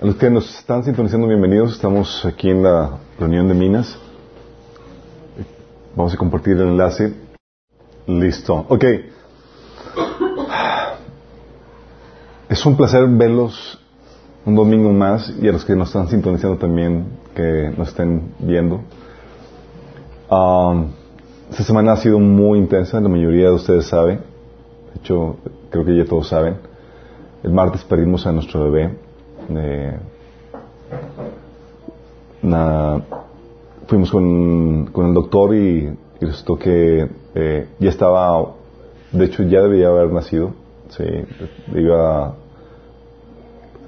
A 0.00 0.06
los 0.06 0.14
que 0.14 0.30
nos 0.30 0.48
están 0.60 0.84
sintonizando, 0.84 1.26
bienvenidos. 1.26 1.72
Estamos 1.72 2.24
aquí 2.24 2.48
en 2.48 2.62
la 2.62 3.00
reunión 3.18 3.48
de 3.48 3.54
Minas. 3.54 3.98
Vamos 5.96 6.14
a 6.14 6.16
compartir 6.16 6.52
el 6.52 6.68
enlace. 6.68 7.14
Listo. 8.06 8.64
Ok. 8.68 8.84
Es 12.48 12.64
un 12.64 12.76
placer 12.76 13.08
verlos 13.08 13.80
un 14.46 14.54
domingo 14.54 14.92
más 14.92 15.34
y 15.42 15.48
a 15.48 15.52
los 15.52 15.64
que 15.64 15.74
nos 15.74 15.88
están 15.88 16.06
sintonizando 16.06 16.58
también, 16.58 17.06
que 17.34 17.74
nos 17.76 17.88
estén 17.88 18.34
viendo. 18.38 18.82
Um, 20.30 20.92
esta 21.50 21.64
semana 21.64 21.94
ha 21.94 21.96
sido 21.96 22.20
muy 22.20 22.60
intensa, 22.60 23.00
la 23.00 23.08
mayoría 23.08 23.46
de 23.46 23.54
ustedes 23.54 23.86
saben. 23.86 24.18
De 24.94 25.00
hecho, 25.00 25.38
creo 25.70 25.84
que 25.84 25.96
ya 25.96 26.04
todos 26.04 26.28
saben. 26.28 26.58
El 27.42 27.52
martes 27.52 27.82
perdimos 27.82 28.24
a 28.28 28.32
nuestro 28.32 28.70
bebé 28.70 29.07
fuimos 33.86 34.10
con, 34.10 35.06
el 35.06 35.14
doctor 35.14 35.54
y, 35.54 35.96
resultó 36.20 36.56
que 36.56 37.08
eh, 37.34 37.68
ya 37.78 37.90
estaba, 37.90 38.54
de 39.12 39.24
hecho 39.24 39.44
ya 39.44 39.62
debía 39.62 39.88
haber 39.88 40.12
nacido, 40.12 40.52
sí, 40.88 41.04
iba, 41.74 42.34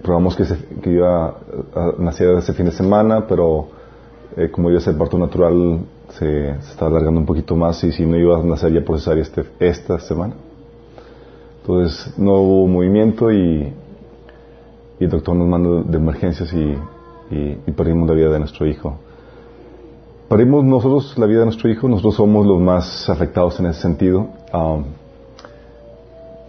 probamos 0.03 0.37
que, 0.37 0.45
iba 0.89 1.29
a 1.75 1.93
nacer 1.99 2.31
ese 2.37 2.53
fin 2.53 2.67
de 2.67 2.73
semana, 2.73 3.27
pero 3.27 3.69
eh, 4.37 4.49
como 4.51 4.71
iba 4.71 4.79
a 4.79 4.83
ser 4.83 4.97
parto 4.97 5.19
natural 5.19 5.81
se, 6.11 6.51
estaba 6.51 6.91
alargando 6.91 7.21
un 7.21 7.27
poquito 7.27 7.57
más 7.57 7.83
y 7.85 7.93
si 7.93 8.07
no 8.07 8.17
iba 8.17 8.39
a 8.39 8.43
nacer 8.43 8.73
ya 8.73 8.85
por 8.85 8.99
cesárea 8.99 9.23
este, 9.23 9.45
esta 9.59 9.99
semana. 9.99 10.35
Entonces 11.61 12.17
no 12.17 12.35
hubo 12.35 12.69
movimiento 12.69 13.31
y 13.31 13.73
y 15.01 15.05
el 15.05 15.11
doctor 15.11 15.35
nos 15.35 15.49
manda 15.49 15.83
de 15.91 15.97
emergencias 15.97 16.53
y, 16.53 16.77
perdimos 17.73 18.09
la 18.09 18.15
vida 18.15 18.29
de 18.29 18.39
nuestro 18.41 18.67
hijo. 18.67 18.99
Perdimos 20.29 20.65
nosotros 20.65 21.17
la 21.17 21.27
vida 21.27 21.41
de 21.41 21.47
nuestro 21.47 21.71
hijo, 21.71 21.89
nosotros 21.89 22.17
somos 22.17 22.47
los 22.47 22.61
más 22.61 23.09
afectados 23.09 23.59
en 23.61 23.67
ese 23.67 23.81
sentido, 23.81 24.29
um, 24.53 24.85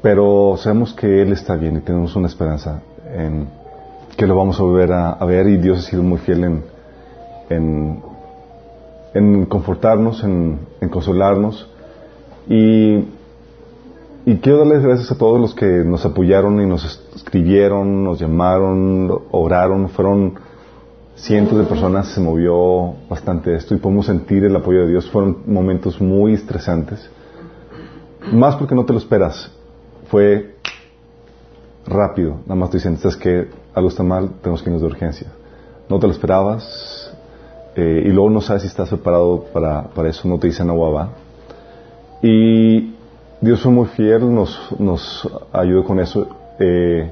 pero 0.02 0.55
sabemos 0.58 0.93
que 0.93 1.21
él 1.21 1.31
está 1.31 1.55
bien 1.55 1.77
y 1.77 1.80
tenemos 1.80 2.16
una 2.16 2.27
esperanza 2.27 2.81
en 3.16 3.47
que 4.17 4.27
lo 4.27 4.35
vamos 4.35 4.59
a 4.59 4.63
volver 4.63 4.91
a, 4.91 5.23
ver 5.25 5.47
y 5.47 5.58
Dios 5.58 5.80
ha 5.80 5.81
sido 5.89 6.03
muy 6.03 6.17
fiel 6.17 6.43
en, 6.43 6.63
en, 7.49 8.03
en 9.13 9.45
confortarnos, 9.45 10.23
en, 10.23 10.59
en 10.81 10.89
consolarnos 10.89 11.69
y 12.49 13.05
y 14.25 14.38
quiero 14.38 14.59
darles 14.59 14.83
gracias 14.83 15.11
a 15.11 15.17
todos 15.17 15.39
los 15.39 15.55
que 15.55 15.66
nos 15.66 16.05
apoyaron 16.05 16.61
y 16.61 16.66
nos 16.67 17.02
escribieron, 17.16 18.03
nos 18.03 18.19
llamaron, 18.19 19.09
oraron. 19.31 19.89
Fueron 19.89 20.36
cientos 21.16 21.58
de 21.58 21.64
personas, 21.64 22.08
se 22.08 22.22
movió 22.22 22.94
bastante 23.09 23.55
esto 23.55 23.73
y 23.73 23.77
podemos 23.77 24.05
sentir 24.05 24.44
el 24.44 24.55
apoyo 24.55 24.81
de 24.81 24.89
Dios. 24.89 25.09
Fueron 25.09 25.39
momentos 25.47 25.99
muy 25.99 26.33
estresantes. 26.33 27.09
Más 28.31 28.55
porque 28.58 28.75
no 28.75 28.86
te 28.86 28.94
lo 28.94 28.99
esperas. 28.99 29.52
Fue 30.08 30.55
rápido. 31.88 32.38
Nada 32.45 32.55
más 32.55 32.69
te 32.69 32.77
dicen, 32.77 32.99
es 33.03 33.17
que 33.17 33.47
algo 33.73 33.89
está 33.89 34.03
mal, 34.03 34.30
tenemos 34.42 34.61
que 34.61 34.69
irnos 34.69 34.81
de 34.81 34.88
urgencia. 34.88 35.31
No 35.89 35.99
te 35.99 36.05
lo 36.05 36.14
esperabas 36.14 37.11
eh, 37.75 38.03
y 38.05 38.09
luego 38.09 38.30
no 38.30 38.42
sabes 38.42 38.61
si 38.61 38.67
estás 38.67 38.89
preparado 38.89 39.45
para, 39.52 39.83
para 39.83 40.09
eso. 40.09 40.27
No 40.27 40.38
te 40.38 40.45
dicen 40.47 40.69
agua 40.69 40.89
va. 40.92 41.09
Y 42.22 43.00
Dios 43.42 43.59
fue 43.61 43.72
muy 43.72 43.88
fiel, 43.88 44.34
nos, 44.34 44.72
nos 44.80 45.28
ayudó 45.52 45.84
con 45.84 46.00
eso. 46.00 46.28
Eh, 46.59 47.11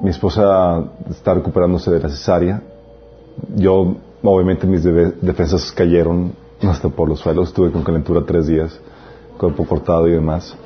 mi 0.00 0.10
esposa 0.10 0.84
está 1.10 1.34
recuperándose 1.34 1.90
de 1.90 1.98
la 1.98 2.08
cesárea. 2.08 2.62
Yo, 3.56 3.96
obviamente, 4.22 4.68
mis 4.68 4.84
defensas 4.84 5.72
cayeron 5.72 6.32
hasta 6.62 6.88
por 6.88 7.08
los 7.08 7.18
suelos. 7.18 7.48
Estuve 7.48 7.72
con 7.72 7.82
calentura 7.82 8.22
tres 8.24 8.46
días, 8.46 8.78
cuerpo 9.36 9.66
cortado 9.66 10.06
y 10.06 10.12
demás. 10.12 10.56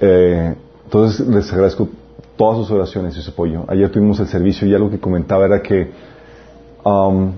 Eh, 0.00 0.54
entonces, 0.84 1.26
les 1.26 1.52
agradezco 1.52 1.88
todas 2.36 2.58
sus 2.58 2.70
oraciones 2.70 3.16
y 3.16 3.22
su 3.22 3.32
apoyo. 3.32 3.64
Ayer 3.66 3.90
tuvimos 3.90 4.20
el 4.20 4.28
servicio 4.28 4.68
y 4.68 4.74
algo 4.74 4.90
que 4.90 5.00
comentaba 5.00 5.44
era 5.46 5.60
que, 5.60 5.90
um, 6.84 7.32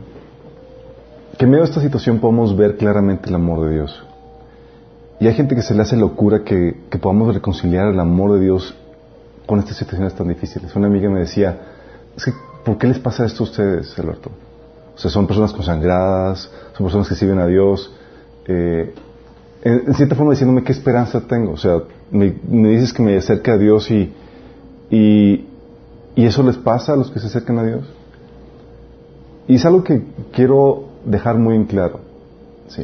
que 1.39 1.45
en 1.45 1.51
medio 1.51 1.65
de 1.65 1.71
esta 1.71 1.81
situación 1.81 2.19
podemos 2.19 2.55
ver 2.55 2.77
claramente 2.77 3.31
el 3.31 3.35
amor 3.35 3.67
de 3.67 3.75
Dios. 3.77 4.05
Y 5.21 5.27
hay 5.27 5.35
gente 5.35 5.55
que 5.55 5.63
se 5.63 5.75
le 5.75 5.83
hace 5.83 5.97
locura 5.97 6.43
que, 6.45 6.77
podamos 7.01 7.35
reconciliar 7.35 7.89
el 7.89 8.01
amor 8.01 8.33
de 8.33 8.41
Dios 8.41 8.75
con 9.47 9.59
estas 9.59 9.77
situaciones 9.77 10.15
tan 10.15 10.29
difíciles. 10.29 10.75
Una 10.75 10.87
amiga 10.87 11.09
me 11.09 11.21
decía, 11.21 11.59
es 12.17 12.25
que, 12.25 12.33
¿por 12.65 12.79
qué 12.79 12.89
les 12.89 12.99
pasa 12.99 13.25
esto 13.25 13.45
a 13.45 13.47
ustedes, 13.47 13.99
Alberto? 13.99 14.31
O 14.97 14.99
sea, 14.99 15.11
son 15.11 15.27
personas 15.27 15.53
consagradas, 15.53 16.51
son 16.77 16.87
personas 16.87 17.09
que 17.09 17.15
sirven 17.15 17.39
a 17.39 17.47
Dios. 17.47 17.93
Eh, 18.47 18.95
en, 19.63 19.95
cierta 19.95 20.15
forma 20.15 20.33
diciéndome 20.33 20.63
qué 20.63 20.73
esperanza 20.73 21.21
tengo. 21.21 21.53
O 21.53 21.57
sea, 21.57 21.83
me, 22.11 22.35
dices 22.71 22.93
que 22.93 23.03
me 23.03 23.17
acerque 23.17 23.51
a 23.51 23.57
Dios 23.57 23.91
y, 23.91 24.13
y, 24.91 25.47
y, 26.15 26.27
eso 26.27 26.43
les 26.43 26.57
pasa 26.57 26.93
a 26.93 26.97
los 26.97 27.11
que 27.11 27.21
se 27.21 27.27
acercan 27.27 27.59
a 27.59 27.65
Dios. 27.65 27.85
Y 29.47 29.57
es 29.57 29.65
algo 29.65 29.85
que 29.85 30.03
quiero 30.33 30.85
dejar 31.05 31.39
muy 31.39 31.55
en 31.55 31.65
claro. 31.65 32.01
¿sí? 32.69 32.83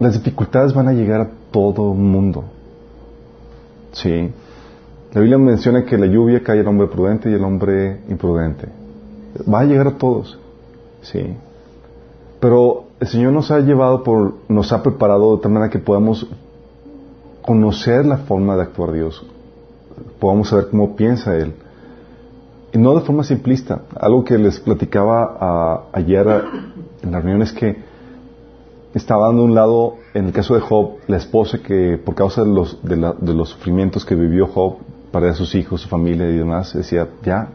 Las 0.00 0.14
dificultades 0.14 0.72
van 0.72 0.88
a 0.88 0.94
llegar 0.94 1.20
a 1.20 1.28
todo 1.50 1.92
mundo. 1.92 2.44
Sí. 3.92 4.30
La 5.12 5.20
Biblia 5.20 5.36
menciona 5.36 5.84
que 5.84 5.98
la 5.98 6.06
lluvia 6.06 6.42
cae 6.42 6.60
al 6.60 6.68
hombre 6.68 6.86
prudente 6.86 7.30
y 7.30 7.34
al 7.34 7.44
hombre 7.44 8.00
imprudente. 8.08 8.66
Va 9.52 9.60
a 9.60 9.64
llegar 9.64 9.88
a 9.88 9.98
todos. 9.98 10.38
Sí. 11.02 11.36
Pero 12.40 12.84
el 12.98 13.08
Señor 13.08 13.34
nos 13.34 13.50
ha 13.50 13.60
llevado 13.60 14.02
por, 14.02 14.36
nos 14.48 14.72
ha 14.72 14.82
preparado 14.82 15.36
de 15.36 15.42
tal 15.42 15.52
manera 15.52 15.70
que 15.70 15.78
podamos 15.78 16.26
conocer 17.42 18.06
la 18.06 18.16
forma 18.18 18.56
de 18.56 18.62
actuar 18.62 18.92
Dios. 18.92 19.22
Podamos 20.18 20.48
saber 20.48 20.68
cómo 20.70 20.96
piensa 20.96 21.36
Él. 21.36 21.52
Y 22.72 22.78
no 22.78 22.94
de 22.94 23.02
forma 23.02 23.22
simplista. 23.22 23.82
Algo 24.00 24.24
que 24.24 24.38
les 24.38 24.60
platicaba 24.60 25.88
ayer 25.92 26.26
en 27.02 27.12
la 27.12 27.20
reunión 27.20 27.42
es 27.42 27.52
que 27.52 27.89
estaba 28.94 29.26
dando 29.26 29.44
un 29.44 29.54
lado, 29.54 29.96
en 30.14 30.26
el 30.26 30.32
caso 30.32 30.54
de 30.54 30.60
Job, 30.60 30.96
la 31.06 31.16
esposa 31.16 31.58
que 31.58 31.98
por 32.04 32.14
causa 32.14 32.42
de 32.42 32.48
los, 32.48 32.82
de, 32.82 32.96
los 32.96 33.50
sufrimientos 33.50 34.04
que 34.04 34.14
vivió 34.14 34.46
Job 34.46 34.78
para 35.12 35.32
sus 35.34 35.54
hijos, 35.54 35.82
su 35.82 35.88
familia 35.88 36.28
y 36.28 36.36
demás, 36.36 36.72
decía, 36.74 37.08
ya, 37.22 37.50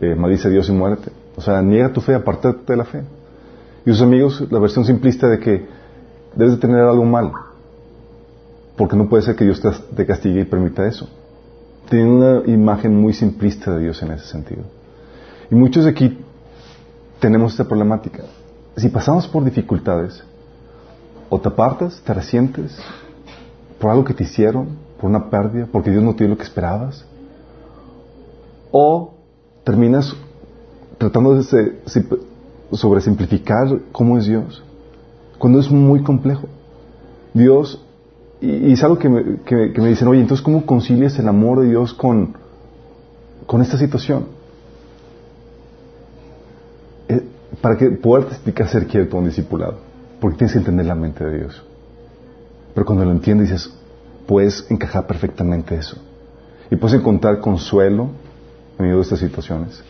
eh, 0.00 0.14
maldice 0.14 0.48
Dios 0.48 0.68
y 0.68 0.72
muérete. 0.72 1.10
O 1.36 1.40
sea, 1.40 1.60
niega 1.62 1.92
tu 1.92 2.00
fe, 2.00 2.14
apártate 2.14 2.72
de 2.72 2.76
la 2.76 2.84
fe. 2.84 3.02
Y 3.84 3.90
sus 3.90 4.02
amigos, 4.02 4.44
la 4.50 4.58
versión 4.58 4.84
simplista 4.84 5.28
de 5.28 5.38
que 5.38 5.66
debes 6.34 6.54
de 6.54 6.60
tener 6.60 6.80
algo 6.80 7.04
mal, 7.04 7.32
porque 8.76 8.96
no 8.96 9.08
puede 9.08 9.22
ser 9.22 9.36
que 9.36 9.44
Dios 9.44 9.60
te, 9.94 10.06
castigue 10.06 10.40
y 10.40 10.44
permita 10.44 10.86
eso. 10.86 11.08
Tienen 11.90 12.08
una 12.08 12.42
imagen 12.46 12.94
muy 12.94 13.12
simplista 13.12 13.74
de 13.74 13.82
Dios 13.82 14.02
en 14.02 14.12
ese 14.12 14.26
sentido. 14.26 14.62
Y 15.50 15.54
muchos 15.54 15.84
de 15.84 15.90
aquí 15.90 16.18
tenemos 17.20 17.52
esta 17.52 17.64
problemática 17.64 18.22
si 18.76 18.88
pasamos 18.88 19.26
por 19.28 19.44
dificultades, 19.44 20.22
o 21.28 21.40
te 21.40 21.48
apartas, 21.48 22.00
te 22.04 22.12
resientes 22.12 22.78
por 23.78 23.90
algo 23.90 24.04
que 24.04 24.14
te 24.14 24.24
hicieron, 24.24 24.68
por 25.00 25.10
una 25.10 25.30
pérdida, 25.30 25.66
porque 25.70 25.90
Dios 25.90 26.02
no 26.02 26.14
te 26.14 26.24
dio 26.24 26.28
lo 26.28 26.36
que 26.36 26.44
esperabas, 26.44 27.04
o 28.70 29.14
terminas 29.64 30.14
tratando 30.98 31.34
de 31.34 31.42
sobresimplificar 32.72 33.80
cómo 33.92 34.18
es 34.18 34.26
Dios, 34.26 34.62
cuando 35.38 35.58
es 35.58 35.70
muy 35.70 36.02
complejo. 36.02 36.48
Dios, 37.34 37.84
y, 38.40 38.72
es 38.72 38.82
algo 38.84 38.98
que 38.98 39.08
me, 39.08 39.40
que, 39.42 39.80
me, 39.80 39.88
dicen, 39.88 40.08
oye, 40.08 40.20
entonces 40.20 40.44
¿cómo 40.44 40.64
concilias 40.64 41.18
el 41.18 41.28
amor 41.28 41.60
de 41.60 41.70
Dios 41.70 41.92
con, 41.94 42.34
con 43.46 43.62
esta 43.62 43.76
situación? 43.78 44.26
Para 47.62 47.78
que 47.78 47.90
poder 47.92 48.26
explicar 48.26 48.68
ser 48.68 48.86
quieto 48.86 49.16
un 49.16 49.24
discipulado, 49.24 49.78
porque 50.20 50.36
tienes 50.36 50.52
que 50.52 50.58
entender 50.58 50.84
la 50.84 50.96
mente 50.96 51.24
de 51.24 51.38
Dios. 51.38 51.62
Pero 52.74 52.84
cuando 52.84 53.04
lo 53.04 53.12
entiendes 53.12 53.50
dices, 53.50 53.72
puedes 54.26 54.68
encajar 54.68 55.06
perfectamente 55.06 55.76
eso. 55.76 55.96
Y 56.70 56.76
puedes 56.76 56.98
encontrar 56.98 57.38
consuelo 57.40 58.08
en 58.78 58.84
medio 58.84 58.96
de 58.96 59.02
estas 59.02 59.20
situaciones. 59.20 59.82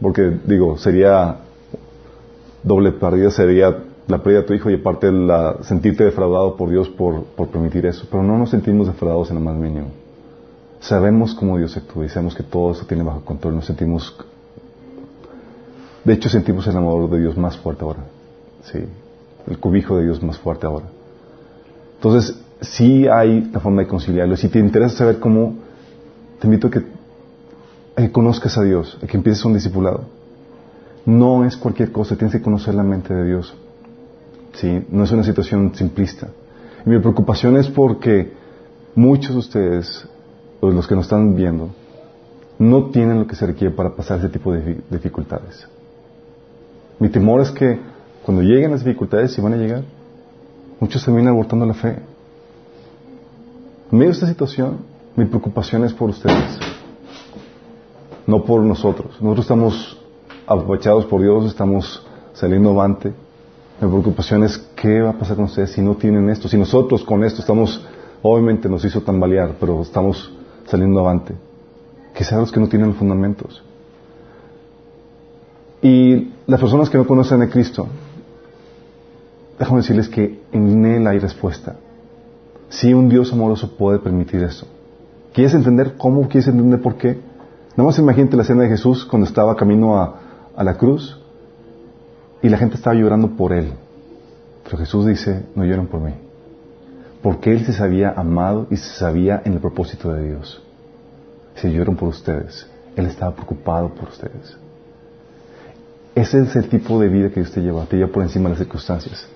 Porque, 0.00 0.38
digo, 0.44 0.76
sería 0.76 1.38
doble 2.62 2.92
pérdida, 2.92 3.30
sería 3.30 3.84
la 4.06 4.22
pérdida 4.22 4.42
de 4.42 4.46
tu 4.46 4.54
hijo 4.54 4.70
y 4.70 4.74
aparte 4.74 5.10
sentirte 5.62 6.04
defraudado 6.04 6.56
por 6.56 6.68
Dios 6.68 6.90
por, 6.90 7.24
por 7.24 7.48
permitir 7.48 7.86
eso. 7.86 8.06
Pero 8.10 8.22
no 8.22 8.36
nos 8.36 8.50
sentimos 8.50 8.88
defraudados 8.88 9.30
en 9.30 9.36
lo 9.36 9.40
más 9.40 9.56
mínimo. 9.56 9.88
Sabemos 10.80 11.34
cómo 11.34 11.56
Dios 11.56 11.74
actúa 11.76 12.04
y 12.04 12.10
sabemos 12.10 12.34
que 12.34 12.42
todo 12.42 12.72
eso 12.72 12.84
tiene 12.86 13.04
bajo 13.04 13.24
control. 13.24 13.54
Nos 13.54 13.64
sentimos 13.64 14.14
de 16.04 16.12
hecho, 16.12 16.28
sentimos 16.28 16.66
el 16.66 16.76
amor 16.76 17.08
de 17.10 17.20
Dios 17.20 17.36
más 17.36 17.56
fuerte 17.56 17.82
ahora. 17.82 18.04
Sí. 18.64 18.78
El 19.46 19.58
cubijo 19.58 19.96
de 19.96 20.04
Dios 20.04 20.22
más 20.22 20.38
fuerte 20.38 20.66
ahora. 20.66 20.86
Entonces, 21.96 22.38
sí 22.60 23.08
hay 23.08 23.50
la 23.52 23.60
forma 23.60 23.82
de 23.82 23.88
conciliarlo. 23.88 24.36
Si 24.36 24.48
te 24.48 24.58
interesa 24.58 24.98
saber 24.98 25.18
cómo, 25.18 25.54
te 26.38 26.46
invito 26.46 26.68
a 26.68 26.70
que 26.70 28.12
conozcas 28.12 28.58
a 28.58 28.62
Dios, 28.62 28.98
a 29.02 29.06
que 29.06 29.16
empieces 29.16 29.44
un 29.46 29.54
discipulado. 29.54 30.04
No 31.06 31.44
es 31.44 31.56
cualquier 31.56 31.90
cosa, 31.90 32.16
tienes 32.16 32.34
que 32.34 32.42
conocer 32.42 32.74
la 32.74 32.82
mente 32.82 33.14
de 33.14 33.26
Dios. 33.26 33.54
¿Sí? 34.54 34.84
No 34.90 35.04
es 35.04 35.12
una 35.12 35.24
situación 35.24 35.74
simplista. 35.74 36.28
Y 36.84 36.90
mi 36.90 36.98
preocupación 36.98 37.56
es 37.56 37.68
porque 37.68 38.32
muchos 38.94 39.32
de 39.32 39.38
ustedes, 39.38 40.06
los 40.60 40.86
que 40.86 40.94
nos 40.94 41.06
están 41.06 41.34
viendo, 41.34 41.70
no 42.58 42.90
tienen 42.90 43.18
lo 43.20 43.26
que 43.26 43.36
se 43.36 43.46
requiere 43.46 43.74
para 43.74 43.96
pasar 43.96 44.18
ese 44.18 44.28
tipo 44.28 44.52
de 44.52 44.82
dificultades. 44.90 45.66
Mi 46.98 47.08
temor 47.08 47.40
es 47.40 47.50
que 47.50 47.78
cuando 48.24 48.42
lleguen 48.42 48.70
las 48.70 48.84
dificultades, 48.84 49.32
si 49.32 49.40
van 49.40 49.54
a 49.54 49.56
llegar, 49.56 49.82
muchos 50.80 51.04
terminan 51.04 51.34
abortando 51.34 51.66
la 51.66 51.74
fe. 51.74 51.98
En 53.90 53.98
medio 53.98 54.12
esta 54.12 54.26
situación, 54.26 54.78
mi 55.16 55.24
preocupación 55.26 55.84
es 55.84 55.92
por 55.92 56.10
ustedes, 56.10 56.58
no 58.26 58.44
por 58.44 58.62
nosotros. 58.62 59.20
Nosotros 59.20 59.44
estamos 59.44 59.98
aprovechados 60.46 61.04
por 61.06 61.22
Dios, 61.22 61.46
estamos 61.46 62.04
saliendo 62.32 62.70
avante. 62.70 63.12
Mi 63.80 63.88
preocupación 63.88 64.44
es 64.44 64.58
qué 64.76 65.00
va 65.02 65.10
a 65.10 65.18
pasar 65.18 65.36
con 65.36 65.46
ustedes 65.46 65.72
si 65.72 65.82
no 65.82 65.96
tienen 65.96 66.30
esto. 66.30 66.48
Si 66.48 66.56
nosotros 66.56 67.04
con 67.04 67.24
esto 67.24 67.40
estamos, 67.40 67.84
obviamente 68.22 68.68
nos 68.68 68.84
hizo 68.84 69.02
tambalear, 69.02 69.56
pero 69.60 69.82
estamos 69.82 70.32
saliendo 70.66 71.00
avante. 71.00 71.34
Sean 72.22 72.40
los 72.40 72.52
que 72.52 72.60
no 72.60 72.68
tienen 72.68 72.94
fundamentos. 72.94 73.62
Y 75.84 76.32
las 76.46 76.58
personas 76.62 76.88
que 76.88 76.96
no 76.96 77.06
conocen 77.06 77.42
a 77.42 77.50
Cristo, 77.50 77.86
déjame 79.58 79.82
decirles 79.82 80.08
que 80.08 80.40
en 80.50 80.82
Él 80.86 81.06
hay 81.06 81.18
respuesta. 81.18 81.76
Si 82.70 82.94
un 82.94 83.10
Dios 83.10 83.30
amoroso 83.34 83.76
puede 83.76 83.98
permitir 83.98 84.42
eso. 84.42 84.66
¿Quieres 85.34 85.52
entender 85.52 85.96
cómo? 85.98 86.26
¿Quieres 86.26 86.48
entender 86.48 86.80
por 86.80 86.94
qué? 86.94 87.20
Nada 87.76 87.88
más 87.88 87.98
imagínate 87.98 88.34
la 88.34 88.44
escena 88.44 88.62
de 88.62 88.70
Jesús 88.70 89.04
cuando 89.04 89.28
estaba 89.28 89.56
camino 89.56 90.00
a, 90.00 90.20
la 90.56 90.74
cruz 90.78 91.20
y 92.40 92.48
la 92.48 92.56
gente 92.56 92.76
estaba 92.76 92.96
llorando 92.96 93.36
por 93.36 93.52
Él. 93.52 93.74
Pero 94.64 94.78
Jesús 94.78 95.04
dice, 95.04 95.44
no 95.54 95.66
lloren 95.66 95.86
por 95.86 96.00
mí. 96.00 96.14
Porque 97.22 97.52
Él 97.52 97.66
se 97.66 97.74
sabía 97.74 98.14
amado 98.16 98.68
y 98.70 98.78
se 98.78 98.88
sabía 98.88 99.42
en 99.44 99.52
el 99.52 99.58
propósito 99.58 100.14
de 100.14 100.28
Dios. 100.28 100.62
Si 101.56 101.70
lloran 101.70 101.96
por 101.96 102.08
ustedes, 102.08 102.66
Él 102.96 103.04
estaba 103.04 103.34
preocupado 103.34 103.90
por 103.90 104.08
ustedes. 104.08 104.63
Ese 106.14 106.42
es 106.42 106.54
el 106.54 106.68
tipo 106.68 107.00
de 107.00 107.08
vida 107.08 107.28
que 107.28 107.40
Dios 107.40 107.50
te 107.50 107.60
lleva, 107.60 107.86
te 107.86 107.96
lleva 107.96 108.12
por 108.12 108.22
encima 108.22 108.44
de 108.44 108.50
las 108.50 108.58
circunstancias. 108.58 109.26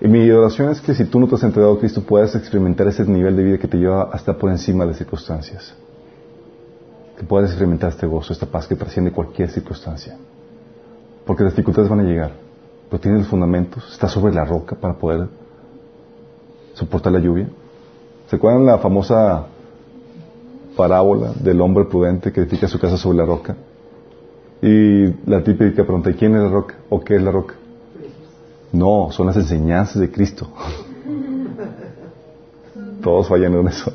Y 0.00 0.08
mi 0.08 0.30
oración 0.30 0.70
es 0.70 0.80
que 0.80 0.94
si 0.94 1.04
tú 1.04 1.20
no 1.20 1.28
te 1.28 1.34
has 1.34 1.42
entregado 1.42 1.74
a 1.74 1.78
Cristo 1.78 2.02
puedas 2.02 2.34
experimentar 2.34 2.86
ese 2.88 3.04
nivel 3.04 3.36
de 3.36 3.42
vida 3.42 3.58
que 3.58 3.68
te 3.68 3.76
lleva 3.76 4.10
hasta 4.12 4.36
por 4.36 4.50
encima 4.50 4.84
de 4.84 4.90
las 4.90 4.98
circunstancias. 4.98 5.74
Que 7.18 7.24
puedas 7.24 7.50
experimentar 7.50 7.90
este 7.90 8.06
gozo, 8.06 8.32
esta 8.32 8.46
paz 8.46 8.66
que 8.66 8.76
trasciende 8.76 9.12
cualquier 9.12 9.50
circunstancia. 9.50 10.16
Porque 11.26 11.44
las 11.44 11.52
dificultades 11.52 11.88
van 11.88 12.00
a 12.00 12.02
llegar, 12.02 12.32
pero 12.88 13.00
tienes 13.00 13.20
los 13.20 13.28
fundamentos, 13.28 13.92
estás 13.92 14.10
sobre 14.10 14.34
la 14.34 14.44
roca 14.44 14.76
para 14.76 14.94
poder 14.94 15.28
soportar 16.74 17.12
la 17.12 17.20
lluvia. 17.20 17.48
¿Se 18.28 18.36
acuerdan 18.36 18.66
la 18.66 18.78
famosa 18.78 19.46
parábola 20.76 21.32
del 21.38 21.60
hombre 21.60 21.84
prudente 21.84 22.32
que 22.32 22.40
edifica 22.40 22.68
su 22.68 22.78
casa 22.78 22.96
sobre 22.96 23.18
la 23.18 23.26
roca? 23.26 23.54
Y 24.66 25.14
la 25.26 25.44
típica 25.44 25.84
pregunta, 25.84 26.10
¿quién 26.14 26.34
es 26.36 26.42
la 26.42 26.48
roca? 26.48 26.76
¿O 26.88 26.98
qué 26.98 27.16
es 27.16 27.22
la 27.22 27.30
roca? 27.30 27.54
No, 28.72 29.10
son 29.10 29.26
las 29.26 29.36
enseñanzas 29.36 30.00
de 30.00 30.10
Cristo. 30.10 30.48
Todos 33.02 33.28
fallan 33.28 33.52
en 33.56 33.68
eso. 33.68 33.92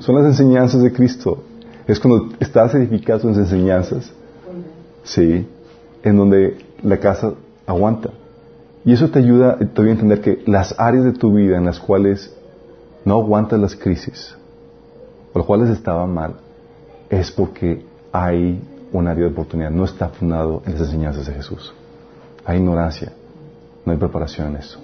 Son 0.00 0.14
las 0.14 0.26
enseñanzas 0.26 0.82
de 0.82 0.92
Cristo. 0.92 1.42
Es 1.86 1.98
cuando 1.98 2.28
estás 2.40 2.74
edificado 2.74 3.26
en 3.26 3.34
sus 3.34 3.44
enseñanzas, 3.44 4.12
sí, 5.02 5.48
en 6.02 6.16
donde 6.18 6.58
la 6.82 6.98
casa 6.98 7.32
aguanta. 7.66 8.10
Y 8.84 8.92
eso 8.92 9.08
te 9.08 9.18
ayuda 9.18 9.56
todavía 9.72 9.92
a 9.92 9.94
entender 9.94 10.20
que 10.20 10.42
las 10.44 10.78
áreas 10.78 11.04
de 11.04 11.12
tu 11.12 11.32
vida 11.32 11.56
en 11.56 11.64
las 11.64 11.80
cuales 11.80 12.36
no 13.06 13.14
aguantas 13.14 13.58
las 13.58 13.74
crisis, 13.74 14.36
o 15.32 15.38
las 15.38 15.46
cuales 15.46 15.70
estaban 15.70 16.12
mal, 16.12 16.34
es 17.08 17.30
porque 17.30 17.82
hay 18.12 18.60
un 18.92 19.08
área 19.08 19.24
de 19.24 19.30
oportunidad, 19.30 19.70
no 19.70 19.84
está 19.84 20.08
fundado 20.08 20.62
en 20.66 20.72
las 20.72 20.82
enseñanzas 20.82 21.26
de 21.26 21.34
Jesús. 21.34 21.72
Hay 22.44 22.58
ignorancia, 22.58 23.12
no 23.84 23.92
hay 23.92 23.98
preparación 23.98 24.48
en 24.48 24.56
eso. 24.56 24.78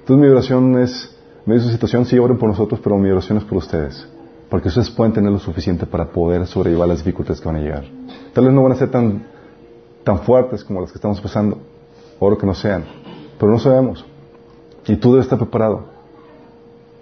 Entonces 0.00 0.24
mi 0.24 0.28
oración 0.28 0.78
es, 0.78 1.16
de 1.44 1.60
su 1.60 1.68
situación, 1.70 2.04
sí 2.04 2.18
oren 2.18 2.38
por 2.38 2.48
nosotros, 2.48 2.80
pero 2.82 2.96
mi 2.96 3.10
oración 3.10 3.38
es 3.38 3.44
por 3.44 3.58
ustedes, 3.58 4.06
porque 4.48 4.68
ustedes 4.68 4.90
pueden 4.90 5.12
tener 5.12 5.32
lo 5.32 5.38
suficiente 5.38 5.86
para 5.86 6.06
poder 6.06 6.46
sobrellevar 6.46 6.88
las 6.88 6.98
dificultades 6.98 7.40
que 7.40 7.48
van 7.48 7.56
a 7.56 7.60
llegar. 7.60 7.84
Tal 8.32 8.44
vez 8.44 8.54
no 8.54 8.62
van 8.62 8.72
a 8.72 8.76
ser 8.76 8.90
tan, 8.90 9.26
tan 10.04 10.20
fuertes 10.20 10.62
como 10.62 10.80
las 10.80 10.92
que 10.92 10.98
estamos 10.98 11.20
pasando, 11.20 11.58
oro 12.20 12.38
que 12.38 12.46
no 12.46 12.54
sean, 12.54 12.84
pero 13.38 13.50
no 13.50 13.58
sabemos. 13.58 14.04
Y 14.86 14.96
tú 14.96 15.10
debes 15.12 15.26
estar 15.26 15.38
preparado. 15.38 15.84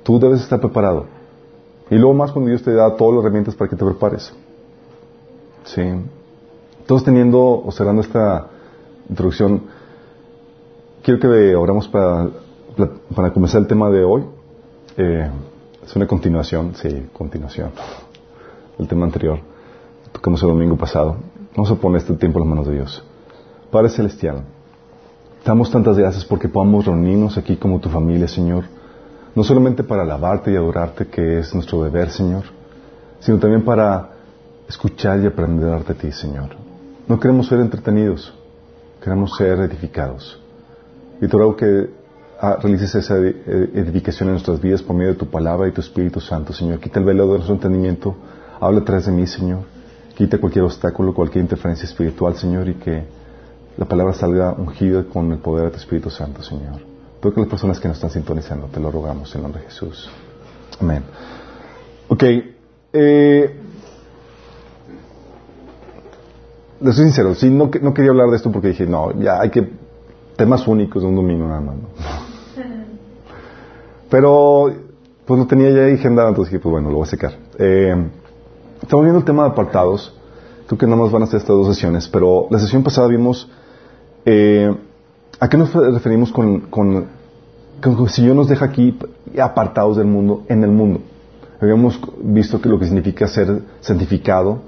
Tú 0.03 0.19
debes 0.19 0.41
estar 0.41 0.61
preparado. 0.61 1.07
Y 1.91 1.97
luego 1.97 2.15
más 2.15 2.33
cuando 2.33 2.49
Dios 2.49 2.63
te 2.63 2.73
da 2.73 2.97
todas 2.97 3.17
las 3.17 3.25
herramientas 3.25 3.55
para 3.55 3.69
que 3.69 3.77
te 3.77 3.85
prepares. 3.85 4.33
Sí. 5.65 5.83
Todos 6.87 7.05
teniendo 7.05 7.41
o 7.65 7.73
cerrando 7.73 8.03
esta 8.03 8.47
introducción, 9.09 9.63
quiero 11.03 11.19
que 11.19 11.57
oramos 11.57 11.89
para, 11.89 12.29
para 13.15 13.33
comenzar 13.33 13.63
el 13.63 13.67
tema 13.67 13.91
de 13.91 14.05
hoy. 14.05 14.25
Eh, 14.97 15.31
es 15.85 15.97
una 15.97 16.07
continuación, 16.07 16.75
sí, 16.75 17.09
continuación 17.13 17.71
del 18.79 18.89
tema 18.89 19.07
anterior. 19.07 19.39
Tocamos 20.13 20.43
el 20.43 20.49
domingo 20.51 20.77
pasado. 20.77 21.17
Vamos 21.57 21.71
a 21.71 21.75
poner 21.77 22.03
este 22.03 22.15
tiempo 22.15 22.39
en 22.39 22.45
las 22.45 22.51
manos 22.51 22.67
de 22.67 22.75
Dios. 22.75 23.03
Padre 23.71 23.89
Celestial, 23.89 24.45
damos 25.45 25.71
tantas 25.71 25.97
gracias 25.97 26.25
porque 26.25 26.49
podamos 26.49 26.85
reunirnos 26.85 27.39
aquí 27.39 27.57
como 27.57 27.81
tu 27.81 27.89
familia, 27.89 28.29
Señor. 28.29 28.65
No 29.35 29.43
solamente 29.43 29.83
para 29.83 30.03
alabarte 30.03 30.53
y 30.53 30.57
adorarte, 30.57 31.07
que 31.07 31.39
es 31.39 31.55
nuestro 31.55 31.83
deber, 31.83 32.11
Señor, 32.11 32.45
sino 33.19 33.39
también 33.39 33.65
para 33.65 34.14
escuchar 34.69 35.21
y 35.21 35.27
aprender 35.27 35.85
de 35.85 35.95
ti, 35.95 36.13
Señor. 36.13 36.51
No 37.07 37.21
queremos 37.21 37.49
ser 37.49 37.61
entretenidos, 37.61 38.33
queremos 39.03 39.37
ser 39.37 39.59
edificados. 39.61 40.41
Y 41.21 41.29
te 41.29 41.37
ruego 41.37 41.57
que 41.57 41.91
ah, 42.41 42.57
realices 42.61 42.95
esa 42.95 43.17
edificación 43.19 44.29
en 44.29 44.35
nuestras 44.35 44.61
vidas 44.61 44.83
por 44.83 44.97
medio 44.97 45.13
de 45.13 45.19
tu 45.19 45.27
palabra 45.27 45.69
y 45.69 45.73
tu 45.73 45.81
Espíritu 45.81 46.21
Santo, 46.21 46.53
Señor. 46.53 46.81
Quita 46.81 46.99
el 46.99 47.05
velo 47.05 47.25
de 47.25 47.35
nuestro 47.35 47.55
entendimiento, 47.55 48.17
habla 48.61 48.81
atrás 48.81 49.07
de 49.07 49.13
mí, 49.13 49.27
Señor. 49.27 49.63
Quita 50.17 50.39
cualquier 50.39 50.65
obstáculo, 50.65 51.13
cualquier 51.13 51.43
interferencia 51.43 51.87
espiritual, 51.87 52.37
Señor, 52.37 52.69
y 52.69 52.75
que 52.75 53.05
la 53.77 53.85
palabra 53.85 54.15
salga 54.15 54.53
ungida 54.53 55.05
con 55.05 55.33
el 55.33 55.39
poder 55.39 55.67
de 55.67 55.71
tu 55.73 55.77
Espíritu 55.79 56.09
Santo, 56.09 56.43
Señor. 56.43 56.81
Toca 57.21 57.41
las 57.41 57.49
personas 57.49 57.81
que 57.81 57.89
nos 57.89 57.97
están 57.97 58.11
sintonizando, 58.11 58.67
te 58.67 58.81
lo 58.81 58.91
rogamos 58.91 59.35
en 59.35 59.43
nombre 59.43 59.63
de 59.63 59.69
Jesús. 59.69 60.09
Amén. 60.81 61.03
Ok. 62.09 62.23
Eh, 62.93 63.61
les 66.85 66.95
soy 66.95 67.07
sincero, 67.07 67.35
sí, 67.35 67.49
no, 67.49 67.71
no 67.81 67.95
quería 67.95 68.11
hablar 68.11 68.29
de 68.29 68.37
esto 68.37 68.53
porque 68.53 68.69
dije, 68.69 68.87
no, 68.87 69.19
ya 69.19 69.41
hay 69.41 69.49
que 69.49 69.67
temas 70.37 70.69
únicos 70.69 71.03
de 71.03 71.09
un 71.09 71.17
domingo 71.17 71.49
nada 71.49 71.61
más. 71.63 71.77
Pero, 74.11 74.71
pues 75.25 75.41
lo 75.41 75.47
tenía 75.47 75.71
ya 75.71 75.87
agendado, 75.93 76.29
entonces 76.29 76.53
dije, 76.53 76.63
pues 76.63 76.73
bueno, 76.73 76.91
lo 76.91 76.97
voy 76.97 77.05
a 77.05 77.11
secar. 77.11 77.33
Eh, 77.59 77.97
estamos 78.83 79.03
viendo 79.03 79.19
el 79.19 79.25
tema 79.25 79.45
de 79.45 79.51
apartados. 79.51 80.15
Creo 80.67 80.79
que 80.79 80.87
nada 80.87 81.01
más 81.01 81.11
van 81.11 81.23
a 81.23 81.27
ser 81.27 81.41
estas 81.41 81.57
dos 81.57 81.75
sesiones, 81.75 82.09
pero 82.09 82.49
la 82.51 82.59
sesión 82.59 82.83
pasada 82.83 83.09
vimos 83.09 83.51
eh, 84.25 84.75
a 85.41 85.49
qué 85.49 85.57
nos 85.57 85.73
referimos 85.73 86.33
con, 86.33 86.61
con, 86.63 87.07
con 87.81 87.99
el 87.99 88.09
Señor 88.11 88.37
nos 88.37 88.49
deja 88.49 88.67
aquí 88.67 88.99
apartados 89.39 89.97
del 89.97 90.07
mundo, 90.07 90.45
en 90.49 90.63
el 90.65 90.71
mundo. 90.71 91.01
Habíamos 91.61 91.99
visto 92.23 92.61
que 92.61 92.69
lo 92.69 92.79
que 92.79 92.87
significa 92.87 93.27
ser 93.27 93.63
santificado. 93.81 94.59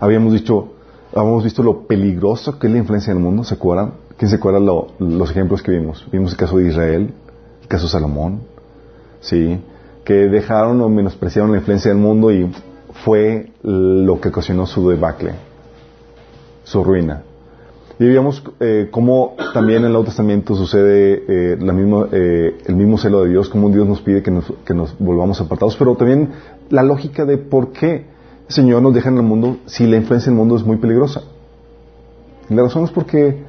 Habíamos 0.00 0.32
dicho, 0.32 0.72
habíamos 1.20 1.44
visto 1.44 1.62
lo 1.62 1.86
peligroso 1.86 2.58
que 2.58 2.66
es 2.66 2.72
la 2.72 2.78
influencia 2.78 3.10
en 3.10 3.18
el 3.18 3.22
mundo, 3.22 3.44
¿se 3.44 3.54
acuerdan? 3.54 3.94
¿Quién 4.16 4.30
se 4.30 4.36
acuerda 4.36 4.60
los 4.60 5.30
ejemplos 5.30 5.62
que 5.62 5.72
vimos? 5.72 6.06
Vimos 6.10 6.32
el 6.32 6.38
caso 6.38 6.58
de 6.58 6.68
Israel, 6.68 7.14
el 7.62 7.68
caso 7.68 7.84
de 7.84 7.90
Salomón, 7.90 8.40
¿sí? 9.20 9.60
Que 10.04 10.28
dejaron 10.28 10.80
o 10.80 10.88
menospreciaron 10.88 11.52
la 11.52 11.58
influencia 11.58 11.90
del 11.90 12.00
mundo 12.00 12.32
y 12.32 12.50
fue 13.04 13.52
lo 13.62 14.20
que 14.20 14.28
ocasionó 14.28 14.66
su 14.66 14.88
debacle, 14.88 15.32
su 16.64 16.82
ruina. 16.82 17.22
Y 18.00 18.06
vimos 18.06 18.42
eh, 18.60 18.88
cómo 18.90 19.34
también 19.52 19.80
en 19.80 19.86
el 19.86 19.92
Nuevo 19.92 20.04
Testamento 20.04 20.54
sucede 20.54 21.24
eh, 21.26 21.56
la 21.58 21.74
eh, 22.12 22.58
el 22.64 22.76
mismo 22.76 22.96
celo 22.96 23.24
de 23.24 23.30
Dios, 23.30 23.48
cómo 23.48 23.70
Dios 23.70 23.88
nos 23.88 24.00
pide 24.00 24.22
que 24.22 24.30
nos, 24.30 24.52
que 24.64 24.72
nos 24.72 24.96
volvamos 24.98 25.40
apartados, 25.40 25.76
pero 25.76 25.96
también 25.96 26.30
la 26.70 26.84
lógica 26.84 27.24
de 27.24 27.38
por 27.38 27.72
qué 27.72 28.06
Señor 28.48 28.80
nos 28.80 28.94
deja 28.94 29.10
en 29.10 29.16
el 29.18 29.22
mundo 29.22 29.58
si 29.66 29.86
la 29.86 29.96
influencia 29.96 30.30
del 30.30 30.38
mundo 30.38 30.56
es 30.56 30.64
muy 30.64 30.78
peligrosa. 30.78 31.22
Y 32.48 32.54
la 32.54 32.62
razón 32.62 32.84
es 32.84 32.90
porque 32.90 33.44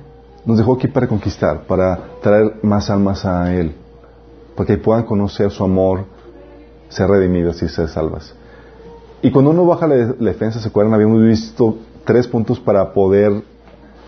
nos 0.45 0.57
dejó 0.57 0.73
aquí 0.73 0.87
para 0.87 1.07
conquistar, 1.07 1.65
para 1.65 1.99
traer 2.21 2.59
más 2.63 2.89
almas 2.89 3.25
a 3.25 3.55
Él, 3.55 3.75
para 4.55 4.67
que 4.67 4.77
puedan 4.77 5.03
conocer 5.03 5.51
su 5.51 5.63
amor, 5.63 6.03
ser 6.89 7.07
redimidos 7.07 7.61
y 7.63 7.69
ser 7.69 7.87
salvas. 7.87 8.33
Y 9.21 9.31
cuando 9.31 9.51
uno 9.51 9.65
baja 9.65 9.87
la, 9.87 9.95
defensa, 9.95 10.59
¿se 10.59 10.67
acuerdan? 10.67 10.93
Habíamos 10.93 11.23
visto 11.23 11.77
tres 12.03 12.27
puntos 12.27 12.59
para 12.59 12.91
poder 12.93 13.41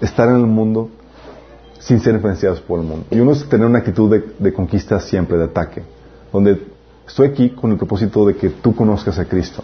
estar 0.02 0.28
en 0.28 0.36
el 0.36 0.48
mundo 0.48 0.90
sin 1.80 2.02
ser 2.02 2.16
influenciados 2.16 2.60
por 2.60 2.80
el 2.82 2.86
mundo. 2.86 3.06
Y 3.12 3.20
uno 3.20 3.32
es 3.32 3.48
tener 3.48 3.66
una 3.66 3.80
actitud 3.80 4.14
de 4.38 4.54
conquista 4.54 5.00
siempre, 5.00 5.38
de 5.38 5.46
ataque, 5.46 5.84
donde 6.34 6.62
estoy 7.08 7.30
aquí 7.30 7.50
con 7.52 7.72
el 7.72 7.78
propósito 7.78 8.26
de 8.26 8.36
que 8.36 8.50
tú 8.50 8.76
conozcas 8.76 9.18
a 9.20 9.26
Cristo. 9.26 9.64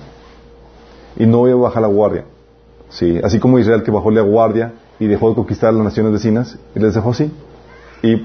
Y 1.17 1.25
no 1.25 1.39
voy 1.39 1.51
a 1.51 1.55
bajar 1.55 1.81
la 1.81 1.87
guardia. 1.87 2.25
Sí, 2.89 3.19
así 3.23 3.39
como 3.39 3.59
Israel 3.59 3.83
que 3.83 3.91
bajó 3.91 4.11
la 4.11 4.21
guardia 4.21 4.73
y 4.99 5.07
dejó 5.07 5.29
de 5.29 5.35
conquistar 5.35 5.73
las 5.73 5.83
naciones 5.83 6.13
vecinas 6.13 6.57
y 6.75 6.79
les 6.79 6.93
dejó 6.93 7.11
así. 7.11 7.31
Y 8.01 8.23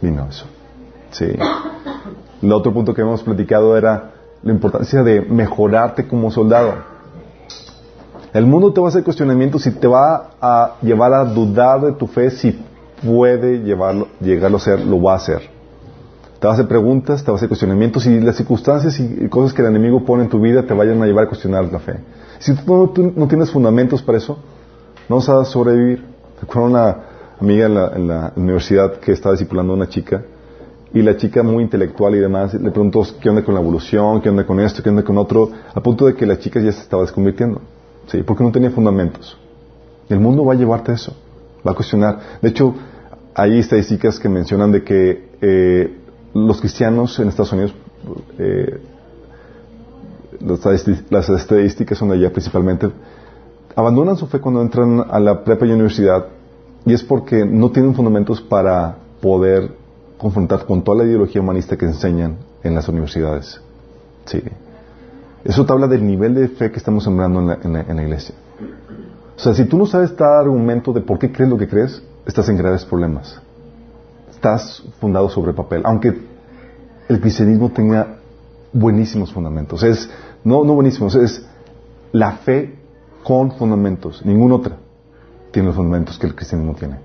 vino 0.00 0.26
eso. 0.28 0.46
Sí. 1.10 1.26
El 2.42 2.52
otro 2.52 2.72
punto 2.72 2.94
que 2.94 3.02
hemos 3.02 3.22
platicado 3.22 3.76
era 3.76 4.12
la 4.42 4.52
importancia 4.52 5.02
de 5.02 5.22
mejorarte 5.22 6.06
como 6.06 6.30
soldado. 6.30 6.74
El 8.32 8.46
mundo 8.46 8.72
te 8.72 8.80
va 8.80 8.88
a 8.88 8.90
hacer 8.90 9.02
cuestionamientos 9.02 9.66
y 9.66 9.70
te 9.72 9.86
va 9.86 10.30
a 10.40 10.76
llevar 10.82 11.14
a 11.14 11.24
dudar 11.24 11.80
de 11.80 11.92
tu 11.92 12.06
fe 12.06 12.30
si 12.30 12.62
puede 13.02 13.60
llevarlo, 13.60 14.08
llegarlo 14.20 14.58
a 14.58 14.60
ser, 14.60 14.80
lo 14.80 15.00
va 15.00 15.14
a 15.14 15.16
hacer. 15.16 15.40
Te 16.38 16.46
va 16.46 16.52
a 16.52 16.54
hacer 16.54 16.68
preguntas, 16.68 17.24
te 17.24 17.30
va 17.30 17.36
a 17.36 17.36
hacer 17.36 17.48
cuestionamientos 17.48 18.04
y 18.06 18.20
las 18.20 18.36
circunstancias 18.36 19.00
y 19.00 19.26
cosas 19.28 19.54
que 19.54 19.62
el 19.62 19.68
enemigo 19.68 20.04
pone 20.04 20.24
en 20.24 20.28
tu 20.28 20.38
vida 20.38 20.62
te 20.64 20.74
vayan 20.74 21.02
a 21.02 21.06
llevar 21.06 21.24
a 21.24 21.28
cuestionar 21.28 21.64
la 21.72 21.78
fe. 21.78 21.94
Si 22.38 22.54
tú 22.54 22.88
tú 22.88 23.12
no 23.14 23.28
tienes 23.28 23.50
fundamentos 23.50 24.02
para 24.02 24.18
eso, 24.18 24.38
no 25.08 25.16
vas 25.16 25.28
a 25.28 25.44
sobrevivir. 25.44 26.04
Recuerdo 26.40 26.68
una 26.68 26.96
amiga 27.40 27.66
en 27.66 27.74
la, 27.74 27.92
en 27.94 28.08
la 28.08 28.32
universidad 28.36 28.94
que 28.98 29.12
estaba 29.12 29.34
discipulando 29.34 29.72
a 29.72 29.76
una 29.76 29.88
chica 29.88 30.22
y 30.92 31.02
la 31.02 31.16
chica 31.16 31.42
muy 31.42 31.62
intelectual 31.62 32.14
y 32.14 32.18
demás 32.18 32.54
le 32.54 32.70
preguntó 32.70 33.02
qué 33.20 33.28
onda 33.28 33.44
con 33.44 33.54
la 33.54 33.60
evolución, 33.60 34.20
qué 34.20 34.30
onda 34.30 34.46
con 34.46 34.60
esto, 34.60 34.82
qué 34.82 34.88
onda 34.88 35.02
con 35.02 35.18
otro, 35.18 35.50
a 35.74 35.80
punto 35.80 36.06
de 36.06 36.14
que 36.14 36.24
la 36.24 36.38
chica 36.38 36.60
ya 36.60 36.72
se 36.72 36.80
estaba 36.80 37.02
desconvirtiendo. 37.02 37.60
Sí, 38.06 38.22
porque 38.22 38.44
no 38.44 38.52
tenía 38.52 38.70
fundamentos. 38.70 39.36
El 40.08 40.20
mundo 40.20 40.44
va 40.44 40.54
a 40.54 40.56
llevarte 40.56 40.92
eso, 40.92 41.14
va 41.66 41.72
a 41.72 41.74
cuestionar. 41.74 42.18
De 42.40 42.48
hecho, 42.48 42.74
hay 43.34 43.58
estadísticas 43.58 44.18
que 44.18 44.28
mencionan 44.28 44.72
de 44.72 44.84
que 44.84 45.28
eh, 45.40 45.98
los 46.32 46.60
cristianos 46.60 47.18
en 47.18 47.28
Estados 47.28 47.52
Unidos, 47.52 47.74
eh, 48.38 48.80
las 51.10 51.28
estadísticas 51.28 51.98
son 51.98 52.08
de 52.08 52.16
allá 52.16 52.32
principalmente, 52.32 52.90
abandonan 53.74 54.16
su 54.16 54.26
fe 54.26 54.40
cuando 54.40 54.62
entran 54.62 55.04
a 55.08 55.20
la 55.20 55.44
prepa 55.44 55.66
y 55.66 55.72
universidad 55.72 56.26
y 56.84 56.94
es 56.94 57.02
porque 57.02 57.44
no 57.44 57.70
tienen 57.70 57.94
fundamentos 57.94 58.40
para 58.40 58.96
poder 59.20 59.72
confrontar 60.18 60.64
con 60.64 60.82
toda 60.82 60.98
la 60.98 61.04
ideología 61.04 61.42
humanista 61.42 61.76
que 61.76 61.84
enseñan 61.84 62.36
en 62.62 62.74
las 62.74 62.88
universidades. 62.88 63.60
Sí. 64.24 64.42
Eso 65.44 65.64
te 65.64 65.72
habla 65.72 65.86
del 65.86 66.06
nivel 66.06 66.34
de 66.34 66.48
fe 66.48 66.70
que 66.70 66.78
estamos 66.78 67.04
sembrando 67.04 67.40
en 67.40 67.72
la, 67.72 68.02
iglesia. 68.02 68.34
O 69.36 69.38
sea, 69.38 69.54
si 69.54 69.64
tú 69.64 69.78
no 69.78 69.86
sabes 69.86 70.16
dar 70.16 70.40
argumento 70.40 70.92
de 70.92 71.00
por 71.00 71.18
qué 71.18 71.30
crees 71.30 71.50
lo 71.50 71.58
que 71.58 71.68
crees, 71.68 72.02
estás 72.24 72.48
en 72.48 72.56
graves 72.56 72.84
problemas. 72.84 73.40
Estás 74.30 74.82
fundado 75.00 75.28
sobre 75.28 75.52
papel. 75.52 75.82
Aunque 75.84 76.20
el 77.08 77.20
cristianismo 77.20 77.70
tenga 77.70 78.16
buenísimos 78.76 79.32
fundamentos. 79.32 79.82
Es, 79.82 80.10
no, 80.44 80.64
no 80.64 80.74
buenísimos, 80.74 81.14
es 81.14 81.46
la 82.12 82.32
fe 82.32 82.74
con 83.22 83.52
fundamentos. 83.52 84.24
Ninguna 84.24 84.56
otra 84.56 84.76
tiene 85.50 85.68
los 85.68 85.76
fundamentos 85.76 86.18
que 86.18 86.26
el 86.26 86.34
cristianismo 86.34 86.74
tiene. 86.74 86.96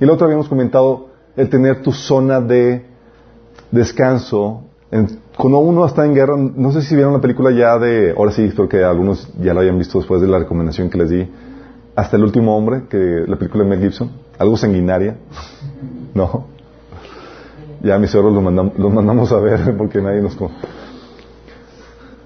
Y 0.00 0.06
la 0.06 0.12
otra 0.12 0.26
habíamos 0.26 0.48
comentado 0.48 1.08
el 1.36 1.48
tener 1.48 1.82
tu 1.82 1.92
zona 1.92 2.40
de 2.40 2.86
descanso. 3.70 4.62
En, 4.90 5.18
cuando 5.36 5.58
uno 5.58 5.84
está 5.84 6.06
en 6.06 6.14
guerra, 6.14 6.36
no 6.36 6.72
sé 6.72 6.82
si 6.82 6.94
vieron 6.94 7.12
la 7.12 7.20
película 7.20 7.50
ya 7.50 7.78
de, 7.78 8.14
ahora 8.16 8.30
sí, 8.32 8.44
espero 8.44 8.68
que 8.68 8.84
algunos 8.84 9.28
ya 9.40 9.52
la 9.52 9.62
hayan 9.62 9.78
visto 9.78 9.98
después 9.98 10.20
de 10.20 10.28
la 10.28 10.38
recomendación 10.38 10.88
que 10.88 10.98
les 10.98 11.10
di, 11.10 11.28
hasta 11.96 12.16
el 12.16 12.24
último 12.24 12.56
hombre, 12.56 12.84
que 12.88 13.24
la 13.26 13.36
película 13.36 13.64
de 13.64 13.70
Mel 13.70 13.80
Gibson, 13.80 14.10
algo 14.38 14.56
sanguinaria, 14.56 15.16
¿no? 16.14 16.46
Ya 17.82 17.98
mis 17.98 18.10
cerebros 18.10 18.34
lo 18.34 18.40
mandamos, 18.40 18.78
lo 18.78 18.90
mandamos 18.90 19.32
a 19.32 19.40
ver 19.40 19.76
porque 19.78 20.00
nadie 20.00 20.22
nos... 20.22 20.36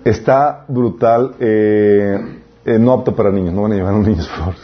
Está 0.09 0.65
brutal, 0.69 1.35
eh, 1.39 2.19
eh, 2.65 2.79
no 2.79 2.95
apto 2.95 3.15
para 3.15 3.31
niños, 3.31 3.53
no 3.53 3.63
van 3.63 3.73
a 3.73 3.75
llevar 3.75 3.93
a 3.93 3.99
niños, 3.99 4.27
por 4.27 4.39
favor. 4.39 4.55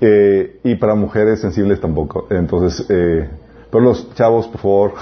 Eh, 0.00 0.60
y 0.62 0.76
para 0.76 0.94
mujeres 0.94 1.40
sensibles 1.40 1.80
tampoco. 1.80 2.28
Entonces, 2.30 2.86
eh, 2.88 3.28
pero 3.68 3.82
los 3.82 4.14
chavos, 4.14 4.46
por 4.46 4.60
favor. 4.60 4.92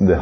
The. 0.00 0.18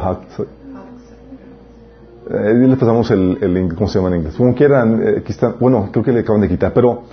Eh, 2.29 2.53
les 2.53 2.79
pasamos 2.79 3.11
el, 3.11 3.37
el 3.41 3.53
link, 3.53 3.75
¿cómo 3.75 3.89
se 3.89 3.99
llama 3.99 4.07
en 4.15 4.21
inglés? 4.21 4.35
Como 4.35 4.55
quieran, 4.55 5.17
aquí 5.17 5.33
está, 5.33 5.49
bueno, 5.59 5.89
creo 5.91 6.05
que 6.05 6.13
le 6.13 6.21
acaban 6.21 6.39
de 6.39 6.47
quitar, 6.47 6.71
pero 6.73 7.03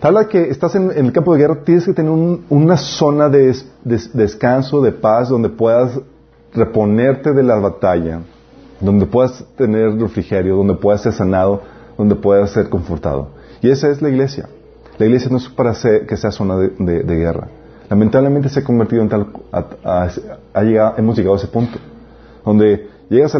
habla 0.00 0.28
que 0.28 0.48
estás 0.48 0.74
en, 0.74 0.90
el 0.90 1.12
campo 1.12 1.34
de 1.34 1.40
guerra, 1.40 1.62
tienes 1.64 1.84
que 1.84 1.92
tener 1.92 2.10
un, 2.10 2.44
una 2.48 2.76
zona 2.76 3.28
de, 3.28 3.54
de, 3.84 4.00
descanso, 4.14 4.80
de 4.80 4.92
paz, 4.92 5.28
donde 5.28 5.48
puedas 5.48 5.98
reponerte 6.52 7.32
de 7.32 7.42
la 7.42 7.56
batalla, 7.56 8.20
donde 8.80 9.06
puedas 9.06 9.44
tener 9.56 9.98
refrigerio, 9.98 10.56
donde 10.56 10.74
puedas 10.74 11.02
ser 11.02 11.12
sanado, 11.12 11.62
donde 11.96 12.14
puedas 12.14 12.50
ser 12.50 12.68
confortado. 12.68 13.28
Y 13.60 13.70
esa 13.70 13.88
es 13.88 14.00
la 14.00 14.08
iglesia. 14.08 14.48
La 14.98 15.06
iglesia 15.06 15.30
no 15.30 15.38
es 15.38 15.48
para 15.48 15.74
ser, 15.74 16.06
que 16.06 16.16
sea 16.16 16.30
zona 16.30 16.56
de, 16.56 17.16
guerra. 17.16 17.48
Lamentablemente 17.88 18.48
se 18.48 18.60
ha 18.60 18.64
convertido 18.64 19.02
en 19.02 19.08
tal, 19.08 19.28
a, 19.52 20.62
llegado, 20.62 20.94
hemos 20.98 21.16
llegado 21.16 21.34
a 21.34 21.38
ese 21.38 21.46
punto, 21.46 21.78
donde 22.44 22.88
llegas 23.08 23.36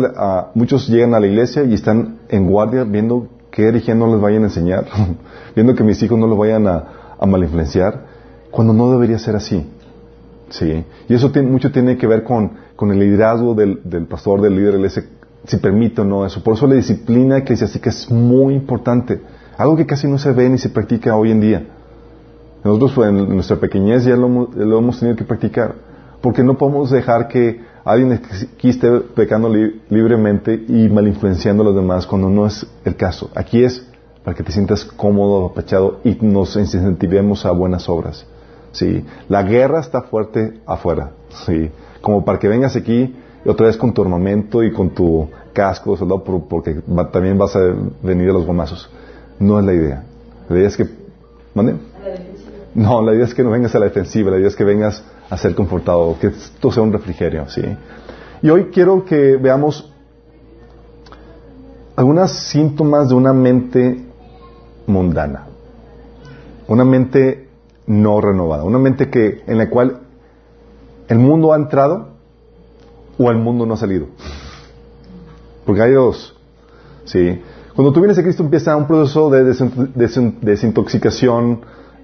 muchos 0.55 0.89
llegan 0.89 1.15
a 1.15 1.21
la 1.21 1.27
iglesia 1.27 1.65
y 1.65 1.75
están 1.75 2.19
en 2.29 2.49
guardia 2.49 2.85
viendo 2.85 3.27
qué 3.59 3.67
religión 3.67 3.99
no 3.99 4.07
les 4.07 4.21
vayan 4.21 4.45
a 4.45 4.47
enseñar, 4.47 4.87
viendo 5.57 5.75
que 5.75 5.83
mis 5.83 6.01
hijos 6.01 6.17
no 6.17 6.29
los 6.29 6.39
vayan 6.39 6.69
a, 6.69 6.85
a 7.19 7.27
mal 7.27 7.43
influenciar, 7.43 8.05
cuando 8.53 8.73
no 8.73 8.89
debería 8.93 9.19
ser 9.19 9.35
así. 9.35 9.67
Sí. 10.49 10.85
Y 11.09 11.15
eso 11.15 11.33
tiene, 11.33 11.51
mucho 11.51 11.73
tiene 11.73 11.97
que 11.97 12.07
ver 12.07 12.23
con, 12.23 12.53
con 12.77 12.93
el 12.93 13.01
liderazgo 13.01 13.57
del, 13.57 13.81
del 13.83 14.07
pastor, 14.07 14.41
del 14.43 14.55
líder 14.55 14.75
iglesia, 14.75 15.03
si 15.45 15.57
permite 15.57 16.03
o 16.03 16.05
no 16.05 16.25
eso. 16.25 16.41
Por 16.41 16.55
eso 16.55 16.69
la 16.69 16.77
disciplina 16.77 17.39
eclesiástica 17.39 17.91
es 17.91 18.09
muy 18.13 18.55
importante. 18.55 19.21
Algo 19.57 19.77
que 19.77 19.87
casi 19.87 20.07
no 20.07 20.19
se 20.19 20.31
ve 20.31 20.49
ni 20.49 20.59
se 20.59 20.69
practica 20.69 21.17
hoy 21.17 21.33
en 21.33 21.41
día. 21.41 21.67
Nosotros 22.63 22.93
pues, 22.95 23.09
en 23.09 23.29
nuestra 23.29 23.57
pequeñez 23.57 24.05
ya 24.05 24.15
lo, 24.15 24.29
lo 24.55 24.79
hemos 24.79 25.01
tenido 25.01 25.17
que 25.17 25.25
practicar. 25.25 25.75
Porque 26.21 26.45
no 26.45 26.57
podemos 26.57 26.93
dejar 26.93 27.27
que 27.27 27.61
alguien 27.89 28.13
aquí 28.13 28.69
esté 28.69 29.01
pecando 29.15 29.49
li 29.49 29.81
libremente 29.89 30.55
y 30.69 30.89
mal 30.89 31.09
influenciando 31.09 31.63
a 31.63 31.67
los 31.67 31.75
demás 31.75 32.07
cuando 32.07 32.29
no 32.29 32.47
es 32.47 32.67
el 32.85 32.97
caso. 32.97 33.31
Aquí 33.35 33.65
es 33.65 33.85
para 34.23 34.37
que 34.37 34.43
te 34.43 34.53
sientas 34.53 34.85
cómodo, 34.85 35.47
apachado 35.47 36.01
y 36.05 36.19
nos 36.21 36.55
incentivemos 36.57 37.47
a 37.47 37.51
buenas 37.53 37.89
obras. 37.89 38.27
¿sí? 38.73 39.05
La 39.29 39.43
guerra 39.43 39.81
está 39.81 40.03
fuerte 40.03 40.61
afuera. 40.67 41.13
¿sí? 41.47 41.71
Como 42.03 42.25
para 42.25 42.39
que 42.39 42.49
vengas 42.49 42.77
aquí 42.77 43.17
otra 43.47 43.67
vez 43.69 43.77
con 43.79 43.95
tu 43.95 44.03
armamento 44.03 44.63
y 44.63 44.71
con 44.71 44.91
tu 44.91 45.29
casco, 45.55 45.97
soldado, 45.97 46.23
porque 46.23 46.81
va, 46.87 47.11
también 47.11 47.39
vas 47.39 47.57
a 47.57 47.61
venir 48.03 48.29
a 48.29 48.33
los 48.35 48.45
gomazos. 48.45 48.91
No 49.39 49.59
es 49.59 49.65
la 49.65 49.73
idea. 49.73 50.05
La 50.49 50.57
idea 50.59 50.69
es 50.69 50.77
que... 50.77 50.87
¿Mande? 51.55 51.77
No, 52.75 53.01
la 53.01 53.15
idea 53.15 53.25
es 53.25 53.35
que 53.35 53.43
no 53.43 53.51
vengas 53.51 53.75
a 53.75 53.79
la 53.79 53.87
defensiva, 53.87 54.31
la 54.31 54.37
idea 54.37 54.49
es 54.49 54.57
que 54.57 54.65
vengas 54.65 55.03
a 55.31 55.37
ser 55.37 55.55
confortado, 55.55 56.17
que 56.19 56.29
esto 56.29 56.73
sea 56.73 56.83
un 56.83 56.93
refrigerio, 56.93 57.49
¿sí? 57.49 57.63
Y 58.43 58.51
hoy 58.51 58.67
quiero 58.67 59.05
que 59.05 59.37
veamos 59.37 59.93
algunos 61.97 62.31
síntomas 62.31 63.09
de 63.09 63.15
una 63.15 63.33
mente 63.33 64.05
mundana, 64.87 65.47
una 66.69 66.85
mente 66.85 67.49
no 67.87 68.21
renovada, 68.21 68.65
una 68.65 68.79
mente 68.79 69.11
que 69.11 69.43
en 69.47 69.59
la 69.59 69.69
cual 69.69 70.01
el 71.09 71.19
mundo 71.19 71.53
ha 71.53 71.57
entrado 71.57 72.09
o 73.19 73.31
el 73.31 73.37
mundo 73.37 73.67
no 73.67 73.75
ha 73.75 73.77
salido. 73.79 74.07
Porque 75.67 75.83
hay 75.83 75.93
dos, 75.93 76.37
¿sí? 77.05 77.43
Cuando 77.75 77.93
tú 77.93 78.01
vienes 78.01 78.19
a 78.19 78.23
Cristo 78.23 78.43
empieza 78.43 78.77
un 78.77 78.87
proceso 78.87 79.31
de 79.31 79.45
desintoxicación 80.41 81.61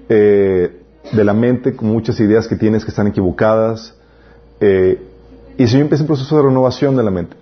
eh, 0.09 0.84
de 1.12 1.25
la 1.25 1.34
mente 1.34 1.76
con 1.76 1.88
muchas 1.88 2.18
ideas 2.20 2.49
que 2.49 2.56
tienes 2.56 2.84
que 2.84 2.90
están 2.90 3.06
equivocadas. 3.06 3.94
Eh, 4.61 5.00
y 5.56 5.62
el 5.62 5.68
Señor 5.68 5.82
empieza 5.82 6.02
un 6.04 6.08
proceso 6.08 6.37
de 6.37 6.42
renovación 6.42 6.96
de 6.96 7.02
la 7.02 7.11
mente. 7.11 7.37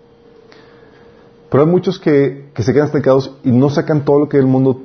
Pero 1.50 1.64
hay 1.64 1.71
muchos 1.71 1.99
que, 1.99 2.47
que 2.54 2.62
se 2.62 2.73
quedan 2.73 2.87
estancados 2.87 3.37
y 3.45 3.50
no 3.50 3.69
sacan 3.71 4.04
todo 4.04 4.21
lo 4.21 4.28
que 4.28 4.38
el 4.38 4.47
mundo 4.47 4.83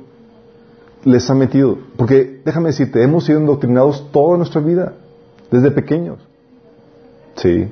les 1.04 1.28
ha 1.30 1.34
metido. 1.34 1.78
Porque 1.96 2.40
déjame 2.44 2.68
decirte, 2.68 3.02
hemos 3.02 3.24
sido 3.24 3.40
indoctrinados 3.40 4.10
toda 4.12 4.36
nuestra 4.36 4.60
vida, 4.60 4.94
desde 5.50 5.70
pequeños. 5.70 6.18
Sí. 7.36 7.68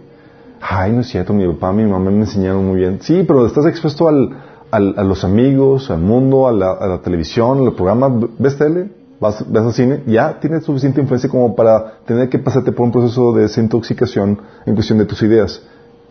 Ay, 0.60 0.92
no 0.92 1.00
es 1.00 1.08
cierto, 1.08 1.34
mi 1.34 1.46
papá, 1.46 1.72
mi 1.72 1.84
mamá 1.84 2.10
me 2.10 2.20
enseñaron 2.20 2.66
muy 2.66 2.78
bien. 2.80 2.98
Sí, 3.02 3.24
pero 3.26 3.46
estás 3.46 3.66
expuesto 3.66 4.08
al, 4.08 4.30
al, 4.70 4.94
a 4.96 5.04
los 5.04 5.24
amigos, 5.24 5.90
al 5.90 6.00
mundo, 6.00 6.48
a 6.48 6.52
la, 6.52 6.72
a 6.72 6.86
la 6.86 7.02
televisión, 7.02 7.66
al 7.66 7.74
programa. 7.74 8.08
¿Ves 8.38 8.56
tele? 8.56 8.90
Vas, 9.20 9.44
vas 9.50 9.64
al 9.64 9.72
cine, 9.72 10.02
ya 10.06 10.38
tienes 10.40 10.64
suficiente 10.64 11.00
influencia 11.00 11.28
como 11.30 11.54
para 11.54 11.98
tener 12.06 12.28
que 12.28 12.38
pasarte 12.38 12.72
por 12.72 12.84
un 12.86 12.92
proceso 12.92 13.32
de 13.32 13.42
desintoxicación 13.42 14.40
en 14.66 14.74
cuestión 14.74 14.98
de 14.98 15.04
tus 15.06 15.22
ideas. 15.22 15.62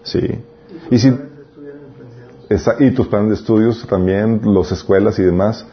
Sí. 0.03 0.19
Y 0.91 0.97
si, 0.99 1.07
Estuvieran 1.09 1.79
influenciados. 1.87 2.45
esa- 2.49 2.75
y 2.83 2.91
tus 2.91 3.07
planes 3.07 3.29
de 3.29 3.35
estudios 3.35 3.85
también, 3.87 4.41
las 4.43 4.71
escuelas 4.71 5.17
y 5.19 5.23
demás. 5.23 5.65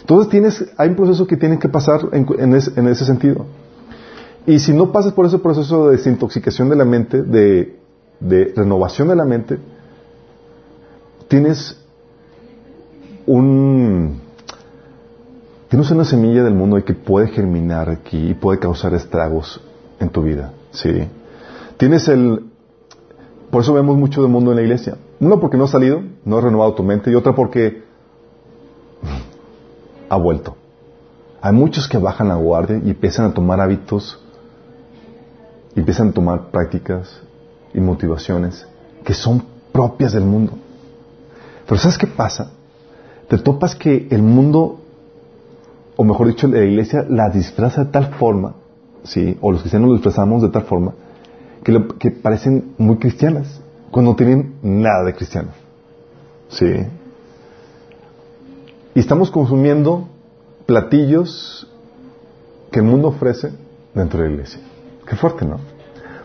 Entonces 0.00 0.30
tienes, 0.30 0.64
hay 0.76 0.90
un 0.90 0.96
proceso 0.96 1.26
que 1.26 1.36
tiene 1.36 1.58
que 1.58 1.68
pasar 1.68 2.00
en, 2.12 2.26
en 2.38 2.54
es- 2.54 2.76
en 2.76 2.88
ese 2.88 3.04
sentido. 3.04 3.46
Y 4.46 4.58
si 4.60 4.72
no 4.72 4.92
pasas 4.92 5.12
por 5.12 5.26
ese 5.26 5.38
proceso 5.38 5.88
de 5.88 5.96
desintoxicación 5.96 6.70
de 6.70 6.76
la 6.76 6.84
mente, 6.86 7.22
de, 7.22 7.76
de 8.20 8.52
renovación 8.56 9.08
de 9.08 9.16
la 9.16 9.24
mente, 9.26 9.58
tienes 11.28 11.76
un 13.26 14.20
tienes 15.68 15.90
una 15.90 16.04
semilla 16.04 16.42
del 16.44 16.54
mundo 16.54 16.78
y 16.78 16.82
que 16.82 16.94
puede 16.94 17.28
germinar 17.28 17.90
aquí 17.90 18.30
y 18.30 18.34
puede 18.34 18.58
causar 18.58 18.94
estragos 18.94 19.60
en 20.00 20.10
tu 20.10 20.22
vida. 20.22 20.52
Sí. 20.70 21.08
Tienes 21.76 22.08
el 22.08 22.44
por 23.50 23.62
eso 23.62 23.72
vemos 23.72 23.96
mucho 23.96 24.20
del 24.20 24.30
mundo 24.30 24.50
en 24.50 24.56
la 24.56 24.62
iglesia. 24.62 24.98
Uno 25.20 25.40
porque 25.40 25.56
no 25.56 25.64
ha 25.64 25.68
salido, 25.68 26.02
no 26.24 26.38
ha 26.38 26.40
renovado 26.42 26.74
tu 26.74 26.82
mente 26.82 27.10
y 27.10 27.14
otra 27.14 27.34
porque 27.34 27.82
ha 30.08 30.16
vuelto. 30.16 30.56
Hay 31.40 31.52
muchos 31.52 31.88
que 31.88 31.98
bajan 31.98 32.28
la 32.28 32.34
guardia 32.34 32.80
y 32.84 32.90
empiezan 32.90 33.26
a 33.26 33.34
tomar 33.34 33.60
hábitos 33.60 34.18
empiezan 35.78 36.08
a 36.08 36.12
tomar 36.12 36.50
prácticas 36.50 37.20
y 37.72 37.80
motivaciones 37.80 38.66
que 39.04 39.14
son 39.14 39.44
propias 39.72 40.12
del 40.12 40.24
mundo. 40.24 40.52
Pero 41.66 41.80
¿sabes 41.80 41.98
qué 41.98 42.06
pasa? 42.06 42.50
Te 43.28 43.38
topas 43.38 43.74
que 43.74 44.08
el 44.10 44.22
mundo, 44.22 44.80
o 46.00 46.04
mejor 46.04 46.28
dicho, 46.28 46.46
la 46.46 46.62
iglesia 46.64 47.04
la 47.08 47.28
disfraza 47.28 47.84
de 47.84 47.90
tal 47.90 48.14
forma, 48.14 48.54
¿sí? 49.02 49.36
o 49.40 49.50
los 49.50 49.62
cristianos 49.62 49.88
lo 49.88 49.94
disfrazamos 49.96 50.42
de 50.42 50.48
tal 50.50 50.62
forma, 50.62 50.92
que, 51.64 51.86
que 51.98 52.10
parecen 52.12 52.72
muy 52.78 52.96
cristianas, 52.98 53.60
cuando 53.90 54.12
no 54.12 54.16
tienen 54.16 54.54
nada 54.62 55.02
de 55.04 55.14
cristiano. 55.14 55.48
¿Sí? 56.50 56.66
Y 58.94 59.00
estamos 59.00 59.30
consumiendo 59.30 60.08
platillos 60.66 61.66
que 62.70 62.78
el 62.80 62.84
mundo 62.86 63.08
ofrece 63.08 63.50
dentro 63.94 64.20
de 64.22 64.28
la 64.28 64.34
iglesia. 64.34 64.60
Qué 65.06 65.16
fuerte, 65.16 65.44
¿no? 65.44 65.58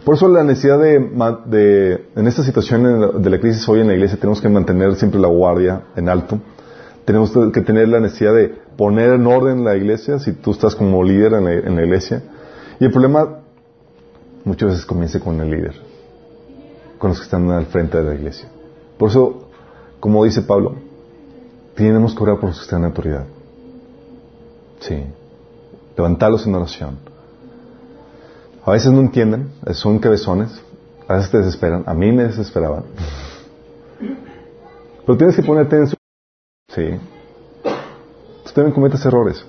Por 0.06 0.16
eso 0.16 0.28
la 0.28 0.44
necesidad 0.44 0.78
de, 0.80 1.00
de- 1.46 2.06
en 2.16 2.28
esta 2.28 2.44
situación 2.44 3.22
de 3.24 3.30
la 3.30 3.40
crisis 3.40 3.68
hoy 3.70 3.80
en 3.80 3.88
la 3.88 3.94
iglesia 3.94 4.18
tenemos 4.20 4.40
que 4.42 4.50
mantener 4.50 4.96
siempre 4.96 5.20
la 5.20 5.30
guardia 5.30 5.82
en 5.96 6.10
alto. 6.10 6.40
Tenemos 7.06 7.32
que 7.52 7.62
tener 7.62 7.90
la 7.90 8.00
necesidad 8.00 8.34
de 8.34 8.50
poner 8.78 9.12
en 9.12 9.28
orden 9.28 9.64
la 9.64 9.76
iglesia 9.76 10.20
si 10.20 10.34
tú 10.34 10.52
estás 10.52 10.76
como 10.76 11.04
líder 11.04 11.34
en 11.34 11.76
la, 11.76 11.84
iglesia. 11.84 12.24
Y 12.80 12.86
el 12.86 12.92
problema 12.92 13.40
muchas 14.46 14.70
veces 14.70 14.86
comienza 14.86 15.20
con 15.20 15.40
el 15.42 15.52
líder, 15.52 15.76
con 16.98 17.10
los 17.10 17.20
que 17.20 17.26
están 17.26 17.50
al 17.52 17.66
frente 17.66 17.98
de 17.98 18.04
la 18.04 18.16
iglesia. 18.16 18.48
Por 18.98 19.10
eso, 19.10 19.50
como 20.00 20.24
dice 20.24 20.42
Pablo, 20.42 20.76
tenemos 21.76 22.16
que 22.16 22.24
orar 22.24 22.40
por 22.40 22.50
los 22.50 22.60
que 22.60 22.64
están 22.64 22.80
en 22.80 22.86
autoridad. 22.86 23.26
Sí. 24.80 25.04
Levantarlos 25.98 26.48
en 26.48 26.56
oración. 26.56 26.98
A 28.66 28.72
veces 28.72 28.92
no 28.92 29.02
entienden, 29.02 29.52
son 29.74 30.00
cabezones, 30.00 30.50
a 31.08 31.16
veces 31.16 31.32
te 31.32 31.38
desesperan, 31.40 31.84
a 31.86 31.94
mí 31.94 32.12
me 32.14 32.24
desesperaban. 32.24 32.84
Pero 35.06 35.18
tienes 35.18 35.36
que 35.36 35.44
ponerte 35.44 35.76
en 35.76 35.88
su... 35.88 35.96
Sí. 36.76 37.00
Tú 37.64 38.52
también 38.54 38.74
cometes 38.74 39.06
errores 39.06 39.46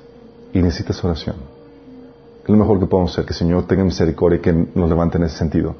y 0.52 0.60
necesitas 0.60 1.02
oración. 1.04 1.36
Es 2.42 2.48
lo 2.48 2.56
mejor 2.56 2.78
que 2.78 2.86
podemos 2.86 3.12
hacer, 3.12 3.24
que 3.24 3.32
el 3.32 3.38
Señor 3.38 3.66
tenga 3.66 3.84
misericordia 3.84 4.38
y 4.38 4.42
que 4.42 4.52
nos 4.52 4.88
levante 4.88 5.16
en 5.16 5.24
ese 5.24 5.38
sentido. 5.38 5.74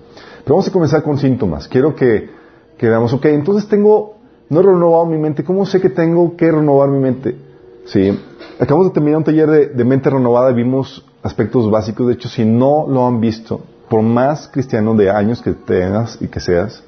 Pero 0.45 0.57
vamos 0.57 0.69
a 0.69 0.73
comenzar 0.73 1.03
con 1.03 1.19
síntomas. 1.19 1.69
Quiero 1.69 1.95
que, 1.95 2.31
que 2.79 2.89
veamos, 2.89 3.13
ok, 3.13 3.27
entonces 3.27 3.69
tengo, 3.69 4.17
no 4.49 4.61
he 4.61 4.63
renovado 4.63 5.05
mi 5.07 5.19
mente, 5.19 5.45
¿cómo 5.45 5.67
sé 5.67 5.81
que 5.81 5.91
tengo 5.91 6.37
que 6.37 6.51
renovar 6.51 6.89
mi 6.89 6.99
mente? 6.99 7.37
Sí, 7.85 8.19
acabamos 8.59 8.89
de 8.89 8.95
terminar 8.95 9.19
un 9.19 9.25
taller 9.25 9.51
de, 9.51 9.67
de 9.67 9.85
mente 9.85 10.09
renovada 10.09 10.51
y 10.51 10.55
vimos 10.55 11.05
aspectos 11.23 11.71
básicos. 11.71 12.07
De 12.07 12.15
hecho, 12.15 12.31
si 12.31 12.45
no 12.47 12.87
lo 12.89 13.07
han 13.07 13.21
visto, 13.21 13.61
por 13.91 14.01
más 14.03 14.49
cristiano 14.49 14.95
de 14.95 15.11
años 15.11 15.43
que 15.43 15.53
tengas 15.53 16.21
y 16.21 16.29
que 16.29 16.41
seas, 16.41 16.83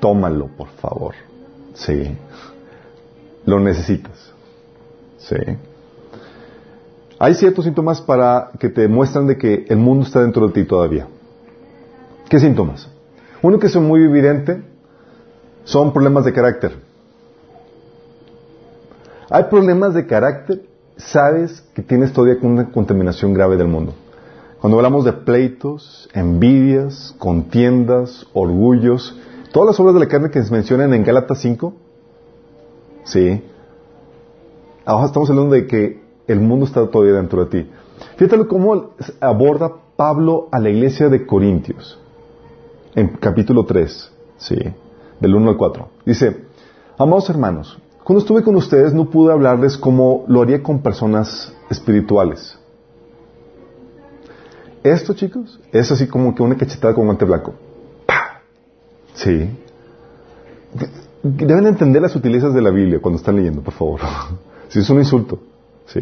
tómalo, 0.00 0.48
por 0.56 0.68
favor. 0.68 1.14
Sí, 1.74 2.16
lo 3.44 3.60
necesitas. 3.60 4.32
Sí. 5.18 5.36
Hay 7.18 7.34
ciertos 7.34 7.64
síntomas 7.64 8.00
para 8.00 8.50
que 8.58 8.68
te 8.68 8.88
muestran 8.88 9.26
de 9.26 9.38
que 9.38 9.64
el 9.68 9.76
mundo 9.76 10.04
está 10.04 10.20
dentro 10.20 10.48
de 10.48 10.54
ti 10.54 10.64
todavía. 10.64 11.06
¿Qué 12.28 12.40
síntomas? 12.40 12.88
Uno 13.42 13.58
que 13.58 13.66
es 13.66 13.76
muy 13.76 14.02
evidente 14.04 14.62
son 15.64 15.92
problemas 15.92 16.24
de 16.24 16.32
carácter. 16.32 16.72
Hay 19.30 19.44
problemas 19.44 19.94
de 19.94 20.06
carácter, 20.06 20.62
sabes 20.96 21.62
que 21.74 21.82
tienes 21.82 22.12
todavía 22.12 22.36
una 22.42 22.70
contaminación 22.70 23.32
grave 23.32 23.56
del 23.56 23.68
mundo. 23.68 23.94
Cuando 24.60 24.78
hablamos 24.78 25.04
de 25.04 25.12
pleitos, 25.12 26.08
envidias, 26.12 27.14
contiendas, 27.18 28.26
orgullos, 28.32 29.16
todas 29.52 29.68
las 29.68 29.80
obras 29.80 29.94
de 29.94 30.00
la 30.00 30.08
carne 30.08 30.30
que 30.30 30.42
se 30.42 30.52
mencionan 30.52 30.94
en 30.94 31.04
Gálatas 31.04 31.40
5, 31.40 31.74
sí. 33.04 33.42
Ahora 34.84 35.06
estamos 35.06 35.30
hablando 35.30 35.54
de 35.54 35.66
que 35.66 36.02
el 36.26 36.40
mundo 36.40 36.66
está 36.66 36.86
todavía 36.88 37.14
dentro 37.14 37.44
de 37.44 37.50
ti. 37.50 37.70
Fíjate 38.16 38.46
cómo 38.46 38.90
aborda 39.20 39.72
Pablo 39.96 40.48
a 40.50 40.58
la 40.58 40.70
iglesia 40.70 41.08
de 41.08 41.26
Corintios, 41.26 41.98
en 42.94 43.08
capítulo 43.08 43.64
3, 43.64 44.12
sí, 44.38 44.56
del 45.20 45.34
1 45.34 45.50
al 45.50 45.56
4. 45.56 45.88
Dice, 46.04 46.44
amados 46.98 47.30
hermanos, 47.30 47.78
cuando 48.04 48.20
estuve 48.20 48.42
con 48.42 48.56
ustedes 48.56 48.92
no 48.92 49.08
pude 49.10 49.32
hablarles 49.32 49.76
como 49.76 50.24
lo 50.26 50.42
haría 50.42 50.62
con 50.62 50.80
personas 50.80 51.54
espirituales. 51.70 52.58
Esto, 54.82 55.14
chicos, 55.14 55.60
es 55.70 55.92
así 55.92 56.08
como 56.08 56.34
que 56.34 56.42
una 56.42 56.56
cachetada 56.56 56.94
con 56.94 57.04
guante 57.04 57.24
blanco. 57.24 57.54
¡Pah! 58.04 58.42
Sí. 59.14 59.48
Deben 61.22 61.66
entender 61.66 62.02
las 62.02 62.12
sutilezas 62.12 62.52
de 62.52 62.62
la 62.62 62.70
Biblia 62.70 63.00
cuando 63.00 63.18
están 63.18 63.36
leyendo, 63.36 63.62
por 63.62 63.74
favor. 63.74 64.00
Si 64.68 64.78
es 64.78 64.88
un 64.88 65.00
insulto. 65.00 65.38
Sí. 65.84 66.00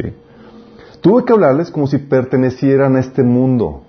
Tuve 1.01 1.25
que 1.25 1.33
hablarles 1.33 1.73
como 1.73 1.89
si 1.89 1.99
pertenecieran 1.99 2.95
a 2.95 3.01
este 3.01 3.25
mundo. 3.25 3.83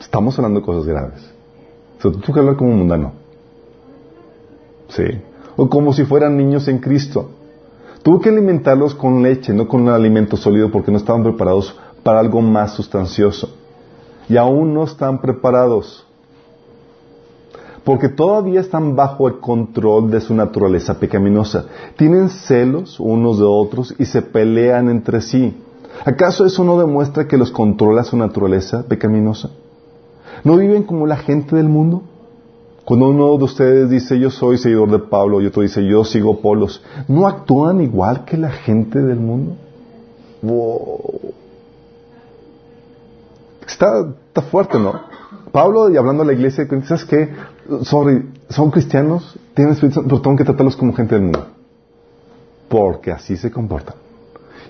Estamos 0.00 0.36
hablando 0.36 0.58
de 0.58 0.66
cosas 0.66 0.86
graves. 0.86 1.30
O 1.98 2.02
sea, 2.02 2.10
tuve 2.10 2.34
que 2.34 2.40
hablar 2.40 2.56
como 2.56 2.72
un 2.72 2.78
mundano. 2.78 3.12
Sí. 4.88 5.04
O 5.56 5.68
como 5.68 5.92
si 5.92 6.04
fueran 6.04 6.36
niños 6.36 6.66
en 6.66 6.78
Cristo. 6.78 7.30
Tuve 8.02 8.22
que 8.22 8.30
alimentarlos 8.30 8.96
con 8.96 9.22
leche, 9.22 9.52
no 9.52 9.68
con 9.68 9.82
un 9.82 9.90
alimento 9.90 10.36
sólido, 10.36 10.72
porque 10.72 10.90
no 10.90 10.96
estaban 10.96 11.22
preparados 11.22 11.78
para 12.02 12.18
algo 12.18 12.40
más 12.40 12.74
sustancioso. 12.74 13.54
Y 14.28 14.36
aún 14.36 14.74
no 14.74 14.82
están 14.82 15.20
preparados. 15.20 16.06
Porque 17.90 18.08
todavía 18.08 18.60
están 18.60 18.94
bajo 18.94 19.26
el 19.26 19.40
control 19.40 20.12
de 20.12 20.20
su 20.20 20.32
naturaleza 20.32 21.00
pecaminosa. 21.00 21.64
Tienen 21.96 22.28
celos 22.28 23.00
unos 23.00 23.40
de 23.40 23.44
otros 23.44 23.96
y 23.98 24.04
se 24.04 24.22
pelean 24.22 24.88
entre 24.88 25.20
sí. 25.20 25.60
¿Acaso 26.04 26.46
eso 26.46 26.62
no 26.62 26.78
demuestra 26.78 27.26
que 27.26 27.36
los 27.36 27.50
controla 27.50 28.04
su 28.04 28.16
naturaleza 28.16 28.84
pecaminosa? 28.84 29.50
¿No 30.44 30.56
viven 30.56 30.84
como 30.84 31.04
la 31.04 31.16
gente 31.16 31.56
del 31.56 31.68
mundo? 31.68 32.04
Cuando 32.84 33.08
uno 33.08 33.36
de 33.36 33.42
ustedes 33.42 33.90
dice 33.90 34.20
yo 34.20 34.30
soy 34.30 34.58
seguidor 34.58 34.92
de 34.92 35.00
Pablo 35.00 35.40
y 35.40 35.46
otro 35.46 35.62
dice 35.62 35.84
yo 35.84 36.04
sigo 36.04 36.40
Polos, 36.40 36.84
¿no 37.08 37.26
actúan 37.26 37.80
igual 37.80 38.24
que 38.24 38.36
la 38.36 38.50
gente 38.50 39.00
del 39.00 39.18
mundo? 39.18 39.56
Wow. 40.42 41.34
Está, 43.66 44.14
fuerte, 44.48 44.78
¿no? 44.78 44.92
Pablo, 45.50 45.90
y 45.90 45.96
hablando 45.96 46.22
a 46.22 46.26
la 46.26 46.32
iglesia, 46.32 46.68
¿sabes 46.84 47.04
qué? 47.04 47.30
Son 47.84 48.70
cristianos, 48.70 49.38
tienen 49.54 49.74
Espíritu 49.74 50.02
pero 50.04 50.20
tengo 50.20 50.36
que 50.36 50.44
tratarlos 50.44 50.76
como 50.76 50.92
gente 50.92 51.14
del 51.14 51.24
mundo. 51.24 51.46
Porque 52.68 53.12
así 53.12 53.36
se 53.36 53.50
comportan. 53.50 53.94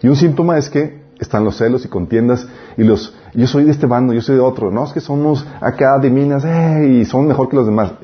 Y 0.02 0.08
un 0.08 0.16
síntoma 0.16 0.58
es 0.58 0.70
que 0.70 1.00
están 1.18 1.44
los 1.44 1.56
celos 1.58 1.84
y 1.84 1.88
contiendas 1.88 2.48
y 2.76 2.84
los, 2.84 3.14
yo 3.34 3.46
soy 3.46 3.64
de 3.64 3.72
este 3.72 3.86
bando, 3.86 4.12
yo 4.12 4.22
soy 4.22 4.36
de 4.36 4.40
otro. 4.40 4.70
No, 4.70 4.84
es 4.84 4.92
que 4.92 5.00
somos 5.00 5.46
acá 5.60 5.98
de 5.98 6.08
minas, 6.10 6.44
eh, 6.44 7.00
y 7.00 7.04
son 7.04 7.26
mejor 7.26 7.48
que 7.48 7.56
los 7.56 7.66
demás. 7.66 7.92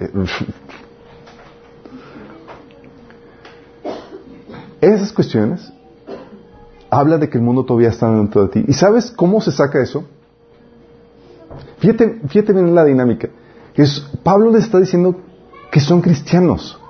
Esas 4.80 5.12
cuestiones 5.12 5.72
habla 6.90 7.18
de 7.18 7.28
que 7.28 7.38
el 7.38 7.44
mundo 7.44 7.64
todavía 7.64 7.88
está 7.88 8.10
dentro 8.10 8.42
de 8.42 8.48
ti. 8.48 8.64
¿Y 8.68 8.72
sabes 8.74 9.10
cómo 9.10 9.40
se 9.40 9.50
saca 9.50 9.80
eso? 9.80 10.04
Fíjate, 11.78 12.20
fíjate 12.28 12.52
bien 12.52 12.74
la 12.74 12.84
dinámica. 12.84 13.28
Pablo 14.22 14.50
le 14.50 14.58
está 14.58 14.78
diciendo 14.78 15.16
que 15.70 15.80
son 15.80 16.00
cristianos. 16.00 16.80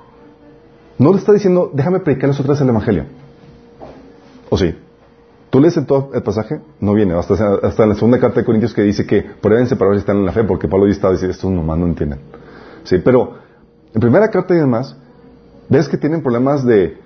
No 0.97 1.11
le 1.11 1.19
está 1.19 1.33
diciendo, 1.33 1.69
déjame 1.73 1.99
predicarles 1.99 2.39
otra 2.39 2.53
vez 2.53 2.61
el 2.61 2.69
Evangelio. 2.69 3.05
¿O 4.49 4.57
sí? 4.57 4.75
Tú 5.49 5.61
lees 5.61 5.79
todo 5.85 6.11
el 6.13 6.23
pasaje, 6.23 6.59
no 6.79 6.93
viene, 6.93 7.13
hasta, 7.13 7.33
hasta 7.33 7.83
en 7.83 7.89
la 7.89 7.95
segunda 7.95 8.19
carta 8.19 8.41
de 8.41 8.45
Corintios 8.45 8.73
que 8.73 8.81
dice 8.81 9.05
que 9.05 9.21
pruébense 9.21 9.75
para 9.75 9.89
ver 9.89 9.99
si 9.99 10.01
están 10.01 10.17
en 10.17 10.25
la 10.25 10.33
fe, 10.33 10.43
porque 10.43 10.67
Pablo 10.67 10.87
ya 10.87 10.93
estaba 10.93 11.13
diciendo, 11.13 11.33
estos 11.33 11.51
nomás 11.51 11.77
no 11.77 11.85
entienden. 11.85 12.19
Sí, 12.83 12.97
pero 13.03 13.35
en 13.93 14.01
primera 14.01 14.27
carta 14.29 14.53
y 14.53 14.57
demás, 14.57 14.95
ves 15.69 15.87
que 15.87 15.97
tienen 15.97 16.21
problemas 16.21 16.65
de, 16.65 16.97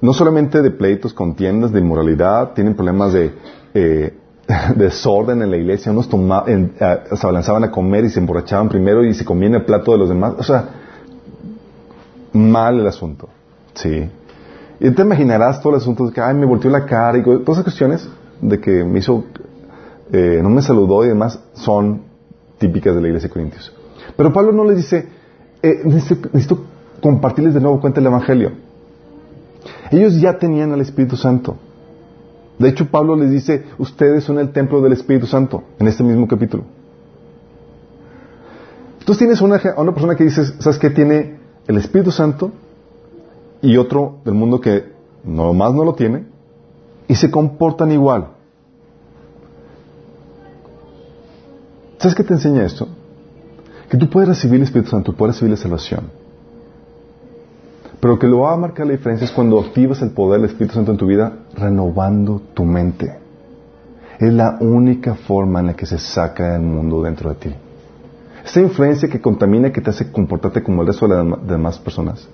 no 0.00 0.12
solamente 0.12 0.60
de 0.60 0.70
pleitos, 0.70 1.14
contiendas, 1.14 1.72
de 1.72 1.80
inmoralidad, 1.80 2.52
tienen 2.52 2.74
problemas 2.74 3.12
de 3.14 3.32
eh, 3.72 4.14
desorden 4.76 5.42
en 5.42 5.50
la 5.50 5.56
iglesia, 5.56 5.92
unos 5.92 6.08
en, 6.46 6.74
se 6.76 7.26
abalanzaban 7.26 7.64
a 7.64 7.70
comer 7.70 8.04
y 8.04 8.10
se 8.10 8.20
emborrachaban 8.20 8.68
primero 8.68 9.04
y 9.04 9.14
se 9.14 9.24
comían 9.24 9.54
el 9.54 9.64
plato 9.64 9.92
de 9.92 9.98
los 9.98 10.08
demás. 10.08 10.34
O 10.38 10.42
sea, 10.42 10.68
mal 12.32 12.80
el 12.80 12.86
asunto. 12.86 13.28
Sí. 13.74 14.08
Y 14.80 14.90
te 14.90 15.02
imaginarás 15.02 15.60
todo 15.60 15.74
el 15.74 15.80
asunto 15.80 16.06
de 16.06 16.12
que, 16.12 16.20
ay, 16.20 16.34
me 16.34 16.46
volteó 16.46 16.70
la 16.70 16.86
cara 16.86 17.18
y 17.18 17.22
todas 17.22 17.48
esas 17.50 17.64
cuestiones 17.64 18.08
de 18.40 18.58
que 18.60 18.82
me 18.84 18.98
hizo, 18.98 19.24
eh, 20.12 20.40
no 20.42 20.48
me 20.48 20.62
saludó 20.62 21.04
y 21.04 21.08
demás, 21.08 21.38
son 21.52 22.02
típicas 22.58 22.94
de 22.94 23.02
la 23.02 23.08
iglesia 23.08 23.28
de 23.28 23.32
Corintios. 23.32 23.72
Pero 24.16 24.32
Pablo 24.32 24.52
no 24.52 24.64
les 24.64 24.76
dice, 24.76 25.08
eh, 25.62 25.80
necesito, 25.84 26.64
compartirles 27.02 27.54
de 27.54 27.60
nuevo 27.60 27.80
cuenta 27.80 28.00
el 28.00 28.06
Evangelio. 28.06 28.52
Ellos 29.90 30.18
ya 30.20 30.38
tenían 30.38 30.72
al 30.72 30.80
Espíritu 30.80 31.16
Santo. 31.16 31.56
De 32.60 32.68
hecho, 32.68 32.90
Pablo 32.90 33.16
les 33.16 33.30
dice, 33.30 33.64
ustedes 33.78 34.22
son 34.22 34.38
el 34.38 34.52
templo 34.52 34.82
del 34.82 34.92
Espíritu 34.92 35.26
Santo, 35.26 35.64
en 35.78 35.88
este 35.88 36.02
mismo 36.02 36.28
capítulo. 36.28 36.64
Entonces 38.98 39.16
tienes 39.16 39.40
una, 39.40 39.58
una 39.78 39.92
persona 39.92 40.14
que 40.14 40.24
dice, 40.24 40.44
¿sabes 40.60 40.78
qué? 40.78 40.90
Tiene 40.90 41.38
el 41.66 41.78
Espíritu 41.78 42.10
Santo 42.10 42.52
y 43.62 43.78
otro 43.78 44.18
del 44.26 44.34
mundo 44.34 44.60
que 44.60 44.92
nomás 45.24 45.72
no 45.72 45.84
lo 45.84 45.94
tiene 45.94 46.26
y 47.08 47.14
se 47.14 47.30
comportan 47.30 47.92
igual. 47.92 48.28
¿Sabes 51.96 52.14
qué 52.14 52.24
te 52.24 52.34
enseña 52.34 52.66
esto? 52.66 52.88
Que 53.88 53.96
tú 53.96 54.10
puedes 54.10 54.28
recibir 54.28 54.56
el 54.56 54.64
Espíritu 54.64 54.90
Santo, 54.90 55.14
puedes 55.14 55.36
recibir 55.36 55.52
la 55.52 55.56
salvación. 55.56 56.19
Pero 58.00 58.18
que 58.18 58.26
lo 58.26 58.40
va 58.40 58.54
a 58.54 58.56
marcar 58.56 58.86
la 58.86 58.92
diferencia 58.92 59.26
es 59.26 59.30
cuando 59.30 59.60
activas 59.60 60.00
el 60.00 60.10
poder 60.10 60.40
del 60.40 60.50
Espíritu 60.50 60.74
Santo 60.74 60.92
en 60.92 60.96
tu 60.96 61.06
vida, 61.06 61.32
renovando 61.54 62.40
tu 62.54 62.64
mente. 62.64 63.14
Es 64.18 64.32
la 64.32 64.56
única 64.60 65.14
forma 65.14 65.60
en 65.60 65.66
la 65.66 65.74
que 65.74 65.86
se 65.86 65.98
saca 65.98 66.56
el 66.56 66.62
mundo 66.62 67.02
dentro 67.02 67.30
de 67.30 67.36
ti. 67.36 67.54
Esa 68.44 68.60
influencia 68.60 69.08
que 69.08 69.20
contamina, 69.20 69.70
que 69.70 69.82
te 69.82 69.90
hace 69.90 70.10
comportarte 70.10 70.62
como 70.62 70.80
el 70.80 70.88
resto 70.88 71.06
de 71.06 71.22
las 71.22 71.46
demás 71.46 71.78
personas, 71.78 72.26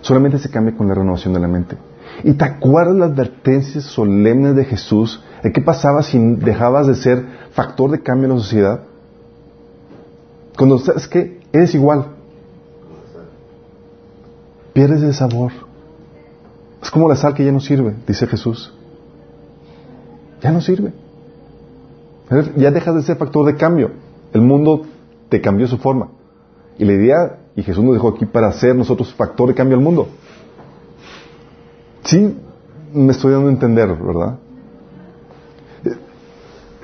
solamente 0.00 0.38
se 0.38 0.50
cambia 0.50 0.76
con 0.76 0.88
la 0.88 0.94
renovación 0.94 1.32
de 1.32 1.40
la 1.40 1.48
mente. 1.48 1.76
¿Y 2.24 2.34
te 2.34 2.44
acuerdas 2.44 2.96
las 2.96 3.10
advertencias 3.10 3.84
solemnes 3.84 4.56
de 4.56 4.64
Jesús 4.64 5.22
de 5.42 5.52
qué 5.52 5.60
pasaba 5.60 6.02
si 6.02 6.18
dejabas 6.18 6.86
de 6.88 6.96
ser 6.96 7.24
factor 7.52 7.90
de 7.90 8.02
cambio 8.02 8.26
en 8.26 8.34
la 8.34 8.40
sociedad? 8.40 8.80
Cuando 10.56 10.78
sabes 10.78 11.06
que 11.06 11.40
eres 11.52 11.74
igual, 11.74 12.06
pierdes 14.72 15.02
el 15.02 15.14
sabor. 15.14 15.52
Es 16.82 16.90
como 16.90 17.08
la 17.08 17.16
sal 17.16 17.34
que 17.34 17.44
ya 17.44 17.52
no 17.52 17.60
sirve, 17.60 17.94
dice 18.06 18.26
Jesús. 18.26 18.72
Ya 20.42 20.50
no 20.50 20.60
sirve. 20.60 20.92
Ya 22.56 22.70
dejas 22.70 22.94
de 22.94 23.02
ser 23.02 23.16
factor 23.16 23.46
de 23.46 23.56
cambio. 23.56 23.90
El 24.32 24.40
mundo 24.40 24.82
te 25.28 25.40
cambió 25.40 25.66
su 25.68 25.78
forma. 25.78 26.08
Y 26.78 26.84
la 26.84 26.92
idea, 26.92 27.38
y 27.54 27.62
Jesús 27.62 27.84
nos 27.84 27.94
dejó 27.94 28.08
aquí 28.08 28.26
para 28.26 28.50
ser 28.52 28.74
nosotros 28.74 29.12
factor 29.14 29.48
de 29.48 29.54
cambio 29.54 29.76
al 29.76 29.84
mundo. 29.84 30.08
Sí, 32.04 32.36
me 32.92 33.12
estoy 33.12 33.32
dando 33.32 33.48
a 33.48 33.52
entender, 33.52 33.94
¿verdad? 33.94 34.38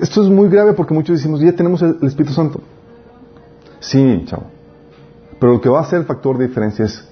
Esto 0.01 0.22
es 0.22 0.29
muy 0.29 0.48
grave 0.48 0.74
porque 0.74 0.94
muchos 0.94 1.16
decimos, 1.16 1.40
ya 1.40 1.53
tenemos 1.53 1.83
el, 1.83 1.98
Espíritu 2.03 2.33
Santo. 2.33 2.61
Sí, 3.81 4.24
chavo. 4.27 4.44
Pero 5.40 5.55
lo 5.55 5.61
que 5.61 5.68
va 5.68 5.81
a 5.81 5.85
ser 5.85 6.01
el 6.01 6.05
factor 6.05 6.38
de 6.38 6.46
diferencia 6.46 6.85
es 6.85 7.09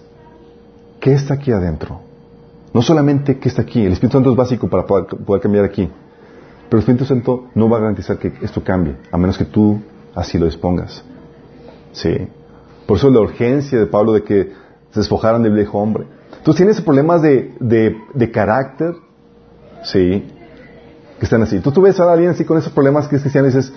qué 1.07 1.13
está 1.13 1.35
aquí 1.35 1.53
adentro. 1.53 2.01
No 2.75 2.83
solamente 2.83 3.39
qué 3.39 3.49
está 3.49 3.63
aquí, 3.63 3.87
el 3.87 3.93
Espíritu 3.93 4.17
Santo 4.17 4.33
es 4.33 4.37
básico 4.37 4.69
para 4.69 4.85
poder, 4.85 5.41
cambiar 5.41 5.65
aquí. 5.65 5.89
Pero 6.69 6.79
el 6.79 6.81
Espíritu 6.81 7.05
Santo 7.05 7.47
no 7.55 7.69
va 7.69 7.77
a 7.77 7.81
garantizar 7.81 8.19
que 8.19 8.33
esto 8.43 8.65
cambie, 8.65 8.97
a 9.13 9.17
menos 9.17 9.39
que 9.39 9.45
tú 9.45 9.81
así 10.17 10.37
lo 10.37 10.47
dispongas. 10.47 11.05
Sí. 11.93 12.27
Por 12.89 12.97
eso 12.97 13.09
la 13.09 13.21
urgencia 13.21 13.79
de 13.79 13.87
Pablo 13.87 14.15
de 14.15 14.25
que 14.25 14.53
se 14.91 14.99
despojaran 14.99 15.45
del 15.45 15.53
viejo 15.53 15.79
hombre. 15.79 16.07
Tú 16.43 16.53
tienes 16.55 16.81
problemas 16.81 17.23
de, 17.23 17.55
de, 17.61 18.31
carácter, 18.33 18.97
sí, 19.85 20.25
que 21.21 21.25
están 21.25 21.41
así. 21.43 21.61
Tú, 21.61 21.71
tú 21.71 21.83
ves 21.83 22.01
a 22.01 22.13
alguien 22.13 22.31
así 22.31 22.45
con 22.45 22.59
esos 22.59 22.73
problemas 22.73 23.07
que 23.07 23.15
es 23.15 23.25
y 23.25 23.43
dices, 23.43 23.73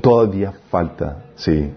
todavía 0.00 0.52
falta, 0.70 1.24
sí, 1.34 1.72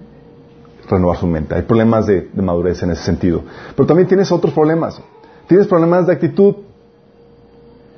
renovar 0.89 1.17
su 1.17 1.27
mente. 1.27 1.55
Hay 1.55 1.61
problemas 1.61 2.07
de, 2.07 2.29
madurez 2.35 2.81
en 2.83 2.91
ese 2.91 3.03
sentido. 3.03 3.43
Pero 3.75 3.85
también 3.85 4.07
tienes 4.07 4.31
otros 4.31 4.53
problemas. 4.53 5.01
Tienes 5.47 5.67
problemas 5.67 6.07
de 6.07 6.13
actitud. 6.13 6.55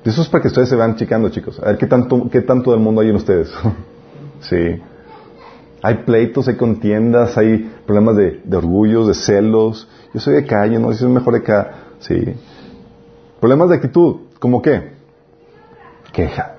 Eso 0.03 0.21
es 0.21 0.29
para 0.29 0.41
que 0.41 0.47
ustedes 0.49 0.69
se 0.69 0.75
van 0.75 0.95
chicando, 0.95 1.29
chicos. 1.29 1.59
A 1.59 1.67
ver 1.67 1.77
qué 1.77 1.87
tanto, 1.87 2.29
qué 2.29 2.41
tanto 2.41 2.71
del 2.71 2.79
mundo 2.79 3.01
hay 3.01 3.09
en 3.09 3.15
ustedes. 3.15 3.51
sí. 4.41 4.81
Hay 5.83 5.95
pleitos, 6.05 6.47
hay 6.47 6.57
contiendas, 6.57 7.37
hay 7.37 7.71
problemas 7.85 8.15
de, 8.15 8.41
de 8.43 8.57
orgullos, 8.57 9.07
de 9.07 9.13
celos. 9.13 9.87
Yo 10.13 10.19
soy 10.19 10.33
de 10.33 10.39
acá, 10.41 10.65
yo 10.67 10.79
no, 10.79 10.91
yo 10.91 10.97
soy 10.97 11.09
mejor 11.09 11.33
de 11.33 11.39
acá. 11.39 11.71
Sí. 11.99 12.19
Problemas 13.39 13.69
de 13.69 13.75
actitud, 13.75 14.17
¿como 14.39 14.61
qué? 14.61 14.93
Queja. 16.11 16.55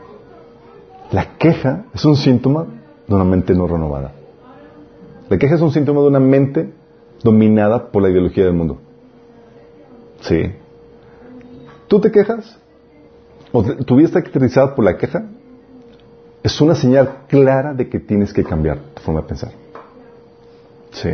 La 1.10 1.36
queja 1.36 1.84
es 1.94 2.04
un 2.04 2.16
síntoma 2.16 2.66
de 3.06 3.14
una 3.14 3.24
mente 3.24 3.54
no 3.54 3.66
renovada. 3.66 4.12
La 5.32 5.38
queja 5.38 5.54
es 5.54 5.62
un 5.62 5.72
síntoma 5.72 6.02
de 6.02 6.08
una 6.08 6.20
mente 6.20 6.74
dominada 7.24 7.90
por 7.90 8.02
la 8.02 8.10
ideología 8.10 8.44
del 8.44 8.52
mundo. 8.52 8.76
Sí. 10.20 10.42
¿Tú 11.88 12.02
te 12.02 12.12
quejas? 12.12 12.58
¿O 13.50 13.62
tu 13.64 13.96
vida 13.96 14.08
está 14.08 14.20
caracterizada 14.20 14.74
por 14.74 14.84
la 14.84 14.98
queja? 14.98 15.24
es 16.42 16.60
una 16.60 16.74
señal 16.74 17.20
clara 17.28 17.72
de 17.72 17.88
que 17.88 17.98
tienes 17.98 18.30
que 18.34 18.44
cambiar 18.44 18.78
tu 18.92 19.00
forma 19.00 19.22
de 19.22 19.26
pensar. 19.28 19.52
Sí. 20.90 21.12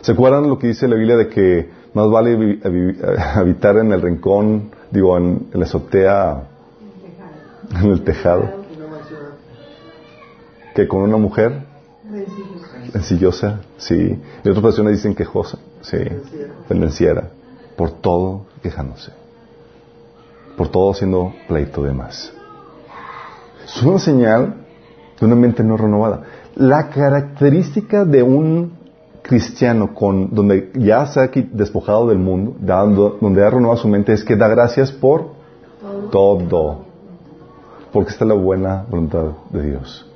¿Se 0.00 0.12
acuerdan 0.12 0.48
lo 0.48 0.58
que 0.58 0.68
dice 0.68 0.88
la 0.88 0.96
Biblia 0.96 1.18
de 1.18 1.28
que 1.28 1.68
más 1.92 2.08
vale 2.08 2.58
habitar 3.34 3.76
en 3.76 3.92
el 3.92 4.00
rincón, 4.00 4.70
digo, 4.90 5.18
en, 5.18 5.48
la 5.52 5.66
azotea, 5.66 6.48
en 7.82 7.90
el 7.90 8.02
tejado, 8.02 8.48
que 10.74 10.88
con 10.88 11.02
una 11.02 11.18
mujer 11.18 11.68
sencillosa, 12.92 13.60
sí. 13.78 14.20
Y 14.44 14.48
otras 14.48 14.62
personas 14.62 14.92
dicen 14.92 15.14
quejosa, 15.14 15.58
sí, 15.82 15.98
pendenciera, 16.68 17.30
por 17.76 17.90
todo 17.90 18.46
quejándose, 18.62 19.12
por 20.56 20.68
todo 20.68 20.92
haciendo 20.92 21.32
pleito 21.48 21.82
de 21.82 21.92
más. 21.92 22.32
Es 23.64 23.82
una 23.82 23.98
señal 23.98 24.54
de 25.18 25.26
una 25.26 25.36
mente 25.36 25.62
no 25.62 25.76
renovada. 25.76 26.22
La 26.56 26.88
característica 26.88 28.04
de 28.04 28.22
un 28.22 28.72
cristiano 29.22 29.94
con, 29.94 30.34
donde 30.34 30.72
ya 30.74 31.06
se 31.06 31.20
ha 31.20 31.30
despojado 31.52 32.08
del 32.08 32.18
mundo, 32.18 32.56
dando, 32.58 33.18
donde 33.20 33.44
ha 33.44 33.50
renovado 33.50 33.80
su 33.80 33.88
mente, 33.88 34.12
es 34.12 34.24
que 34.24 34.36
da 34.36 34.48
gracias 34.48 34.90
por 34.90 35.32
todo. 36.10 36.84
Porque 37.92 38.10
está 38.10 38.24
la 38.24 38.34
buena 38.34 38.84
voluntad 38.88 39.24
de 39.50 39.62
Dios. 39.62 40.06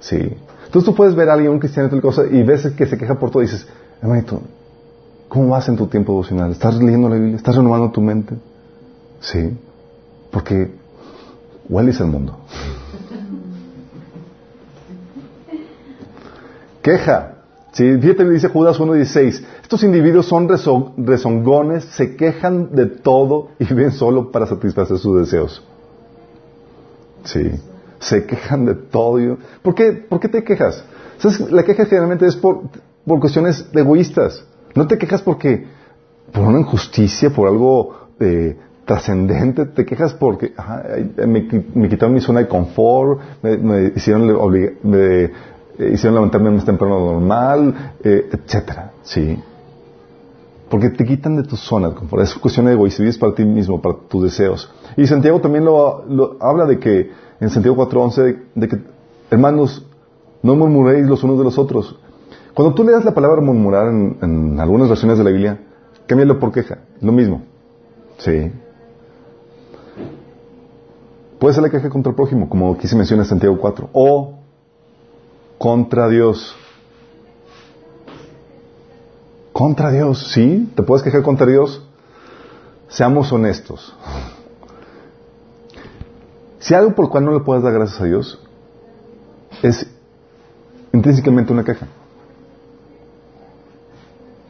Sí. 0.00 0.36
Entonces 0.68 0.84
tú 0.84 0.94
puedes 0.94 1.14
ver 1.14 1.30
a 1.30 1.32
alguien, 1.32 1.50
un 1.50 1.58
cristiano, 1.58 1.88
tal 1.88 2.02
cosa, 2.02 2.24
y 2.30 2.42
ves 2.42 2.66
que 2.76 2.84
se 2.84 2.98
queja 2.98 3.18
por 3.18 3.30
todo 3.30 3.42
y 3.42 3.46
dices, 3.46 3.66
hermanito, 4.02 4.42
¿cómo 5.26 5.48
vas 5.48 5.66
en 5.70 5.76
tu 5.76 5.86
tiempo 5.86 6.12
devocional? 6.12 6.52
¿Estás 6.52 6.76
leyendo 6.76 7.08
la 7.08 7.14
Biblia? 7.14 7.36
¿Estás 7.36 7.56
renovando 7.56 7.90
tu 7.90 8.02
mente? 8.02 8.34
Sí. 9.20 9.56
Porque 10.30 10.70
es 11.88 12.00
el 12.00 12.06
mundo. 12.06 12.36
Queja. 16.82 17.36
Sí, 17.72 17.96
fíjate, 17.98 18.28
dice 18.28 18.48
Judas 18.48 18.78
1.16. 18.78 19.42
Estos 19.62 19.82
individuos 19.84 20.26
son 20.26 20.50
rezongones, 20.98 21.84
se 21.84 22.14
quejan 22.14 22.74
de 22.74 22.84
todo 22.84 23.48
y 23.58 23.64
viven 23.64 23.92
solo 23.92 24.30
para 24.30 24.46
satisfacer 24.46 24.98
sus 24.98 25.18
deseos. 25.18 25.62
Sí, 27.24 27.52
se 27.98 28.26
quejan 28.26 28.64
de 28.64 28.74
todo. 28.74 29.38
¿Por 29.62 29.74
qué, 29.74 29.92
¿Por 29.92 30.20
qué 30.20 30.28
te 30.28 30.44
quejas? 30.44 30.84
La 31.50 31.64
queja 31.64 31.84
generalmente 31.84 32.26
es 32.26 32.36
por, 32.36 32.62
por 33.04 33.20
cuestiones 33.20 33.66
egoístas. 33.72 34.44
No 34.74 34.86
te 34.86 34.98
quejas 34.98 35.22
porque 35.22 35.66
por 36.32 36.44
una 36.44 36.60
injusticia, 36.60 37.30
por 37.30 37.48
algo 37.48 38.08
eh, 38.20 38.56
trascendente, 38.84 39.66
te 39.66 39.84
quejas 39.84 40.14
porque 40.14 40.52
me, 41.26 41.46
quitaron 41.88 42.14
mi 42.14 42.20
zona 42.20 42.40
de 42.40 42.48
confort, 42.48 43.20
me, 43.42 43.92
hicieron, 43.94 44.26
me, 44.82 45.30
hicieron 45.92 46.14
levantarme 46.14 46.50
más 46.50 46.64
temprano 46.64 47.12
normal, 47.12 47.94
eh, 48.02 48.30
etcétera, 48.32 48.92
¿sí? 49.02 49.38
Porque 50.70 50.90
te 50.90 51.04
quitan 51.04 51.36
de 51.36 51.42
tu 51.44 51.56
zona 51.56 51.90
de 51.90 51.94
confort. 51.94 52.22
Es 52.22 52.34
cuestión 52.34 52.66
de 52.66 52.72
egoísmo, 52.72 53.06
es 53.06 53.18
para 53.18 53.34
ti 53.34 53.44
mismo, 53.44 53.80
para 53.80 53.96
tus 54.08 54.24
deseos. 54.24 54.70
Y 54.96 55.06
Santiago 55.06 55.40
también 55.40 55.64
lo, 55.64 56.36
habla 56.40 56.66
de 56.66 56.78
que, 56.78 57.10
en 57.40 57.50
Santiago 57.50 57.76
4.11, 57.76 58.38
de, 58.54 58.68
que, 58.68 58.78
hermanos, 59.30 59.86
no 60.42 60.54
murmuréis 60.56 61.06
los 61.06 61.22
unos 61.22 61.38
de 61.38 61.44
los 61.44 61.58
otros. 61.58 61.98
Cuando 62.54 62.74
tú 62.74 62.84
leas 62.84 63.04
la 63.04 63.14
palabra 63.14 63.40
murmurar 63.40 63.88
en, 63.88 64.18
en 64.20 64.60
algunas 64.60 64.88
versiones 64.88 65.18
de 65.18 65.24
la 65.24 65.30
Biblia, 65.30 65.60
cámbialo 66.06 66.38
por 66.38 66.52
queja. 66.52 66.78
Lo 67.00 67.12
mismo. 67.12 67.42
Sí. 68.18 68.50
Puede 71.38 71.54
ser 71.54 71.62
la 71.62 71.70
queja 71.70 71.88
contra 71.88 72.10
el 72.10 72.16
prójimo, 72.16 72.48
como 72.48 72.74
aquí 72.74 72.88
se 72.88 72.96
menciona 72.96 73.22
en 73.22 73.28
Santiago 73.28 73.58
4. 73.58 73.90
O 73.92 74.38
contra 75.56 76.08
Dios. 76.08 76.56
Contra 79.52 79.90
Dios, 79.90 80.32
¿sí? 80.32 80.70
¿Te 80.74 80.82
puedes 80.82 81.02
quejar 81.02 81.22
contra 81.22 81.46
Dios? 81.46 81.84
Seamos 82.88 83.32
honestos. 83.32 83.94
Si 86.58 86.74
algo 86.74 86.94
por 86.94 87.06
el 87.06 87.10
cual 87.10 87.24
no 87.24 87.32
le 87.32 87.40
puedes 87.40 87.62
dar 87.62 87.72
gracias 87.72 88.00
a 88.00 88.04
Dios 88.04 88.40
es 89.62 89.86
intrínsecamente 90.92 91.52
una 91.52 91.64
queja. 91.64 91.86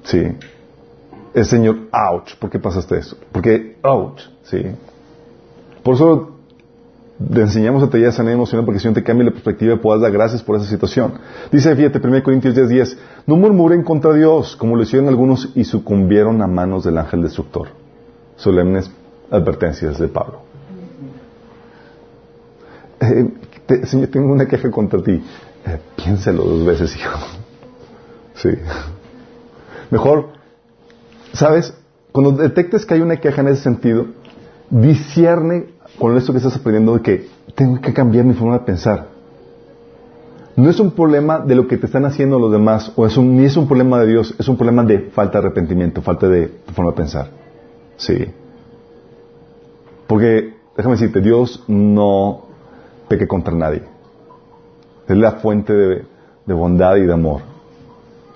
Sí. 0.05 0.23
El 1.35 1.44
Señor, 1.44 1.77
ouch, 1.92 2.35
¿por 2.37 2.51
qué 2.51 2.59
pasaste 2.59 2.99
eso? 2.99 3.16
Porque, 3.33 3.77
ouch, 3.83 4.23
sí. 4.44 4.64
Por 5.83 5.94
eso 5.94 6.38
le 7.18 7.42
enseñamos 7.42 7.83
a 7.83 7.90
tener 7.90 8.12
sanidad 8.12 8.35
emocional 8.35 8.64
porque 8.64 8.81
si 8.81 8.88
no 8.88 8.94
te 8.94 9.03
cambia 9.03 9.27
la 9.27 9.33
perspectiva 9.33 9.77
puedas 9.77 10.01
dar 10.01 10.12
gracias 10.12 10.42
por 10.42 10.57
esa 10.57 10.66
situación. 10.66 11.14
Dice, 11.51 11.75
fíjate, 11.75 11.99
1 12.03 12.23
Corintios 12.23 12.55
10, 12.55 12.68
10, 12.68 12.99
no 13.27 13.37
murmuren 13.37 13.83
contra 13.83 14.14
Dios, 14.14 14.57
como 14.57 14.77
lo 14.77 14.83
hicieron 14.83 15.09
algunos 15.09 15.51
y 15.55 15.64
sucumbieron 15.64 16.40
a 16.42 16.47
manos 16.47 16.85
del 16.85 16.97
ángel 16.97 17.23
destructor. 17.23 17.68
Solemnes 18.37 18.90
advertencias 19.31 19.99
de 19.99 20.09
Pablo. 20.09 20.48
Eh, 23.01 23.29
te- 23.67 23.87
Señor, 23.87 24.09
tengo 24.09 24.33
una 24.33 24.47
queja 24.47 24.71
contra 24.71 25.03
ti. 25.03 25.23
Eh, 25.67 25.79
piénsalo 25.97 26.45
dos 26.45 26.67
veces, 26.67 26.97
hijo. 26.97 27.19
Sí. 28.35 28.51
Mejor, 29.91 30.29
¿sabes? 31.33 31.75
Cuando 32.13 32.33
detectes 32.33 32.85
que 32.87 32.95
hay 32.95 33.01
una 33.01 33.17
queja 33.19 33.41
en 33.43 33.49
ese 33.49 33.63
sentido, 33.63 34.07
discierne 34.71 35.67
con 35.99 36.17
esto 36.17 36.33
que 36.33 36.39
estás 36.39 36.57
aprendiendo 36.57 36.95
de 36.95 37.03
que 37.03 37.29
tengo 37.55 37.81
que 37.81 37.93
cambiar 37.93 38.25
mi 38.25 38.35
forma 38.35 38.55
de 38.59 38.65
pensar. 38.65 39.09
No 40.57 40.69
es 40.71 40.81
un 40.81 40.91
problema 40.91 41.39
de 41.39 41.55
lo 41.55 41.69
que 41.69 41.77
te 41.79 41.87
están 41.87 42.05
haciendo 42.05 42.39
los 42.39 42.51
demás, 42.51 42.93
o 42.97 43.07
ni 43.23 43.45
es 43.45 43.57
un 43.57 43.69
problema 43.69 44.01
de 44.01 44.09
Dios, 44.09 44.35
es 44.39 44.49
un 44.49 44.57
problema 44.57 44.83
de 44.85 45.11
falta 45.11 45.41
de 45.41 45.47
arrepentimiento, 45.47 46.03
falta 46.03 46.29
de 46.29 46.49
forma 46.75 46.91
de 46.91 46.97
pensar. 46.97 47.31
Sí. 47.97 48.27
Porque, 50.07 50.55
déjame 50.77 50.97
decirte, 50.97 51.21
Dios 51.21 51.63
no 51.69 52.48
peque 53.09 53.27
contra 53.27 53.55
nadie. 53.55 53.83
Es 55.09 55.16
la 55.16 55.33
fuente 55.33 55.73
de, 55.73 56.05
bondad 56.55 56.97
y 56.97 57.07
de 57.07 57.12
amor. 57.12 57.42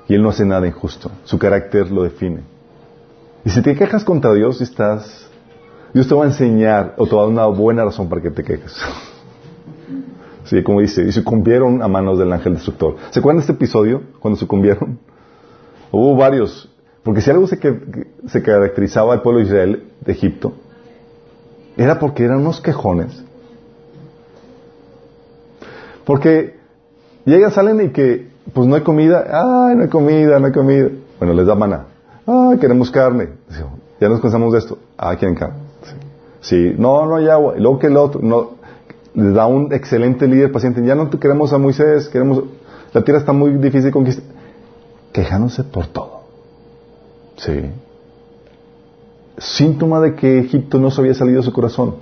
Y 0.09 0.15
Él 0.15 0.23
no 0.23 0.31
hace 0.31 0.45
nada 0.45 0.67
injusto. 0.67 1.11
Su 1.25 1.39
carácter 1.39 1.91
lo 1.91 2.03
define. 2.03 2.41
Y 3.45 3.51
si 3.51 3.63
te 3.63 3.75
quejas 3.75 4.05
contra 4.05 4.33
Dios, 4.33 4.61
estás... 4.61 5.29
Dios 5.93 6.09
te 6.09 6.15
va 6.15 6.25
a 6.25 6.27
enseñar 6.27 6.95
o 6.97 7.07
te 7.07 7.15
va 7.15 7.23
a 7.23 7.25
dar 7.25 7.33
una 7.33 7.47
buena 7.47 7.85
razón 7.85 8.09
para 8.09 8.23
que 8.23 8.31
te 8.31 8.43
quejes. 8.43 8.75
Sí, 10.45 10.63
como 10.65 10.81
dice, 10.81 11.03
y 11.05 11.13
sucumbieron 11.13 11.83
a 11.83 11.89
manos 11.89 12.19
del 12.19 12.33
ángel 12.33 12.55
destructor. 12.55 12.97
¿Se 13.11 13.21
acuerdan 13.21 13.39
de 13.39 13.41
este 13.43 13.53
episodio 13.53 14.03
cuando 14.19 14.39
sucumbieron? 14.39 14.99
Hubo 15.93 16.17
varios. 16.17 16.69
Porque 17.05 17.21
si 17.21 17.31
algo 17.31 17.47
se, 17.47 17.59
que- 17.61 18.09
se 18.27 18.43
caracterizaba 18.43 19.13
al 19.15 19.23
pueblo 19.23 19.39
de 19.41 19.47
Israel 19.47 19.85
de 20.01 20.13
Egipto, 20.13 20.53
era 21.77 21.99
porque 21.99 22.25
eran 22.25 22.41
unos 22.41 22.61
quejones. 22.61 23.25
Porque 26.05 26.57
llegan, 27.25 27.53
salen 27.53 27.81
y 27.81 27.89
que, 27.91 28.29
pues 28.53 28.67
no 28.67 28.75
hay 28.75 28.83
comida, 28.83 29.25
ay, 29.31 29.77
no 29.77 29.83
hay 29.83 29.89
comida, 29.89 30.39
no 30.39 30.47
hay 30.47 30.53
comida. 30.53 30.89
Bueno, 31.19 31.35
les 31.35 31.47
da 31.47 31.55
maná. 31.55 31.87
Ay, 32.27 32.59
queremos 32.59 32.91
carne. 32.91 33.29
Ya 34.01 34.09
nos 34.09 34.21
cansamos 34.21 34.53
de 34.53 34.59
esto. 34.59 34.79
Ah, 34.97 35.15
quieren 35.17 35.37
carne. 35.37 35.57
Sí. 36.41 36.75
No, 36.77 37.07
no 37.07 37.17
hay 37.17 37.29
agua. 37.29 37.55
Y 37.57 37.61
luego 37.61 37.79
que 37.79 37.87
el 37.87 37.97
otro, 37.97 38.21
no, 38.21 38.51
les 39.15 39.35
da 39.35 39.47
un 39.47 39.73
excelente 39.73 40.27
líder 40.27 40.51
paciente. 40.51 40.85
Ya 40.85 40.95
no 40.95 41.09
queremos 41.11 41.53
a 41.53 41.59
Moisés, 41.59 42.09
queremos, 42.09 42.45
la 42.93 43.03
tierra 43.03 43.21
está 43.21 43.33
muy 43.33 43.53
difícil 43.53 43.85
de 43.85 43.93
conquistar. 43.93 44.25
Quejándose 45.13 45.63
por 45.65 45.87
todo. 45.87 46.23
Sí. 47.37 47.71
Síntoma 49.39 50.01
de 50.01 50.15
que 50.15 50.39
Egipto 50.41 50.79
no 50.79 50.91
se 50.91 51.01
había 51.01 51.15
salido 51.15 51.39
de 51.39 51.45
su 51.45 51.53
corazón. 51.53 51.97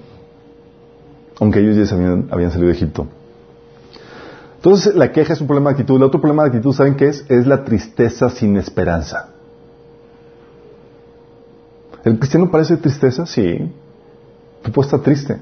Aunque 1.38 1.60
ellos 1.60 1.76
ya 1.76 1.94
habían, 1.94 2.28
habían 2.30 2.50
salido 2.50 2.68
de 2.68 2.74
Egipto. 2.74 3.06
Entonces, 4.60 4.94
la 4.94 5.10
queja 5.10 5.32
es 5.32 5.40
un 5.40 5.46
problema 5.46 5.70
de 5.70 5.76
actitud. 5.76 5.96
El 5.96 6.02
otro 6.02 6.20
problema 6.20 6.42
de 6.42 6.48
actitud, 6.48 6.74
¿saben 6.74 6.94
qué 6.94 7.08
es? 7.08 7.24
Es 7.30 7.46
la 7.46 7.64
tristeza 7.64 8.28
sin 8.28 8.58
esperanza. 8.58 9.30
¿El 12.04 12.18
cristiano 12.18 12.50
parece 12.50 12.76
tristeza? 12.76 13.24
Sí. 13.24 13.72
Tú 14.62 14.70
puedes 14.70 14.88
estar 14.88 15.00
triste. 15.00 15.38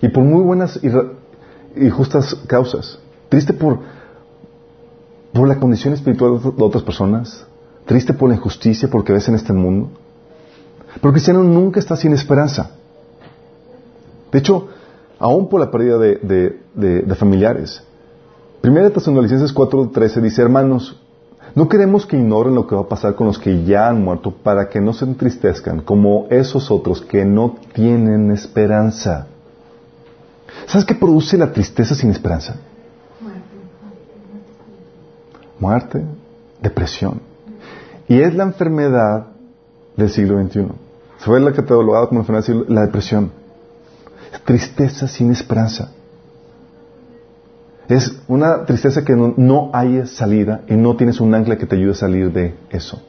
Y 0.00 0.08
por 0.08 0.24
muy 0.24 0.42
buenas 0.42 0.80
y, 0.82 1.90
justas 1.90 2.34
causas. 2.46 2.98
Triste 3.28 3.52
por, 3.52 3.80
por 5.34 5.46
la 5.46 5.60
condición 5.60 5.92
espiritual 5.92 6.40
de 6.40 6.64
otras 6.64 6.82
personas. 6.82 7.46
Triste 7.84 8.14
por 8.14 8.30
la 8.30 8.36
injusticia, 8.36 8.88
porque 8.88 9.12
ves 9.12 9.28
en 9.28 9.34
este 9.34 9.52
mundo. 9.52 9.90
Pero 10.94 11.08
el 11.08 11.12
cristiano 11.12 11.44
nunca 11.44 11.78
está 11.78 11.94
sin 11.94 12.14
esperanza. 12.14 12.70
De 14.32 14.38
hecho, 14.38 14.68
aún 15.18 15.50
por 15.50 15.60
la 15.60 15.70
pérdida 15.70 15.98
de 15.98 17.14
familiares. 17.18 17.82
Primera 18.62 18.88
de 18.88 18.94
Tesalonicenses 18.94 19.52
4:13 19.52 20.20
dice, 20.20 20.40
hermanos, 20.40 20.96
no 21.56 21.68
queremos 21.68 22.06
que 22.06 22.16
ignoren 22.16 22.54
lo 22.54 22.68
que 22.68 22.76
va 22.76 22.82
a 22.82 22.88
pasar 22.88 23.16
con 23.16 23.26
los 23.26 23.36
que 23.36 23.64
ya 23.64 23.88
han 23.88 24.02
muerto 24.02 24.30
para 24.30 24.68
que 24.68 24.80
no 24.80 24.92
se 24.92 25.04
entristezcan 25.04 25.80
como 25.80 26.28
esos 26.30 26.70
otros 26.70 27.02
que 27.02 27.24
no 27.24 27.56
tienen 27.74 28.30
esperanza. 28.30 29.26
¿Sabes 30.66 30.86
qué 30.86 30.94
produce 30.94 31.36
la 31.36 31.52
tristeza 31.52 31.96
sin 31.96 32.10
esperanza? 32.10 32.54
Muerte, 35.58 36.04
depresión. 36.60 37.20
Y 38.06 38.20
es 38.20 38.32
la 38.32 38.44
enfermedad 38.44 39.26
del 39.96 40.08
siglo 40.08 40.40
XXI. 40.40 40.68
Fue 41.18 41.40
la 41.40 41.52
catalogada 41.52 42.06
como 42.06 42.20
enfermedad 42.20 42.46
del 42.46 42.56
siglo, 42.58 42.74
la 42.74 42.82
depresión. 42.82 43.32
Tristeza 44.44 45.08
sin 45.08 45.32
esperanza. 45.32 45.90
Es 47.88 48.14
una 48.28 48.64
tristeza 48.64 49.04
que 49.04 49.14
no, 49.16 49.34
no 49.36 49.70
hay 49.72 50.06
salida 50.06 50.62
y 50.68 50.74
no 50.74 50.96
tienes 50.96 51.20
un 51.20 51.34
ancla 51.34 51.58
que 51.58 51.66
te 51.66 51.76
ayude 51.76 51.92
a 51.92 51.94
salir 51.94 52.32
de 52.32 52.54
eso. 52.70 53.02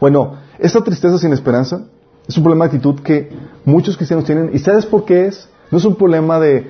Bueno, 0.00 0.34
esta 0.58 0.82
tristeza 0.82 1.18
sin 1.18 1.32
esperanza 1.32 1.84
es 2.26 2.36
un 2.36 2.42
problema 2.42 2.64
de 2.66 2.76
actitud 2.76 3.00
que 3.00 3.30
muchos 3.64 3.96
cristianos 3.96 4.24
tienen. 4.24 4.50
¿Y 4.52 4.58
sabes 4.58 4.84
por 4.86 5.04
qué 5.04 5.26
es? 5.26 5.48
No 5.70 5.78
es 5.78 5.84
un 5.84 5.94
problema 5.94 6.38
de, 6.40 6.66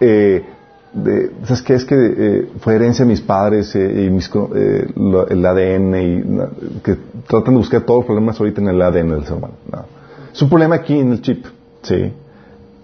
eh, 0.00 0.44
¿sabes 1.44 1.62
qué? 1.62 1.74
Es 1.74 1.84
que 1.84 1.94
eh, 1.96 2.48
fue 2.60 2.74
herencia 2.74 3.04
de 3.04 3.10
mis 3.10 3.20
padres 3.20 3.74
eh, 3.74 4.04
y 4.06 4.10
mis 4.10 4.30
lo- 4.96 5.26
el 5.28 5.44
ADN 5.46 5.94
y 5.96 6.80
que 6.82 6.96
tratan 7.26 7.54
de 7.54 7.58
buscar 7.58 7.82
todos 7.82 8.00
los 8.00 8.06
problemas 8.06 8.38
ahorita 8.38 8.60
en 8.60 8.68
el 8.68 8.82
ADN 8.82 9.10
del 9.10 9.24
ser 9.24 9.36
humano. 9.36 9.54
No. 9.72 9.84
Es 10.32 10.42
un 10.42 10.48
problema 10.48 10.74
aquí 10.76 10.98
en 10.98 11.12
el 11.12 11.22
chip, 11.22 11.46
¿sí? 11.82 12.12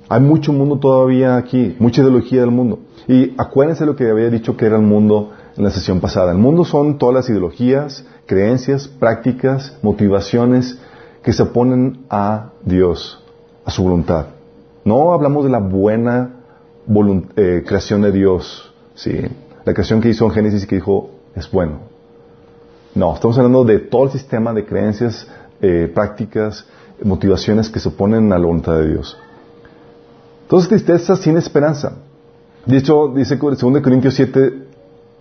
Hay 0.08 0.20
mucho 0.20 0.52
mundo 0.52 0.78
todavía 0.78 1.36
aquí, 1.36 1.76
mucha 1.78 2.00
ideología 2.02 2.40
del 2.40 2.50
mundo. 2.50 2.80
Y 3.08 3.34
acuérdense 3.38 3.86
lo 3.86 3.96
que 3.96 4.08
había 4.08 4.30
dicho 4.30 4.56
que 4.56 4.66
era 4.66 4.76
el 4.76 4.82
mundo 4.82 5.32
en 5.56 5.64
la 5.64 5.70
sesión 5.70 6.00
pasada. 6.00 6.32
El 6.32 6.38
mundo 6.38 6.64
son 6.64 6.98
todas 6.98 7.14
las 7.14 7.28
ideologías, 7.28 8.04
creencias, 8.26 8.88
prácticas, 8.88 9.76
motivaciones 9.82 10.78
que 11.22 11.32
se 11.32 11.42
oponen 11.42 12.04
a 12.10 12.50
Dios, 12.64 13.22
a 13.64 13.70
su 13.70 13.82
voluntad. 13.82 14.26
No 14.84 15.12
hablamos 15.12 15.44
de 15.44 15.50
la 15.50 15.58
buena 15.58 16.40
eh, 17.36 17.62
creación 17.66 18.02
de 18.02 18.12
Dios, 18.12 18.72
¿sí? 18.94 19.12
la 19.64 19.72
creación 19.72 20.00
que 20.00 20.08
hizo 20.08 20.24
en 20.24 20.32
Génesis 20.32 20.66
que 20.66 20.76
dijo 20.76 21.10
es 21.34 21.50
bueno. 21.50 21.92
No, 22.94 23.14
estamos 23.14 23.38
hablando 23.38 23.64
de 23.64 23.78
todo 23.78 24.04
el 24.04 24.10
sistema 24.10 24.52
de 24.52 24.66
creencias, 24.66 25.26
eh, 25.60 25.90
prácticas, 25.92 26.66
motivaciones 27.02 27.70
que 27.70 27.80
se 27.80 27.88
oponen 27.88 28.32
a 28.32 28.38
la 28.38 28.46
voluntad 28.46 28.76
de 28.76 28.88
Dios. 28.90 29.16
Entonces 30.42 30.68
tristeza 30.68 31.16
sin 31.16 31.36
esperanza. 31.36 31.94
De 32.66 32.76
hecho, 32.78 33.08
dice 33.08 33.36
2 33.36 33.80
Corintios 33.82 34.14
7, 34.14 34.66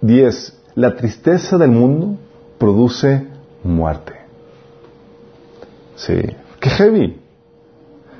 10, 0.01 0.57
la 0.75 0.95
tristeza 0.95 1.57
del 1.57 1.71
mundo 1.71 2.17
produce 2.57 3.27
muerte. 3.63 4.13
Sí, 5.95 6.15
qué 6.59 6.69
heavy. 6.69 7.19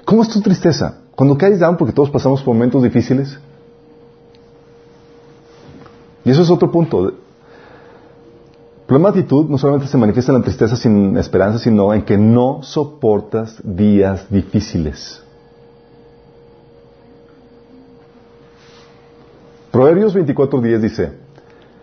¿Cómo 0.05 0.23
es 0.23 0.29
tu 0.29 0.41
tristeza? 0.41 1.01
Cuando 1.15 1.37
caes 1.37 1.59
down, 1.59 1.77
porque 1.77 1.93
todos 1.93 2.09
pasamos 2.09 2.41
por 2.41 2.53
momentos 2.53 2.81
difíciles. 2.81 3.39
Y 6.23 6.31
eso 6.31 6.41
es 6.41 6.49
otro 6.49 6.71
punto. 6.71 7.09
El 7.09 7.13
problema 8.87 9.11
de 9.11 9.19
actitud 9.19 9.49
no 9.49 9.57
solamente 9.57 9.87
se 9.87 9.97
manifiesta 9.97 10.31
en 10.31 10.39
la 10.39 10.43
tristeza 10.43 10.75
sin 10.75 11.17
esperanza, 11.17 11.59
sino 11.59 11.93
en 11.93 12.01
que 12.03 12.17
no 12.17 12.61
soportas 12.63 13.61
días 13.63 14.25
difíciles. 14.29 15.23
Proverbios 19.81 20.15
24:10 20.15 20.79
dice, 20.79 21.11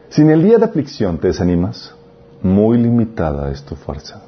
si 0.08 0.22
en 0.22 0.30
el 0.30 0.44
día 0.44 0.56
de 0.58 0.66
aflicción 0.66 1.18
te 1.18 1.26
desanimas, 1.26 1.96
muy 2.40 2.78
limitada 2.78 3.50
es 3.50 3.64
tu 3.64 3.74
fuerza. 3.74 4.22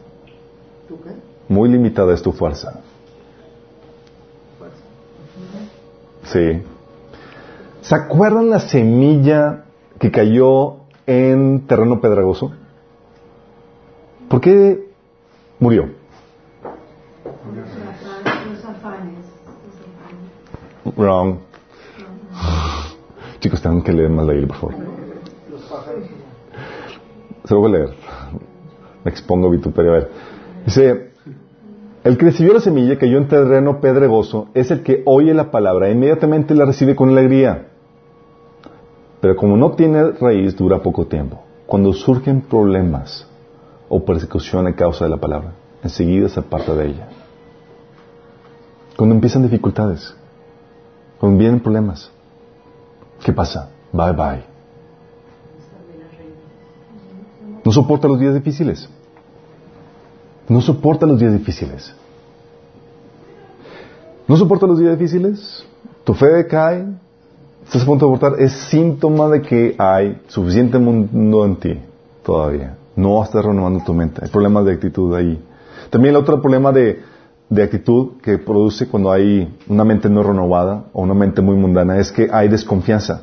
¿Tú 0.88 0.98
qué? 1.00 1.10
Muy 1.46 1.68
limitada 1.68 2.12
es 2.12 2.20
tu 2.20 2.32
fuerza. 2.32 2.80
Sí. 6.24 6.62
¿Se 7.82 7.94
acuerdan 7.94 8.50
la 8.50 8.58
semilla 8.58 9.66
que 10.00 10.10
cayó 10.10 10.78
en 11.06 11.64
terreno 11.68 12.00
pedregoso? 12.00 12.50
¿Por 14.28 14.40
qué 14.40 14.84
murió? 15.60 15.90
Los 17.54 18.64
afanes. 18.64 19.26
Wrong. 20.96 21.49
Chicos, 23.40 23.62
tengan 23.62 23.82
que 23.82 23.92
leer 23.92 24.10
más 24.10 24.26
la 24.26 24.34
Biblia, 24.34 24.48
por 24.48 24.56
favor. 24.56 24.74
Se 27.44 27.54
lo 27.54 27.60
voy 27.60 27.70
a 27.70 27.78
leer. 27.78 27.94
Me 29.02 29.10
expongo 29.10 29.50
vituperio. 29.50 29.92
A 29.92 29.94
ver. 29.94 30.10
Dice, 30.66 31.10
el 32.04 32.18
que 32.18 32.26
recibió 32.26 32.52
la 32.52 32.60
semilla 32.60 32.98
cayó 32.98 33.16
en 33.16 33.28
terreno 33.28 33.80
pedregoso 33.80 34.48
es 34.52 34.70
el 34.70 34.82
que 34.82 35.02
oye 35.06 35.32
la 35.32 35.50
palabra 35.50 35.88
e 35.88 35.92
inmediatamente 35.92 36.54
la 36.54 36.66
recibe 36.66 36.94
con 36.94 37.08
alegría. 37.08 37.68
Pero 39.20 39.36
como 39.36 39.56
no 39.56 39.72
tiene 39.72 40.12
raíz, 40.12 40.56
dura 40.56 40.82
poco 40.82 41.06
tiempo. 41.06 41.42
Cuando 41.66 41.92
surgen 41.92 42.42
problemas 42.42 43.26
o 43.88 44.04
persecución 44.04 44.66
a 44.66 44.74
causa 44.74 45.04
de 45.04 45.10
la 45.10 45.18
palabra, 45.18 45.52
enseguida 45.82 46.28
se 46.28 46.40
aparta 46.40 46.74
de 46.74 46.88
ella. 46.88 47.08
Cuando 48.96 49.14
empiezan 49.14 49.42
dificultades, 49.42 50.14
cuando 51.18 51.38
vienen 51.38 51.60
problemas, 51.60 52.10
¿qué 53.24 53.32
pasa? 53.32 53.70
Bye 53.92 54.12
bye. 54.12 54.44
No 57.64 57.72
soporta 57.72 58.08
los 58.08 58.18
días 58.18 58.34
difíciles. 58.34 58.88
No 60.48 60.60
soporta 60.60 61.06
los 61.06 61.20
días 61.20 61.32
difíciles. 61.32 61.94
¿No 64.26 64.36
soporta 64.36 64.66
los 64.66 64.78
días 64.78 64.98
difíciles? 64.98 65.64
¿Tu 66.04 66.14
fe 66.14 66.26
decae? 66.26 66.86
¿Estás 67.64 67.82
a 67.82 67.86
punto 67.86 68.06
de 68.06 68.10
abortar? 68.10 68.40
Es 68.40 68.52
síntoma 68.52 69.28
de 69.28 69.42
que 69.42 69.76
hay 69.78 70.20
suficiente 70.28 70.78
mundo 70.78 71.44
en 71.44 71.56
ti 71.56 71.80
todavía. 72.24 72.76
No 72.96 73.22
estás 73.22 73.44
renovando 73.44 73.84
tu 73.84 73.94
mente. 73.94 74.20
Hay 74.24 74.30
problemas 74.30 74.64
de 74.64 74.72
actitud 74.72 75.14
ahí. 75.14 75.40
También 75.90 76.14
el 76.14 76.20
otro 76.20 76.40
problema 76.40 76.72
de, 76.72 77.02
de 77.50 77.64
actitud 77.64 78.12
que 78.22 78.38
produce 78.38 78.86
cuando 78.86 79.10
hay 79.10 79.56
una 79.68 79.84
mente 79.84 80.08
no 80.08 80.22
renovada 80.22 80.84
o 80.92 81.02
una 81.02 81.14
mente 81.14 81.42
muy 81.42 81.56
mundana 81.56 81.98
es 81.98 82.12
que 82.12 82.28
hay 82.32 82.48
desconfianza. 82.48 83.22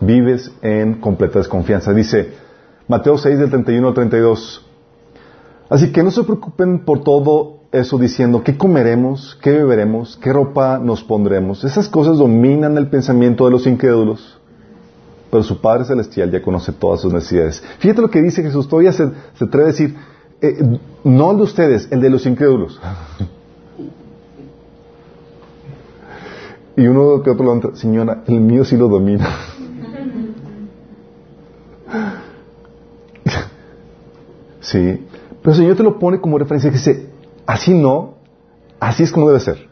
Vives 0.00 0.50
en 0.62 0.94
completa 0.94 1.38
desconfianza. 1.38 1.92
Dice 1.92 2.32
Mateo 2.88 3.18
6 3.18 3.38
del 3.38 3.50
31 3.50 3.86
al 3.86 3.94
32. 3.94 4.64
Así 5.68 5.92
que 5.92 6.02
no 6.02 6.10
se 6.10 6.24
preocupen 6.24 6.86
por 6.86 7.02
todo 7.02 7.58
eso 7.70 7.98
diciendo 7.98 8.42
qué 8.42 8.56
comeremos, 8.56 9.38
qué 9.42 9.50
beberemos, 9.50 10.16
qué 10.22 10.32
ropa 10.32 10.78
nos 10.78 11.04
pondremos. 11.04 11.64
Esas 11.64 11.86
cosas 11.88 12.16
dominan 12.16 12.78
el 12.78 12.88
pensamiento 12.88 13.44
de 13.44 13.50
los 13.50 13.66
incrédulos. 13.66 14.38
Pero 15.30 15.42
su 15.42 15.60
Padre 15.60 15.84
Celestial 15.84 16.30
ya 16.30 16.40
conoce 16.40 16.72
todas 16.72 17.02
sus 17.02 17.12
necesidades. 17.12 17.62
Fíjate 17.78 18.00
lo 18.00 18.08
que 18.08 18.22
dice 18.22 18.42
Jesús. 18.42 18.66
Todavía 18.66 18.92
se, 18.92 19.10
se 19.34 19.44
atreve 19.44 19.64
a 19.64 19.72
decir, 19.72 19.94
eh, 20.40 20.78
no 21.04 21.30
el 21.30 21.36
de 21.38 21.42
ustedes, 21.42 21.88
el 21.90 22.00
de 22.00 22.10
los 22.10 22.26
incrédulos. 22.26 22.80
y 26.76 26.86
uno 26.86 27.22
que 27.22 27.30
otro 27.30 27.44
lo 27.44 27.52
entra, 27.54 27.74
señora, 27.74 28.22
el 28.26 28.40
mío 28.40 28.64
sí 28.64 28.76
lo 28.76 28.88
domina. 28.88 29.28
sí. 34.60 35.06
Pero 35.42 35.52
el 35.52 35.56
Señor 35.56 35.76
te 35.76 35.82
lo 35.82 35.98
pone 35.98 36.20
como 36.20 36.38
referencia 36.38 36.70
que 36.70 36.76
dice, 36.76 37.10
así 37.46 37.74
no, 37.74 38.14
así 38.78 39.02
es 39.02 39.12
como 39.12 39.28
debe 39.28 39.40
ser. 39.40 39.68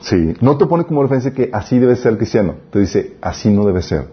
Sí. 0.00 0.34
No 0.40 0.56
te 0.58 0.66
pone 0.66 0.84
como 0.84 1.02
referencia 1.02 1.32
que 1.32 1.50
así 1.52 1.78
debe 1.78 1.96
ser 1.96 2.12
el 2.12 2.18
cristiano. 2.18 2.56
Te 2.70 2.78
dice, 2.78 3.16
así 3.20 3.50
no 3.50 3.64
debe 3.64 3.82
ser. 3.82 4.06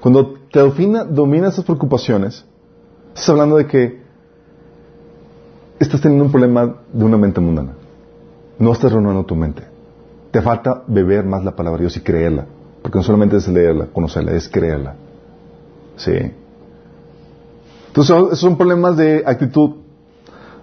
Cuando 0.00 0.34
te 0.50 0.58
domina, 0.58 1.04
domina 1.04 1.48
esas 1.48 1.64
preocupaciones, 1.64 2.44
estás 3.08 3.28
hablando 3.28 3.56
de 3.56 3.66
que 3.66 4.01
estás 5.82 6.00
teniendo 6.00 6.24
un 6.24 6.30
problema 6.30 6.76
de 6.92 7.04
una 7.04 7.16
mente 7.16 7.40
mundana. 7.40 7.72
No 8.58 8.72
estás 8.72 8.92
renovando 8.92 9.24
tu 9.24 9.34
mente. 9.34 9.62
Te 10.30 10.40
falta 10.40 10.82
beber 10.86 11.24
más 11.24 11.44
la 11.44 11.54
palabra 11.54 11.78
de 11.78 11.84
Dios 11.84 11.96
y 11.96 12.00
creerla. 12.00 12.46
Porque 12.80 12.98
no 12.98 13.04
solamente 13.04 13.36
es 13.36 13.48
leerla, 13.48 13.86
conocerla, 13.86 14.32
es 14.32 14.48
creerla. 14.48 14.94
Sí. 15.96 16.32
Entonces, 17.88 18.16
esos 18.16 18.38
son 18.38 18.56
problemas 18.56 18.96
de 18.96 19.22
actitud. 19.26 19.76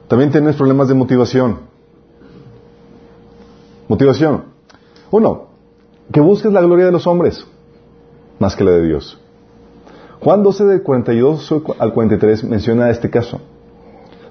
También 0.08 0.32
tienes 0.32 0.56
problemas 0.56 0.88
de 0.88 0.96
motivación. 0.96 1.60
Motivación. 3.88 4.46
Uno, 5.12 5.48
que 6.12 6.20
busques 6.20 6.52
la 6.52 6.62
gloria 6.62 6.86
de 6.86 6.92
los 6.92 7.06
hombres 7.08 7.46
más 8.40 8.56
que 8.56 8.64
la 8.64 8.72
de 8.72 8.84
Dios. 8.84 9.20
Juan 10.22 10.44
12 10.44 10.66
de 10.66 10.82
42 10.82 11.54
al 11.78 11.94
43 11.94 12.44
menciona 12.46 12.90
este 12.90 13.10
caso. 13.10 13.40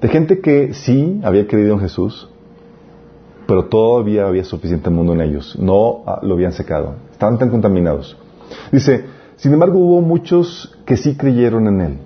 De 0.01 0.09
gente 0.09 0.41
que 0.41 0.75
sí 0.75 1.21
había 1.25 1.47
creído 1.47 1.75
en 1.75 1.81
Jesús, 1.81 2.29
pero 3.47 3.65
todavía 3.65 4.27
había 4.27 4.45
suficiente 4.45 4.91
mundo 4.91 5.15
en 5.15 5.23
ellos. 5.23 5.57
No 5.59 6.03
ah, 6.07 6.21
lo 6.23 6.35
habían 6.35 6.53
secado. 6.53 6.95
Estaban 7.11 7.39
tan 7.39 7.51
contaminados. 7.51 8.17
Dice, 8.71 9.07
sin 9.37 9.53
embargo 9.53 9.79
hubo 9.79 10.01
muchos 10.01 10.77
que 10.85 10.97
sí 10.97 11.17
creyeron 11.17 11.67
en 11.67 11.81
Él. 11.81 11.99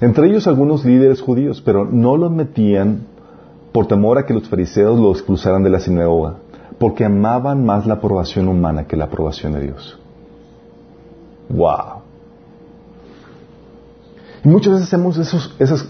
Entre 0.00 0.26
ellos 0.26 0.46
algunos 0.46 0.84
líderes 0.84 1.20
judíos, 1.20 1.62
pero 1.64 1.84
no 1.84 2.16
los 2.16 2.30
metían 2.30 3.06
por 3.72 3.86
temor 3.86 4.18
a 4.18 4.26
que 4.26 4.34
los 4.34 4.48
fariseos 4.48 4.98
los 4.98 5.18
expulsaran 5.18 5.62
de 5.62 5.70
la 5.70 5.80
sinagoga, 5.80 6.36
porque 6.78 7.04
amaban 7.04 7.64
más 7.64 7.86
la 7.86 7.94
aprobación 7.94 8.48
humana 8.48 8.86
que 8.86 8.96
la 8.96 9.04
aprobación 9.04 9.52
de 9.52 9.60
Dios. 9.60 9.98
¡Wow! 11.50 12.02
Y 14.44 14.48
muchas 14.48 14.72
veces 14.72 14.88
hacemos 14.88 15.18
esos, 15.18 15.54
esas, 15.58 15.86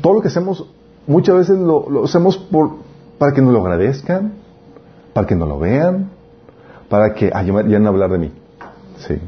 todo 0.00 0.14
lo 0.14 0.20
que 0.20 0.28
hacemos, 0.28 0.66
muchas 1.06 1.36
veces 1.36 1.58
lo, 1.58 1.88
lo 1.88 2.04
hacemos 2.04 2.36
por, 2.36 2.76
para 3.18 3.32
que 3.32 3.42
nos 3.42 3.52
lo 3.52 3.60
agradezcan, 3.60 4.34
para 5.12 5.26
que 5.26 5.34
nos 5.34 5.48
lo 5.48 5.58
vean, 5.58 6.10
para 6.88 7.14
que, 7.14 7.30
ah, 7.32 7.42
ya, 7.42 7.66
ya 7.66 7.78
no 7.78 7.88
hablar 7.88 8.10
de 8.10 8.18
mí. 8.18 8.32
Sí. 8.98 9.18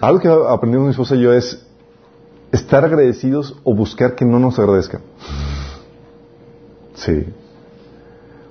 Algo 0.00 0.20
que 0.20 0.28
aprendimos 0.28 0.86
mi 0.86 0.90
esposa 0.90 1.14
y 1.16 1.20
yo 1.20 1.32
es 1.32 1.66
estar 2.52 2.84
agradecidos 2.84 3.56
o 3.64 3.74
buscar 3.74 4.14
que 4.14 4.24
no 4.24 4.38
nos 4.38 4.58
agradezcan. 4.58 5.00
Sí. 6.94 7.26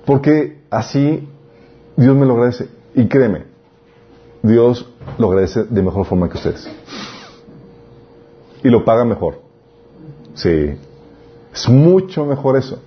Porque 0.04 0.60
así 0.70 1.28
Dios 1.96 2.16
me 2.16 2.26
lo 2.26 2.34
agradece. 2.34 2.68
Y 2.94 3.08
créeme, 3.08 3.44
Dios 4.42 4.88
lo 5.18 5.28
agradece 5.28 5.64
de 5.64 5.82
mejor 5.82 6.04
forma 6.06 6.28
que 6.28 6.36
ustedes. 6.36 6.68
Y 8.62 8.68
lo 8.68 8.84
paga 8.84 9.04
mejor. 9.04 9.43
Sí. 10.34 10.76
Es 11.52 11.68
mucho 11.68 12.24
mejor 12.26 12.56
eso. 12.56 12.80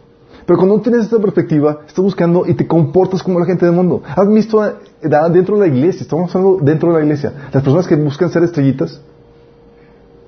Pero 0.46 0.60
cuando 0.60 0.78
no 0.78 0.82
tienes 0.82 1.04
esta 1.04 1.20
perspectiva, 1.20 1.80
estás 1.86 2.04
buscando 2.04 2.46
y 2.48 2.54
te 2.54 2.66
comportas 2.66 3.22
como 3.22 3.40
la 3.40 3.46
gente 3.46 3.66
del 3.66 3.76
mundo. 3.76 4.02
¿Has 4.06 4.30
visto 4.30 4.62
dentro 5.02 5.60
de 5.60 5.68
la 5.68 5.76
iglesia? 5.76 6.04
Estamos 6.04 6.34
hablando 6.34 6.64
dentro 6.64 6.90
de 6.90 7.00
la 7.00 7.04
iglesia. 7.04 7.34
Las 7.52 7.64
personas 7.64 7.86
que 7.86 7.96
buscan 7.98 8.30
ser 8.30 8.44
estrellitas. 8.44 9.02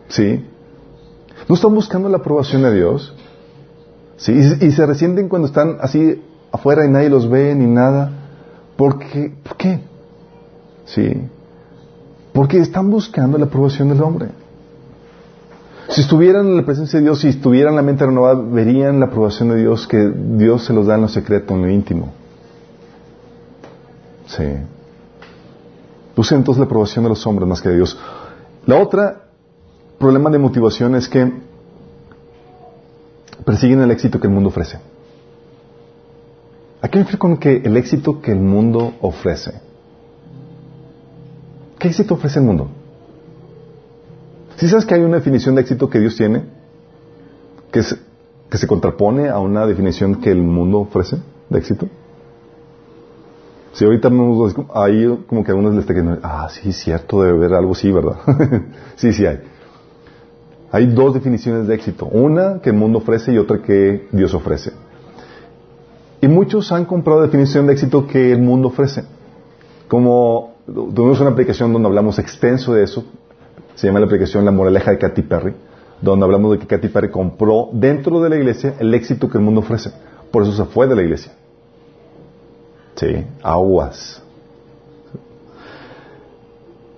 Sí. 0.09 0.45
No 1.47 1.55
están 1.55 1.73
buscando 1.73 2.09
la 2.09 2.17
aprobación 2.17 2.63
de 2.63 2.73
Dios. 2.73 3.13
Sí. 4.17 4.33
Y, 4.33 4.71
se 4.71 4.85
resienten 4.85 5.29
cuando 5.29 5.47
están 5.47 5.77
así 5.79 6.21
afuera 6.51 6.85
y 6.85 6.89
nadie 6.89 7.09
los 7.09 7.29
ve 7.29 7.55
ni 7.55 7.65
nada. 7.65 8.11
¿Por? 8.75 8.99
¿Por 8.99 9.55
qué? 9.57 9.79
Sí. 10.83 11.29
Porque 12.33 12.59
están 12.59 12.89
buscando 12.89 13.37
la 13.37 13.45
aprobación 13.45 13.87
del 13.87 14.01
hombre. 14.01 14.29
Si 15.89 16.01
estuvieran 16.01 16.47
en 16.47 16.55
la 16.55 16.65
presencia 16.65 16.99
de 16.99 17.05
Dios, 17.05 17.21
si 17.21 17.29
estuvieran 17.29 17.75
la 17.75 17.81
mente 17.81 18.05
renovada, 18.05 18.39
verían 18.39 18.99
la 18.99 19.07
aprobación 19.07 19.49
de 19.49 19.55
Dios 19.55 19.87
que 19.87 20.11
Dios 20.15 20.63
se 20.65 20.73
los 20.73 20.85
da 20.85 20.95
en 20.95 21.01
lo 21.01 21.07
secreto, 21.07 21.55
en 21.55 21.61
lo 21.61 21.69
íntimo. 21.69 22.13
Sí. 24.27 24.45
Busquen 26.15 26.39
entonces 26.39 26.59
la 26.59 26.65
aprobación 26.65 27.03
de 27.03 27.09
los 27.09 27.25
hombres 27.25 27.47
más 27.47 27.61
que 27.61 27.69
de 27.69 27.77
Dios. 27.77 27.97
La 28.67 28.77
otra 28.77 29.29
problema 29.97 30.29
de 30.29 30.37
motivación 30.37 30.95
es 30.95 31.09
que 31.09 31.31
persiguen 33.43 33.81
el 33.81 33.89
éxito 33.89 34.19
que 34.19 34.27
el 34.27 34.33
mundo 34.33 34.49
ofrece. 34.49 34.79
¿A 36.81 36.87
qué 36.87 36.99
me 36.99 37.03
refiero 37.03 37.19
con 37.19 37.37
que 37.37 37.57
el 37.57 37.75
éxito 37.75 38.21
que 38.21 38.31
el 38.31 38.39
mundo 38.39 38.93
ofrece? 39.01 39.59
¿Qué 41.79 41.87
éxito 41.87 42.13
ofrece 42.13 42.39
el 42.39 42.45
mundo? 42.45 42.69
¿Sí 44.59 44.67
sabes 44.67 44.85
que 44.85 44.93
hay 44.93 45.01
una 45.01 45.15
definición 45.15 45.55
de 45.55 45.61
éxito 45.61 45.89
que 45.89 45.99
Dios 45.99 46.17
tiene? 46.17 46.43
Que, 47.71 47.81
se 47.81 48.67
contrapone 48.67 49.29
a 49.29 49.39
una 49.39 49.65
definición 49.65 50.15
que 50.15 50.31
el 50.31 50.41
mundo 50.41 50.79
ofrece 50.79 51.15
de 51.49 51.59
éxito. 51.59 51.87
Si 53.71 53.85
ahorita 53.85 54.09
ahí 54.73 55.23
como 55.27 55.45
que 55.45 55.51
algunos 55.51 55.75
les 55.75 55.81
está 55.81 55.93
quedando, 55.93 56.19
ah, 56.23 56.49
sí, 56.49 56.73
cierto, 56.73 57.21
debe 57.21 57.37
haber 57.37 57.53
algo 57.53 57.71
así, 57.71 57.89
¿verdad? 57.89 58.17
sí, 58.97 59.13
sí 59.13 59.25
hay. 59.25 59.39
Hay 60.71 60.87
dos 60.87 61.13
definiciones 61.13 61.65
de 61.65 61.75
éxito. 61.75 62.07
Una 62.07 62.59
que 62.59 62.71
el 62.71 62.75
mundo 62.75 62.97
ofrece 62.97 63.31
y 63.31 63.37
otra 63.37 63.61
que 63.61 64.09
Dios 64.11 64.33
ofrece. 64.33 64.73
Y 66.19 66.27
muchos 66.27 66.73
han 66.73 66.83
comprado 66.83 67.21
la 67.21 67.27
definición 67.27 67.65
de 67.65 67.73
éxito 67.73 68.05
que 68.07 68.33
el 68.33 68.41
mundo 68.41 68.67
ofrece. 68.67 69.05
Como 69.87 70.55
tuvimos 70.65 71.21
una 71.21 71.29
aplicación 71.29 71.71
donde 71.71 71.87
hablamos 71.87 72.19
extenso 72.19 72.73
de 72.73 72.83
eso, 72.83 73.05
se 73.79 73.87
llama 73.87 74.01
la 74.01 74.07
aplicación 74.07 74.43
La 74.43 74.51
Moraleja 74.51 74.91
de 74.91 74.97
Katy 74.97 75.21
Perry, 75.21 75.53
donde 76.01 76.25
hablamos 76.25 76.51
de 76.51 76.59
que 76.59 76.67
Katy 76.67 76.89
Perry 76.89 77.09
compró 77.09 77.69
dentro 77.71 78.19
de 78.19 78.29
la 78.29 78.35
iglesia 78.35 78.75
el 78.77 78.93
éxito 78.93 79.29
que 79.29 79.37
el 79.37 79.43
mundo 79.45 79.61
ofrece. 79.61 79.89
Por 80.31 80.43
eso 80.43 80.51
se 80.51 80.65
fue 80.65 80.85
de 80.85 80.95
la 80.97 81.01
iglesia. 81.01 81.31
Sí, 82.95 83.25
aguas. 83.41 84.21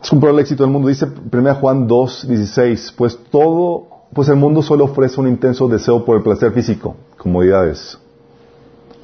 Has 0.01 0.09
comprado 0.09 0.35
el 0.35 0.41
éxito 0.41 0.63
del 0.63 0.73
mundo. 0.73 0.87
Dice 0.87 1.05
1 1.31 1.55
Juan 1.55 1.85
2, 1.85 2.27
16, 2.27 2.95
pues 2.97 3.15
todo, 3.29 3.85
pues 4.11 4.27
el 4.29 4.37
mundo 4.37 4.63
solo 4.63 4.85
ofrece 4.85 5.21
un 5.21 5.27
intenso 5.27 5.67
deseo 5.67 6.03
por 6.03 6.17
el 6.17 6.23
placer 6.23 6.51
físico, 6.51 6.95
comodidades. 7.15 7.99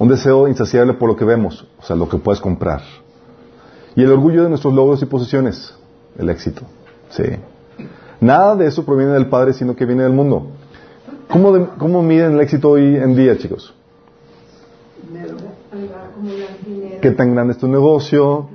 Un 0.00 0.08
deseo 0.08 0.48
insaciable 0.48 0.94
por 0.94 1.10
lo 1.10 1.14
que 1.14 1.24
vemos, 1.24 1.64
o 1.78 1.84
sea, 1.84 1.94
lo 1.94 2.08
que 2.08 2.18
puedes 2.18 2.40
comprar. 2.40 2.82
Y 3.94 4.02
el 4.02 4.10
orgullo 4.10 4.42
de 4.42 4.48
nuestros 4.48 4.74
logros 4.74 5.00
y 5.00 5.06
posesiones, 5.06 5.72
el 6.18 6.28
éxito. 6.28 6.62
Sí. 7.10 7.22
Nada 8.20 8.56
de 8.56 8.66
eso 8.66 8.84
proviene 8.84 9.12
del 9.12 9.28
Padre, 9.28 9.52
sino 9.52 9.76
que 9.76 9.84
viene 9.84 10.02
del 10.02 10.12
mundo. 10.12 10.48
¿Cómo, 11.30 11.52
de- 11.52 11.66
cómo 11.78 12.02
miden 12.02 12.32
el 12.32 12.40
éxito 12.40 12.70
hoy 12.70 12.96
en 12.96 13.14
día, 13.14 13.36
chicos? 13.38 13.74
¿Qué 17.00 17.10
tan 17.12 17.34
grande 17.34 17.52
es 17.52 17.58
tu 17.58 17.68
negocio? 17.68 18.48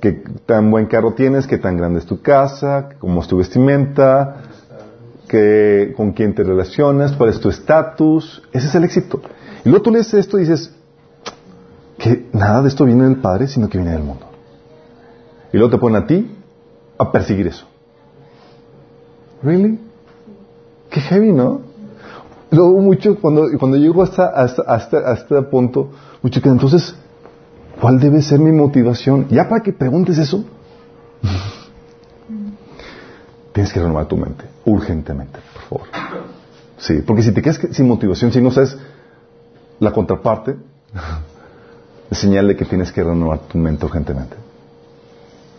¿Qué 0.00 0.12
tan 0.46 0.70
buen 0.70 0.86
carro 0.86 1.12
tienes? 1.14 1.46
¿Qué 1.46 1.58
tan 1.58 1.76
grande 1.76 2.00
es 2.00 2.06
tu 2.06 2.20
casa? 2.22 2.88
¿Cómo 2.98 3.20
es 3.20 3.28
tu 3.28 3.36
vestimenta? 3.36 4.36
¿Qué, 5.28 5.92
¿Con 5.96 6.12
quién 6.12 6.34
te 6.34 6.42
relacionas? 6.42 7.12
¿Cuál 7.12 7.30
es 7.30 7.40
tu 7.40 7.48
estatus? 7.50 8.42
Ese 8.52 8.66
es 8.68 8.74
el 8.74 8.84
éxito. 8.84 9.20
Y 9.64 9.68
luego 9.68 9.82
tú 9.82 9.90
lees 9.92 10.12
esto 10.14 10.38
y 10.38 10.40
dices 10.42 10.72
que 11.98 12.28
nada 12.32 12.62
de 12.62 12.68
esto 12.68 12.84
viene 12.84 13.04
del 13.04 13.16
Padre, 13.16 13.46
sino 13.46 13.68
que 13.68 13.78
viene 13.78 13.92
del 13.92 14.02
mundo. 14.02 14.26
Y 15.52 15.56
luego 15.58 15.70
te 15.70 15.78
ponen 15.78 16.02
a 16.02 16.06
ti 16.06 16.34
a 16.98 17.12
perseguir 17.12 17.46
eso. 17.46 17.66
¿Really? 19.42 19.78
Qué 20.90 21.00
heavy, 21.00 21.32
¿no? 21.32 21.60
Luego 22.50 22.78
mucho, 22.80 23.18
cuando, 23.18 23.46
cuando 23.58 23.78
llego 23.78 24.02
hasta, 24.02 24.26
hasta, 24.28 24.62
hasta, 24.62 24.98
hasta 24.98 25.48
punto, 25.50 25.90
mucho 26.22 26.40
que 26.42 26.48
entonces, 26.50 26.94
¿cuál 27.80 27.98
debe 27.98 28.20
ser 28.22 28.38
mi 28.40 28.52
motivación? 28.52 29.26
Ya 29.30 29.48
para 29.48 29.62
que 29.62 29.72
preguntes 29.72 30.18
eso, 30.18 30.44
tienes 33.52 33.72
que 33.72 33.80
renovar 33.80 34.06
tu 34.06 34.16
mente, 34.16 34.44
urgentemente, 34.66 35.38
por 35.54 35.62
favor. 35.62 35.88
Sí, 36.78 36.94
porque 37.06 37.22
si 37.22 37.32
te 37.32 37.40
quedas 37.42 37.58
que- 37.58 37.72
sin 37.72 37.88
motivación, 37.88 38.32
si 38.32 38.40
no 38.40 38.50
sabes 38.50 38.76
la 39.80 39.92
contraparte, 39.92 40.56
es 42.10 42.18
señal 42.18 42.48
de 42.48 42.56
que 42.56 42.64
tienes 42.66 42.92
que 42.92 43.02
renovar 43.02 43.38
tu 43.40 43.56
mente 43.58 43.86
urgentemente. 43.86 44.36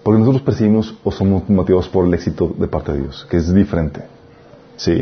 Porque 0.03 0.19
nosotros 0.19 0.43
percibimos 0.43 0.95
o 1.03 1.11
somos 1.11 1.49
motivados 1.49 1.87
por 1.87 2.05
el 2.05 2.13
éxito 2.13 2.53
de 2.57 2.67
parte 2.67 2.91
de 2.91 3.01
Dios, 3.01 3.25
que 3.29 3.37
es 3.37 3.53
diferente. 3.53 4.03
Sí. 4.75 5.01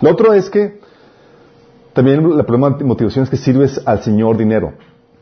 Lo 0.00 0.10
otro 0.10 0.32
es 0.32 0.48
que 0.48 0.80
también 1.92 2.36
la 2.36 2.42
problema 2.44 2.70
de 2.70 2.84
motivación 2.84 3.24
es 3.24 3.30
que 3.30 3.36
sirves 3.36 3.80
al 3.84 4.02
Señor 4.02 4.36
dinero. 4.36 4.72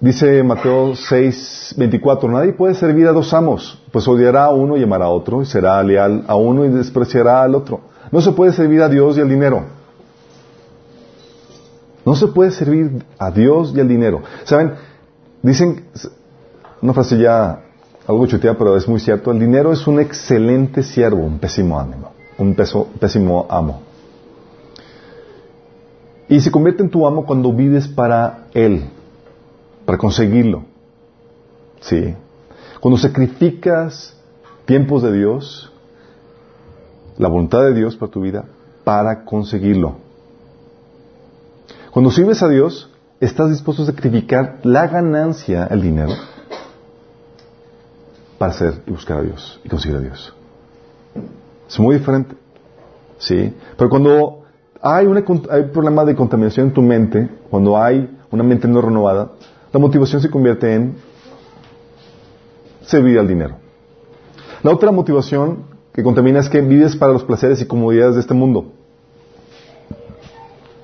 Dice 0.00 0.42
Mateo 0.42 0.96
6, 0.96 1.74
24, 1.76 2.30
nadie 2.30 2.53
puede 2.53 2.74
servir 2.74 3.07
a 3.07 3.12
dos 3.12 3.32
amos, 3.34 3.80
pues 3.92 4.09
odiará 4.09 4.46
a 4.46 4.50
uno 4.50 4.76
y 4.76 4.82
amará 4.82 5.05
a 5.05 5.11
otro, 5.11 5.42
y 5.42 5.46
será 5.46 5.82
leal 5.82 6.24
a 6.26 6.34
uno 6.34 6.64
y 6.64 6.70
despreciará 6.70 7.42
al 7.42 7.55
otro. 7.55 7.80
No 8.11 8.20
se 8.20 8.32
puede 8.32 8.53
servir 8.53 8.82
a 8.82 8.88
Dios 8.88 9.16
y 9.16 9.20
al 9.20 9.28
dinero. 9.28 9.64
No 12.05 12.16
se 12.16 12.26
puede 12.28 12.50
servir 12.50 13.05
a 13.18 13.30
Dios 13.30 13.72
y 13.76 13.80
al 13.80 13.88
dinero. 13.88 14.22
¿Saben? 14.44 14.74
Dicen, 15.42 15.84
una 16.80 16.92
frase 16.92 17.18
ya 17.18 17.62
algo 18.07 18.26
chuteada, 18.26 18.59
pero 18.59 18.76
es 18.76 18.88
muy 18.88 19.00
cierto, 19.00 19.30
el 19.30 19.38
dinero 19.38 19.72
es 19.72 19.86
un 19.86 20.00
excelente 20.00 20.82
siervo, 20.82 21.24
un 21.24 21.38
pésimo 21.38 21.78
ánimo, 21.78 22.12
un 22.38 22.55
pésimo 22.98 23.46
amo. 23.48 23.82
Y 26.28 26.40
se 26.40 26.50
convierte 26.50 26.82
en 26.82 26.90
tu 26.90 27.07
amo 27.07 27.24
cuando 27.24 27.53
vives 27.53 27.86
para 27.86 28.46
Él, 28.55 28.84
para 29.84 29.98
conseguirlo. 29.98 30.64
Sí. 31.80 32.14
Cuando 32.80 32.98
sacrificas 32.98 34.16
tiempos 34.64 35.03
de 35.03 35.12
Dios, 35.12 35.72
la 37.18 37.28
voluntad 37.28 37.62
de 37.62 37.74
Dios 37.74 37.96
para 37.96 38.11
tu 38.11 38.22
vida, 38.22 38.44
para 38.84 39.24
conseguirlo. 39.24 39.96
Cuando 41.92 42.11
sirves 42.11 42.42
a 42.42 42.48
Dios, 42.48 42.90
estás 43.20 43.50
dispuesto 43.50 43.82
a 43.82 43.86
sacrificar 43.86 44.61
la 44.62 44.86
ganancia, 44.86 45.66
el 45.70 45.82
dinero, 45.82 46.12
para 48.43 48.55
hacer 48.55 48.82
y 48.88 48.90
buscar 48.90 49.18
a 49.18 49.22
Dios 49.22 49.61
y 49.62 49.68
conseguir 49.68 49.99
a 49.99 50.01
Dios. 50.01 50.34
Es 51.68 51.78
muy 51.78 51.95
diferente. 51.95 52.34
Sí. 53.16 53.55
Pero 53.76 53.88
cuando 53.88 54.43
hay 54.80 55.07
un 55.07 55.16
hay 55.49 55.62
problema 55.72 56.05
de 56.05 56.16
contaminación 56.16 56.66
en 56.66 56.74
tu 56.74 56.82
mente, 56.82 57.28
cuando 57.49 57.80
hay 57.80 58.11
una 58.32 58.43
mente 58.43 58.66
no 58.66 58.80
renovada, 58.80 59.30
la 59.72 59.78
motivación 59.78 60.20
se 60.20 60.28
convierte 60.28 60.74
en 60.74 60.97
servir 62.80 63.16
al 63.20 63.28
dinero. 63.28 63.59
La 64.64 64.72
otra 64.72 64.90
motivación 64.90 65.59
que 65.93 66.03
contamina 66.03 66.40
es 66.40 66.49
que 66.49 66.62
vives 66.62 66.97
para 66.97 67.12
los 67.12 67.22
placeres 67.22 67.62
y 67.62 67.66
comodidades 67.66 68.16
de 68.16 68.22
este 68.22 68.34
mundo. 68.34 68.72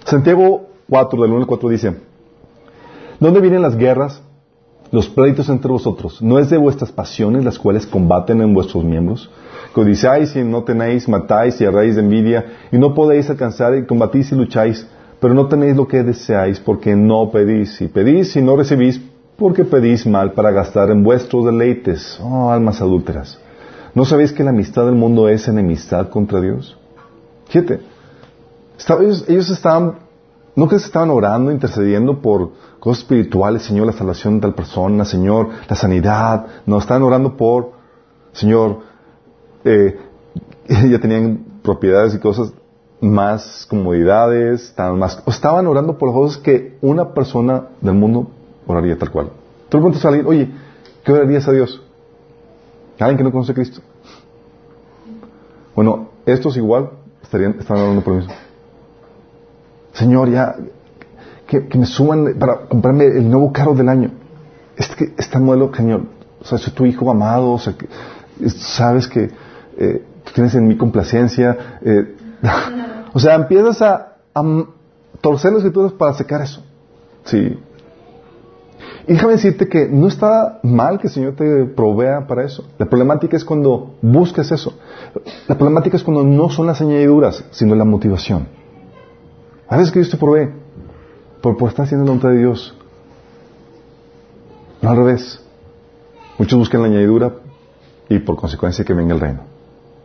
Santiago 0.05 0.69
4, 0.89 1.23
del 1.23 1.33
1 1.33 1.41
al 1.41 1.47
4 1.49 1.69
dice, 1.71 1.97
¿dónde 3.19 3.41
vienen 3.41 3.63
las 3.63 3.77
guerras, 3.77 4.23
los 4.91 5.09
pleitos 5.09 5.49
entre 5.49 5.71
vosotros? 5.71 6.23
¿No 6.23 6.39
es 6.39 6.51
de 6.51 6.57
vuestras 6.57 6.91
pasiones 6.93 7.45
las 7.45 7.59
cuales 7.59 7.87
combaten 7.87 8.41
en 8.41 8.55
vuestros 8.55 8.85
miembros? 8.85 9.31
Codiciáis 9.73 10.35
y 10.37 10.43
no 10.43 10.63
tenéis, 10.63 11.09
matáis 11.09 11.61
y 11.61 11.65
erráis 11.65 11.95
de 11.97 12.01
envidia, 12.03 12.47
y 12.73 12.79
no 12.79 12.95
podéis 12.95 13.29
alcanzar 13.31 13.77
y 13.77 13.85
combatís 13.87 14.33
y 14.33 14.35
lucháis, 14.35 14.87
pero 15.21 15.35
no 15.35 15.47
tenéis 15.47 15.77
lo 15.77 15.87
que 15.87 16.03
deseáis 16.03 16.59
porque 16.59 16.97
no 16.97 17.31
pedís, 17.31 17.81
y 17.81 17.89
pedís 17.89 18.35
y 18.37 18.43
no 18.43 18.57
recibís 18.57 19.01
porque 19.37 19.65
pedís 19.65 20.07
mal 20.07 20.33
para 20.33 20.51
gastar 20.51 20.91
en 20.91 21.05
vuestros 21.05 21.45
deleites, 21.45 22.19
oh 22.23 22.51
almas 22.51 22.81
adúlteras. 22.81 23.39
¿No 23.95 24.05
sabéis 24.05 24.33
que 24.33 24.43
la 24.45 24.51
amistad 24.51 24.87
del 24.87 24.95
mundo 24.95 25.29
es 25.29 25.47
enemistad 25.49 26.09
contra 26.09 26.41
Dios? 26.41 26.77
Estaba- 28.79 29.03
ellos, 29.03 29.25
ellos 29.29 29.51
estaban, 29.51 29.95
no 30.59 30.67
que 30.67 30.81
se 30.81 30.87
estaban 30.87 31.11
orando, 31.11 31.53
intercediendo 31.53 32.21
por 32.21 32.51
cosas 32.81 33.05
espirituales, 33.05 33.63
Señor, 33.63 33.87
la 33.87 33.93
salvación 33.93 34.35
de 34.35 34.41
tal 34.41 34.55
persona, 34.55 35.05
Señor, 35.05 35.51
la 35.69 35.77
sanidad, 35.77 36.47
no, 36.67 36.79
estaban 36.79 37.05
orando 37.05 37.37
por, 37.37 37.75
Señor, 38.33 38.81
eh, 39.63 40.01
ya 40.91 40.99
tenían 40.99 41.45
propiedades 41.63 42.13
y 42.17 42.19
cosas 42.19 42.53
más 43.01 43.69
comodidades, 43.71 44.65
estaban 44.65 44.99
más, 44.99 45.23
estaban 45.29 45.65
orando 45.69 45.97
por 45.97 46.13
cosas 46.13 46.39
que 46.39 46.77
una 46.81 47.15
persona 47.15 47.69
del 47.81 47.95
mundo 47.95 48.27
oraría 48.67 48.99
tal 48.99 49.13
cual. 49.13 49.27
Tú 49.69 49.77
le 49.77 49.83
preguntas 49.83 50.05
a 50.05 50.09
alguien, 50.09 50.27
oye, 50.27 50.51
¿qué 51.05 51.13
orarías 51.13 51.47
a 51.47 51.53
Dios? 51.53 51.81
Alguien 52.99 53.17
que 53.17 53.23
no 53.23 53.31
conoce 53.31 53.53
a 53.53 53.55
Cristo. 53.55 53.81
Bueno, 55.77 56.09
estos 56.27 56.57
igual 56.57 56.91
estarían, 57.23 57.55
estaban 57.61 57.85
orando 57.85 58.03
por 58.03 58.15
lo 58.15 58.21
mismo. 58.23 58.48
Señor, 59.99 60.31
ya, 60.31 60.55
que, 61.47 61.61
me 61.79 61.87
suban 61.87 62.35
para 62.39 62.55
comprarme 62.73 63.07
el 63.07 63.29
nuevo 63.29 63.53
carro 63.53 63.75
del 63.75 63.89
año. 63.89 64.11
Este, 64.77 65.13
este 65.19 65.39
modelo, 65.39 65.73
Señor, 65.75 66.03
o 66.41 66.45
sea, 66.45 66.57
soy 66.59 66.73
tu 66.73 66.87
hijo 66.87 67.11
amado, 67.11 67.51
o 67.53 67.59
sea, 67.59 67.73
que, 67.79 67.87
es- 68.45 68.55
sabes 68.79 69.09
que 69.09 69.31
eh, 69.77 70.05
tienes 70.35 70.55
en 70.55 70.69
mí 70.69 70.77
complacencia. 70.77 71.57
eh, 71.83 72.15
o 73.13 73.19
sea, 73.19 73.35
empiezas 73.35 73.83
a, 73.83 73.93
a 74.35 74.43
torcer 75.21 75.53
las 75.53 75.61
escrituras 75.63 75.93
para 75.93 76.13
secar 76.15 76.43
eso. 76.43 76.63
Sí. 77.25 77.59
Y 79.09 79.13
déjame 79.15 79.33
decirte 79.33 79.69
que 79.69 79.89
no 79.89 80.07
está 80.07 80.61
mal 80.63 80.99
que 81.01 81.07
el 81.09 81.13
Señor 81.13 81.35
te 81.35 81.65
provea 81.65 82.27
para 82.27 82.45
eso. 82.45 82.65
La 82.79 82.87
problemática 82.87 83.37
es 83.37 83.45
cuando 83.45 83.95
buscas 84.03 84.53
eso. 84.53 84.79
La 85.49 85.57
problemática 85.57 85.97
es 85.97 86.05
cuando 86.05 86.23
no 86.25 86.51
son 86.51 86.67
las 86.67 86.81
añadiduras, 86.83 87.43
sino 87.51 87.75
la 87.75 87.85
motivación. 87.85 88.47
A 89.69 89.77
veces 89.77 89.93
que 89.93 90.01
Dios 90.01 90.11
te 90.11 90.17
provee 90.17 90.51
por, 91.43 91.57
por 91.57 91.69
estar 91.69 91.85
haciendo 91.85 92.05
la 92.05 92.11
voluntad 92.11 92.31
de 92.31 92.39
Dios. 92.39 92.75
No 94.81 94.91
al 94.91 94.97
revés. 94.97 95.41
Muchos 96.39 96.59
buscan 96.59 96.83
la 96.83 96.87
añadidura 96.87 97.35
y 98.09 98.19
por 98.21 98.37
consecuencia 98.37 98.85
que 98.85 98.95
venga 98.95 99.15
el 99.15 99.21
reino. 99.21 99.41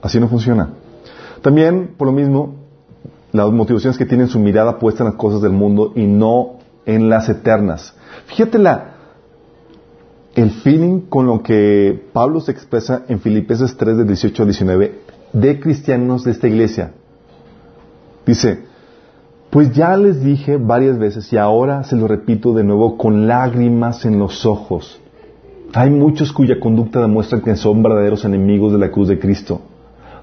Así 0.02 0.20
no 0.20 0.28
funciona. 0.28 0.70
También, 1.42 1.96
por 1.98 2.08
lo 2.08 2.14
mismo, 2.14 2.56
las 3.32 3.52
motivaciones 3.52 3.98
que 3.98 4.06
tienen 4.06 4.28
su 4.28 4.40
mirada 4.40 4.80
puesta 4.80 5.04
en 5.04 5.10
las 5.10 5.18
cosas 5.18 5.42
del 5.42 5.52
mundo 5.52 5.94
y 5.96 6.06
no 6.06 6.60
en 6.86 7.10
las 7.10 7.30
eternas. 7.30 7.94
Fíjate 8.26 8.60
la, 8.60 8.96
el 10.36 10.52
feeling 10.52 11.02
con 11.02 11.28
lo 11.28 11.42
que 11.44 12.10
Pablo 12.12 12.42
se 12.42 12.52
expresa 12.52 13.04
en 13.08 13.20
Filipenses 13.20 13.78
3 13.78 13.98
del 13.98 14.08
18 14.08 14.44
al 14.44 14.50
19 14.50 15.00
de 15.34 15.60
cristianos 15.60 16.24
de 16.24 16.32
esta 16.32 16.48
iglesia. 16.48 16.94
Dice, 18.26 18.66
pues 19.54 19.72
ya 19.72 19.96
les 19.96 20.24
dije 20.24 20.58
varias 20.58 20.98
veces 20.98 21.32
y 21.32 21.38
ahora 21.38 21.84
se 21.84 21.96
lo 21.96 22.08
repito 22.08 22.56
de 22.56 22.64
nuevo 22.64 22.98
con 22.98 23.28
lágrimas 23.28 24.04
en 24.04 24.18
los 24.18 24.48
ojos. 24.48 25.00
Hay 25.76 25.92
muchos 25.92 26.34
cuya 26.34 26.60
conducta 26.60 27.00
demuestra 27.00 27.40
que 27.40 27.56
son 27.56 27.84
verdaderos 27.84 28.26
enemigos 28.26 28.72
de 28.72 28.80
la 28.80 28.90
cruz 28.90 29.10
de 29.10 29.20
Cristo. 29.20 29.62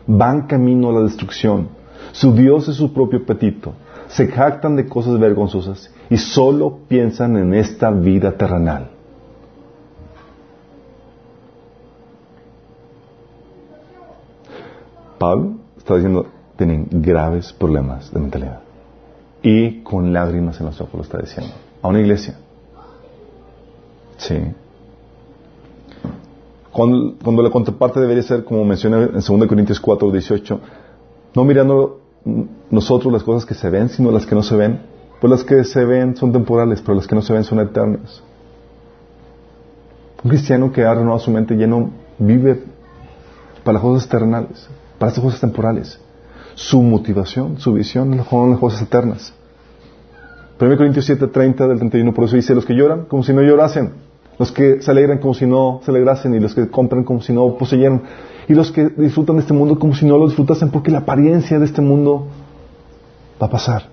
Van 0.05 0.49
camino 0.49 0.91
a 0.91 0.95
la 0.95 1.03
destrucción. 1.03 1.69
Su 2.11 2.33
Dios 2.33 2.69
es 2.69 2.75
su 2.75 2.93
propio 2.93 3.21
apetito. 3.21 3.75
Se 4.09 4.27
jactan 4.27 4.75
de 4.75 4.89
cosas 4.89 5.17
vergonzosas 5.21 5.95
y 6.11 6.17
solo 6.17 6.79
piensan 6.89 7.37
en 7.37 7.55
esta 7.55 7.93
vida 7.93 8.33
terrenal. 8.33 8.91
Pablo 15.21 15.53
está 15.79 15.95
diciendo, 15.95 16.27
tienen 16.57 16.89
graves 16.91 17.53
problemas 17.53 18.13
de 18.13 18.19
mentalidad 18.19 18.70
y 19.43 19.83
con 19.83 20.13
lágrimas 20.13 20.61
en 20.61 20.67
los 20.67 20.81
ojos 20.81 20.95
lo 20.95 21.03
está 21.03 21.19
diciendo. 21.19 21.53
A 21.83 21.89
una 21.89 22.01
iglesia. 22.01 22.37
Sí. 24.19 24.37
Cuando, 26.73 27.43
la 27.43 27.51
contraparte 27.51 28.01
debería 28.01 28.23
ser, 28.23 28.45
como 28.45 28.65
menciona 28.65 29.03
en 29.03 29.13
2 29.13 29.27
Corintios 29.47 29.81
4, 29.81 30.11
18, 30.11 30.61
no 31.35 31.45
mirando 31.45 32.01
nosotros 32.71 33.13
las 33.13 33.23
cosas 33.23 33.47
que 33.47 33.55
se 33.55 33.71
ven, 33.71 33.89
sino 33.89 34.11
las 34.11 34.27
que 34.27 34.35
no 34.35 34.43
se 34.43 34.57
ven. 34.57 34.83
Pues 35.21 35.31
las 35.31 35.45
que 35.45 35.65
se 35.65 35.85
ven 35.85 36.17
son 36.17 36.33
temporales, 36.33 36.81
pero 36.81 36.95
las 36.95 37.07
que 37.07 37.15
no 37.15 37.23
se 37.23 37.33
ven 37.33 37.45
son 37.45 37.61
eternas. 37.61 38.23
Un 40.23 40.31
cristiano 40.31 40.71
que 40.71 40.85
ha 40.85 40.95
renovado 40.95 41.19
su 41.19 41.31
mente 41.31 41.55
lleno 41.55 41.91
vive 42.19 42.63
para 43.65 43.75
las 43.75 43.83
cosas 43.83 44.07
eternales, 44.07 44.69
para 44.99 45.11
estas 45.11 45.25
cosas 45.25 45.41
temporales 45.41 46.00
su 46.61 46.83
motivación, 46.83 47.59
su 47.59 47.73
visión 47.73 48.23
son 48.29 48.51
las 48.51 48.61
cosas 48.61 48.83
eternas. 48.83 49.33
1 50.61 50.77
Corintios 50.77 51.07
7, 51.07 51.29
30 51.29 51.67
del 51.67 51.79
31, 51.79 52.13
por 52.13 52.25
eso 52.27 52.37
dice, 52.37 52.55
los 52.55 52.67
que 52.67 52.75
lloran 52.75 53.07
como 53.07 53.23
si 53.23 53.33
no 53.33 53.41
llorasen, 53.41 53.93
los 54.39 54.53
que 54.53 54.83
se 54.83 54.91
alegran 54.91 55.21
como 55.21 55.33
si 55.33 55.47
no 55.47 55.81
se 55.83 55.91
alegrasen, 55.91 56.35
y 56.35 56.39
los 56.39 56.55
que 56.55 56.69
compran 56.69 57.03
como 57.03 57.23
si 57.23 57.33
no 57.33 57.57
poseyeran, 57.57 58.03
y 58.47 58.53
los 58.53 58.71
que 58.73 58.91
disfrutan 58.91 59.37
de 59.37 59.41
este 59.41 59.55
mundo 59.55 59.79
como 59.79 59.95
si 59.95 60.05
no 60.05 60.19
lo 60.19 60.27
disfrutasen, 60.27 60.69
porque 60.69 60.91
la 60.91 60.99
apariencia 60.99 61.59
de 61.59 61.65
este 61.65 61.81
mundo 61.81 62.27
va 63.41 63.47
a 63.47 63.51
pasar. 63.51 63.85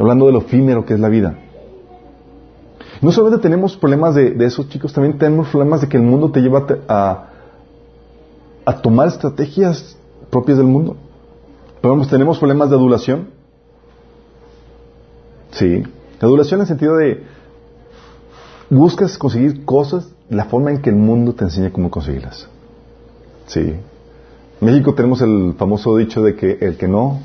Hablando 0.00 0.26
de 0.26 0.32
lo 0.32 0.40
efímero 0.40 0.84
que 0.84 0.94
es 0.94 1.00
la 1.00 1.08
vida. 1.08 1.38
No 3.00 3.12
solamente 3.12 3.40
tenemos 3.40 3.76
problemas 3.76 4.16
de, 4.16 4.34
esos 4.44 4.68
chicos, 4.68 4.92
también 4.92 5.16
tenemos 5.16 5.48
problemas 5.50 5.80
de 5.80 5.88
que 5.88 5.96
el 5.96 6.02
mundo 6.02 6.32
te 6.32 6.40
lleva 6.40 6.66
a 8.66 8.82
tomar 8.82 9.06
estrategias 9.06 9.96
propias 10.28 10.58
del 10.58 10.66
mundo. 10.66 10.96
Pero 11.80 12.06
tenemos 12.06 12.38
problemas 12.38 12.70
de 12.70 12.76
adulación. 12.76 13.28
Sí. 15.52 15.82
Adulación 16.20 16.58
en 16.58 16.62
el 16.62 16.68
sentido 16.68 16.96
de 16.96 17.24
buscas 18.68 19.18
conseguir 19.18 19.64
cosas 19.64 20.08
la 20.28 20.44
forma 20.44 20.70
en 20.70 20.80
que 20.80 20.90
el 20.90 20.96
mundo 20.96 21.34
te 21.34 21.44
enseña 21.44 21.72
cómo 21.72 21.90
conseguirlas. 21.90 22.48
Sí. 23.46 23.60
En 23.60 24.66
México 24.66 24.94
tenemos 24.94 25.22
el 25.22 25.54
famoso 25.58 25.96
dicho 25.96 26.22
de 26.22 26.36
que 26.36 26.58
el 26.60 26.76
que 26.76 26.86
no... 26.86 27.20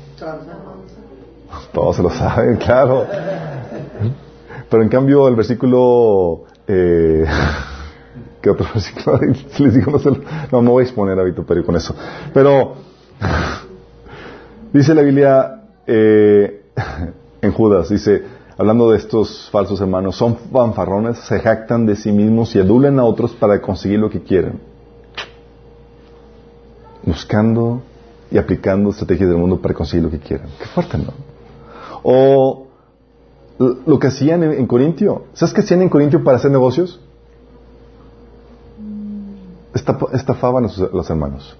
Todos 1.72 1.96
se 1.96 2.02
lo 2.02 2.10
saben, 2.10 2.56
claro. 2.64 3.06
Pero 4.68 4.82
en 4.82 4.88
cambio 4.88 5.28
el 5.28 5.36
versículo... 5.36 6.44
Eh, 6.66 7.24
¿Qué 8.40 8.50
otro 8.50 8.66
versículo? 8.72 9.20
No, 10.50 10.58
no 10.58 10.62
me 10.62 10.70
voy 10.70 10.82
a 10.82 10.86
exponer 10.86 11.18
a 11.18 11.24
pero 11.46 11.64
con 11.64 11.76
eso. 11.76 11.94
Pero 12.32 12.74
dice 14.78 14.94
la 14.94 15.02
Biblia 15.02 15.62
eh, 15.86 16.62
en 17.40 17.52
Judas, 17.52 17.88
dice, 17.88 18.22
hablando 18.58 18.90
de 18.90 18.98
estos 18.98 19.48
falsos 19.50 19.80
hermanos, 19.80 20.16
son 20.16 20.36
fanfarrones, 20.52 21.18
se 21.18 21.40
jactan 21.40 21.86
de 21.86 21.96
sí 21.96 22.12
mismos 22.12 22.54
y 22.54 22.60
adulen 22.60 22.98
a 22.98 23.04
otros 23.04 23.32
para 23.32 23.60
conseguir 23.60 23.98
lo 23.98 24.10
que 24.10 24.22
quieren. 24.22 24.60
Buscando 27.02 27.82
y 28.30 28.38
aplicando 28.38 28.90
estrategias 28.90 29.28
del 29.28 29.38
mundo 29.38 29.60
para 29.60 29.74
conseguir 29.74 30.04
lo 30.04 30.10
que 30.10 30.18
quieren. 30.18 30.48
Qué 30.58 30.66
fuerte, 30.66 30.98
¿no? 30.98 31.12
O 32.02 32.66
lo 33.58 33.98
que 33.98 34.08
hacían 34.08 34.42
en, 34.42 34.66
Corintio. 34.66 35.24
¿Sabes 35.32 35.54
qué 35.54 35.60
hacían 35.60 35.82
en 35.82 35.88
Corintio 35.88 36.22
para 36.22 36.36
hacer 36.36 36.50
negocios? 36.50 37.00
estafaban 40.12 40.64
a 40.64 40.68
los 40.92 41.10
hermanos. 41.10 41.56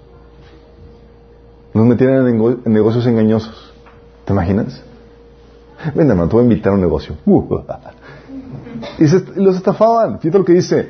Nos 1.77 1.87
metieron 1.87 2.27
en, 2.27 2.73
negocios 2.73 3.07
engañosos. 3.07 3.71
¿Te 4.25 4.33
imaginas? 4.33 4.83
Venga, 5.95 6.13
hermano, 6.13 6.29
te 6.31 6.37
voy 6.37 6.41
a 6.41 6.45
invitar 6.45 6.73
a 6.73 6.77
un 6.77 6.81
negocio. 6.81 7.17
Uh. 7.27 7.61
y, 8.99 9.41
los 9.41 9.57
estafaban. 9.57 10.19
Fíjate 10.19 10.39
lo 10.39 10.45
que 10.45 10.55
dice. 10.55 10.89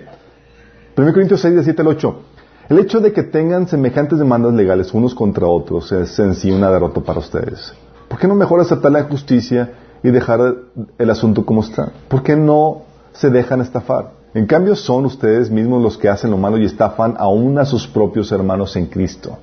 1 0.96 1.12
Corintios 1.12 1.40
6, 1.40 1.60
7 1.64 1.82
al 1.82 1.88
8. 1.88 2.20
El 2.68 2.78
hecho 2.78 3.00
de 3.00 3.12
que 3.12 3.24
tengan 3.24 3.66
semejantes 3.66 4.18
demandas 4.18 4.54
legales 4.54 4.94
unos 4.94 5.14
contra 5.14 5.46
otros 5.46 5.90
es 5.90 6.18
en 6.20 6.34
sí 6.36 6.52
una 6.52 6.70
derrota 6.70 7.00
para 7.00 7.18
ustedes. 7.18 7.72
¿Por 8.08 8.18
qué 8.20 8.28
no 8.28 8.36
mejor 8.36 8.60
aceptar 8.60 8.92
la 8.92 9.02
justicia 9.04 9.72
y 10.04 10.10
dejar 10.10 10.54
el 10.98 11.10
asunto 11.10 11.44
como 11.44 11.62
está? 11.62 11.90
¿Por 12.08 12.22
qué 12.22 12.36
no 12.36 12.82
se 13.12 13.30
dejan 13.30 13.60
estafar? 13.60 14.12
En 14.34 14.46
cambio, 14.46 14.76
son 14.76 15.04
ustedes 15.04 15.50
mismos 15.50 15.82
los 15.82 15.98
que 15.98 16.08
hacen 16.08 16.30
lo 16.30 16.36
malo 16.36 16.58
y 16.58 16.64
estafan 16.64 17.16
aún 17.18 17.58
a 17.58 17.64
sus 17.64 17.88
propios 17.88 18.30
hermanos 18.30 18.76
en 18.76 18.86
Cristo. 18.86 19.36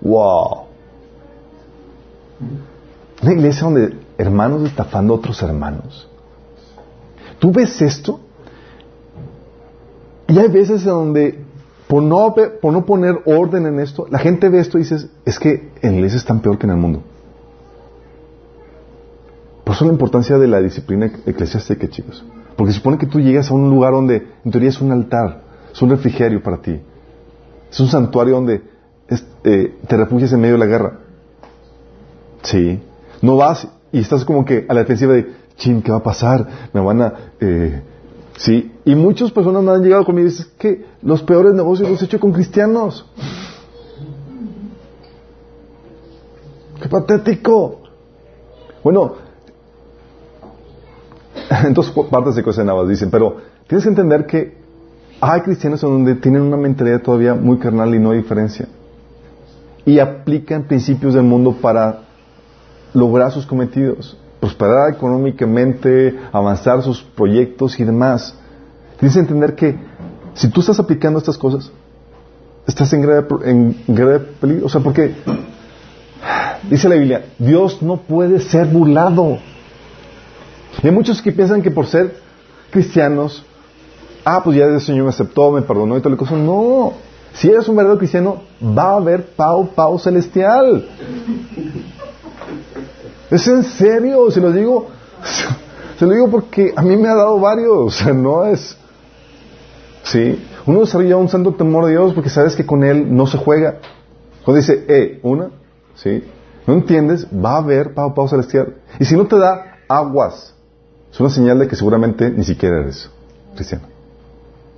Wow. 0.00 0.64
Una 3.22 3.32
iglesia 3.32 3.64
donde 3.64 3.96
hermanos 4.18 4.62
estafando 4.64 5.14
a 5.14 5.16
otros 5.16 5.42
hermanos. 5.42 6.08
¿Tú 7.38 7.52
ves 7.52 7.80
esto? 7.82 8.20
Y 10.28 10.38
hay 10.38 10.48
veces 10.48 10.82
en 10.82 10.88
donde, 10.88 11.44
por 11.86 12.02
no, 12.02 12.34
por 12.60 12.72
no 12.72 12.84
poner 12.84 13.20
orden 13.26 13.66
en 13.66 13.80
esto, 13.80 14.06
la 14.10 14.18
gente 14.18 14.48
ve 14.48 14.58
esto 14.58 14.78
y 14.78 14.82
dice, 14.82 15.08
es 15.24 15.38
que 15.38 15.70
en 15.82 15.92
la 15.92 15.96
iglesia 15.98 16.18
es 16.18 16.24
tan 16.24 16.40
peor 16.40 16.58
que 16.58 16.66
en 16.66 16.70
el 16.70 16.76
mundo. 16.76 17.02
Por 19.64 19.74
eso 19.74 19.84
la 19.84 19.92
importancia 19.92 20.38
de 20.38 20.46
la 20.46 20.60
disciplina 20.60 21.10
eclesiástica, 21.26 21.88
chicos. 21.88 22.24
Porque 22.56 22.72
supone 22.72 22.98
que 22.98 23.06
tú 23.06 23.20
llegas 23.20 23.50
a 23.50 23.54
un 23.54 23.68
lugar 23.68 23.92
donde, 23.92 24.26
en 24.44 24.50
teoría, 24.50 24.70
es 24.70 24.80
un 24.80 24.92
altar, 24.92 25.42
es 25.72 25.82
un 25.82 25.90
refrigerio 25.90 26.42
para 26.42 26.58
ti. 26.58 26.80
Es 27.70 27.80
un 27.80 27.88
santuario 27.88 28.34
donde 28.34 28.62
eh, 29.08 29.78
te 29.86 29.96
refugias 29.96 30.32
en 30.32 30.40
medio 30.40 30.54
de 30.54 30.58
la 30.58 30.66
guerra. 30.66 30.98
Sí. 32.42 32.80
No 33.22 33.36
vas 33.36 33.68
y 33.92 34.00
estás 34.00 34.24
como 34.24 34.44
que 34.44 34.66
a 34.68 34.74
la 34.74 34.80
defensiva 34.80 35.14
de, 35.14 35.32
ching, 35.56 35.82
¿qué 35.82 35.90
va 35.90 35.98
a 35.98 36.02
pasar? 36.02 36.46
Me 36.72 36.80
van 36.80 37.02
a... 37.02 37.14
Eh, 37.40 37.82
sí. 38.36 38.72
Y 38.84 38.94
muchas 38.94 39.30
personas 39.30 39.62
me 39.62 39.70
han 39.70 39.82
llegado 39.82 40.04
conmigo 40.04 40.28
y 40.28 40.30
dicen, 40.30 40.46
que 40.58 40.84
los 41.02 41.22
peores 41.22 41.54
negocios 41.54 41.88
los 41.88 42.02
he 42.02 42.06
hecho 42.06 42.20
con 42.20 42.32
cristianos. 42.32 43.06
¡Qué 46.82 46.88
patético! 46.88 47.80
Bueno, 48.82 49.14
entonces 51.64 51.92
partes 52.10 52.34
de 52.34 52.42
cosas 52.42 52.64
nada 52.64 52.86
dicen, 52.86 53.10
pero 53.10 53.36
tienes 53.66 53.84
que 53.84 53.90
entender 53.90 54.26
que 54.26 54.58
hay 55.20 55.40
cristianos 55.40 55.82
en 55.82 55.90
donde 55.90 56.14
tienen 56.16 56.42
una 56.42 56.56
mentalidad 56.56 57.00
todavía 57.00 57.34
muy 57.34 57.58
carnal 57.58 57.94
y 57.94 57.98
no 57.98 58.10
hay 58.10 58.18
diferencia 58.18 58.68
y 59.86 60.00
aplican 60.00 60.64
principios 60.64 61.14
del 61.14 61.22
mundo 61.22 61.52
para 61.52 62.00
lograr 62.92 63.30
sus 63.30 63.46
cometidos, 63.46 64.18
prosperar 64.40 64.92
económicamente, 64.92 66.18
avanzar 66.32 66.82
sus 66.82 67.00
proyectos 67.02 67.78
y 67.78 67.84
demás. 67.84 68.34
Tienes 68.98 69.14
que 69.14 69.20
entender 69.20 69.54
que 69.54 69.78
si 70.34 70.48
tú 70.48 70.60
estás 70.60 70.80
aplicando 70.80 71.20
estas 71.20 71.38
cosas, 71.38 71.70
estás 72.66 72.92
en 72.92 73.02
grave, 73.02 73.26
en 73.44 73.74
peligro. 74.40 74.66
O 74.66 74.68
sea, 74.68 74.80
porque 74.80 75.14
dice 76.68 76.88
la 76.88 76.96
Biblia, 76.96 77.26
Dios 77.38 77.80
no 77.80 77.98
puede 77.98 78.40
ser 78.40 78.66
burlado. 78.66 79.38
Y 80.82 80.86
hay 80.88 80.92
muchos 80.92 81.22
que 81.22 81.30
piensan 81.30 81.62
que 81.62 81.70
por 81.70 81.86
ser 81.86 82.16
cristianos, 82.70 83.44
ah, 84.24 84.42
pues 84.42 84.56
ya 84.56 84.64
el 84.64 84.80
Señor 84.80 85.04
me 85.04 85.10
aceptó, 85.10 85.52
me 85.52 85.62
perdonó 85.62 85.96
y 85.96 86.00
tal 86.00 86.16
cosa. 86.16 86.34
No, 86.34 86.94
si 87.36 87.50
eres 87.50 87.68
un 87.68 87.76
verdadero 87.76 87.98
cristiano, 87.98 88.42
va 88.62 88.92
a 88.92 88.96
haber 88.96 89.26
pau, 89.34 89.68
pau 89.74 89.98
celestial. 89.98 90.88
Es 93.30 93.46
en 93.46 93.62
serio, 93.64 94.30
se 94.30 94.40
lo 94.40 94.52
digo, 94.52 94.86
se 95.98 96.06
lo 96.06 96.12
digo 96.12 96.30
porque 96.30 96.72
a 96.74 96.82
mí 96.82 96.96
me 96.96 97.08
ha 97.08 97.14
dado 97.14 97.38
varios, 97.38 97.76
o 97.76 97.90
sea, 97.90 98.12
no 98.12 98.46
es, 98.46 98.76
sí, 100.04 100.42
uno 100.64 100.80
desarrolla 100.80 101.16
un 101.16 101.28
santo 101.28 101.52
temor 101.52 101.86
de 101.86 101.92
Dios 101.92 102.14
porque 102.14 102.30
sabes 102.30 102.56
que 102.56 102.64
con 102.64 102.84
Él 102.84 103.14
no 103.14 103.26
se 103.26 103.36
juega. 103.36 103.80
Cuando 104.44 104.60
dice, 104.60 104.84
eh, 104.88 105.20
una, 105.22 105.50
sí, 105.94 106.24
no 106.66 106.74
entiendes, 106.74 107.26
va 107.26 107.54
a 107.54 107.58
haber 107.58 107.92
pau, 107.94 108.14
pau 108.14 108.28
celestial. 108.28 108.76
Y 108.98 109.04
si 109.04 109.14
no 109.14 109.26
te 109.26 109.36
da 109.36 109.78
aguas, 109.88 110.54
es 111.12 111.20
una 111.20 111.30
señal 111.30 111.58
de 111.58 111.68
que 111.68 111.76
seguramente 111.76 112.30
ni 112.30 112.44
siquiera 112.44 112.80
eres 112.80 113.10
cristiano. 113.54 113.95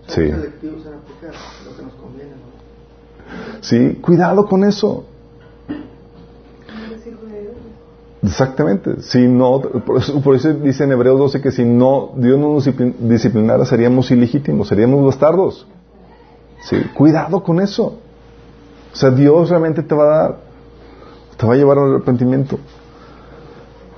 Sí. 0.09 0.29
selectivos 0.31 0.87
en 0.87 0.95
aplicar 0.95 1.33
lo 1.65 1.77
que 1.77 1.83
nos 1.85 1.95
conviene. 1.95 2.31
¿no? 2.33 3.63
Sí, 3.63 3.99
cuidado 4.01 4.47
con 4.47 4.65
eso. 4.65 5.05
Exactamente. 8.23 9.01
Si 9.03 9.27
no, 9.29 9.61
por 9.61 9.99
eso, 9.99 10.21
por 10.21 10.35
eso 10.35 10.53
dice 10.53 10.85
en 10.85 10.93
Hebreos 10.93 11.19
12 11.19 11.41
que 11.41 11.53
si 11.53 11.65
no 11.65 12.11
Dios 12.17 12.39
no 12.39 12.55
nos 12.55 12.67
disciplin- 12.67 12.95
disciplinara 12.99 13.65
seríamos 13.65 14.11
ilegítimos, 14.11 14.69
seríamos 14.69 15.05
bastardos. 15.05 15.67
Sí, 16.63 16.77
cuidado 16.95 17.43
con 17.45 17.61
eso. 17.61 17.99
O 18.93 18.97
sea, 18.97 19.11
Dios 19.11 19.49
realmente 19.51 19.83
te 19.85 19.95
va 19.95 20.03
a 20.05 20.07
dar, 20.23 20.37
te 21.37 21.47
va 21.47 21.55
a 21.55 21.57
llevar 21.57 21.79
al 21.79 21.95
arrepentimiento. 21.95 22.59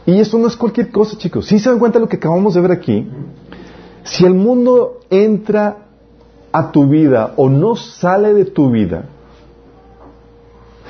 Y 0.05 0.21
eso 0.21 0.39
no 0.39 0.49
es 0.49 0.57
cualquier 0.57 0.91
cosa, 0.91 1.17
chicos. 1.17 1.47
Si 1.47 1.59
se 1.59 1.71
dan 1.71 1.79
cuenta 1.79 1.99
de 1.99 2.05
lo 2.05 2.09
que 2.09 2.17
acabamos 2.17 2.53
de 2.55 2.61
ver 2.61 2.73
aquí, 2.73 3.09
si 4.03 4.27
el 4.27 4.35
mundo 4.35 5.01
entra 5.09 5.87
a 6.53 6.73
tu 6.73 6.89
vida 6.89 7.35
o 7.37 7.49
no 7.49 7.77
sale 7.77 8.35
de 8.35 8.45
tu 8.45 8.71
vida, 8.71 9.05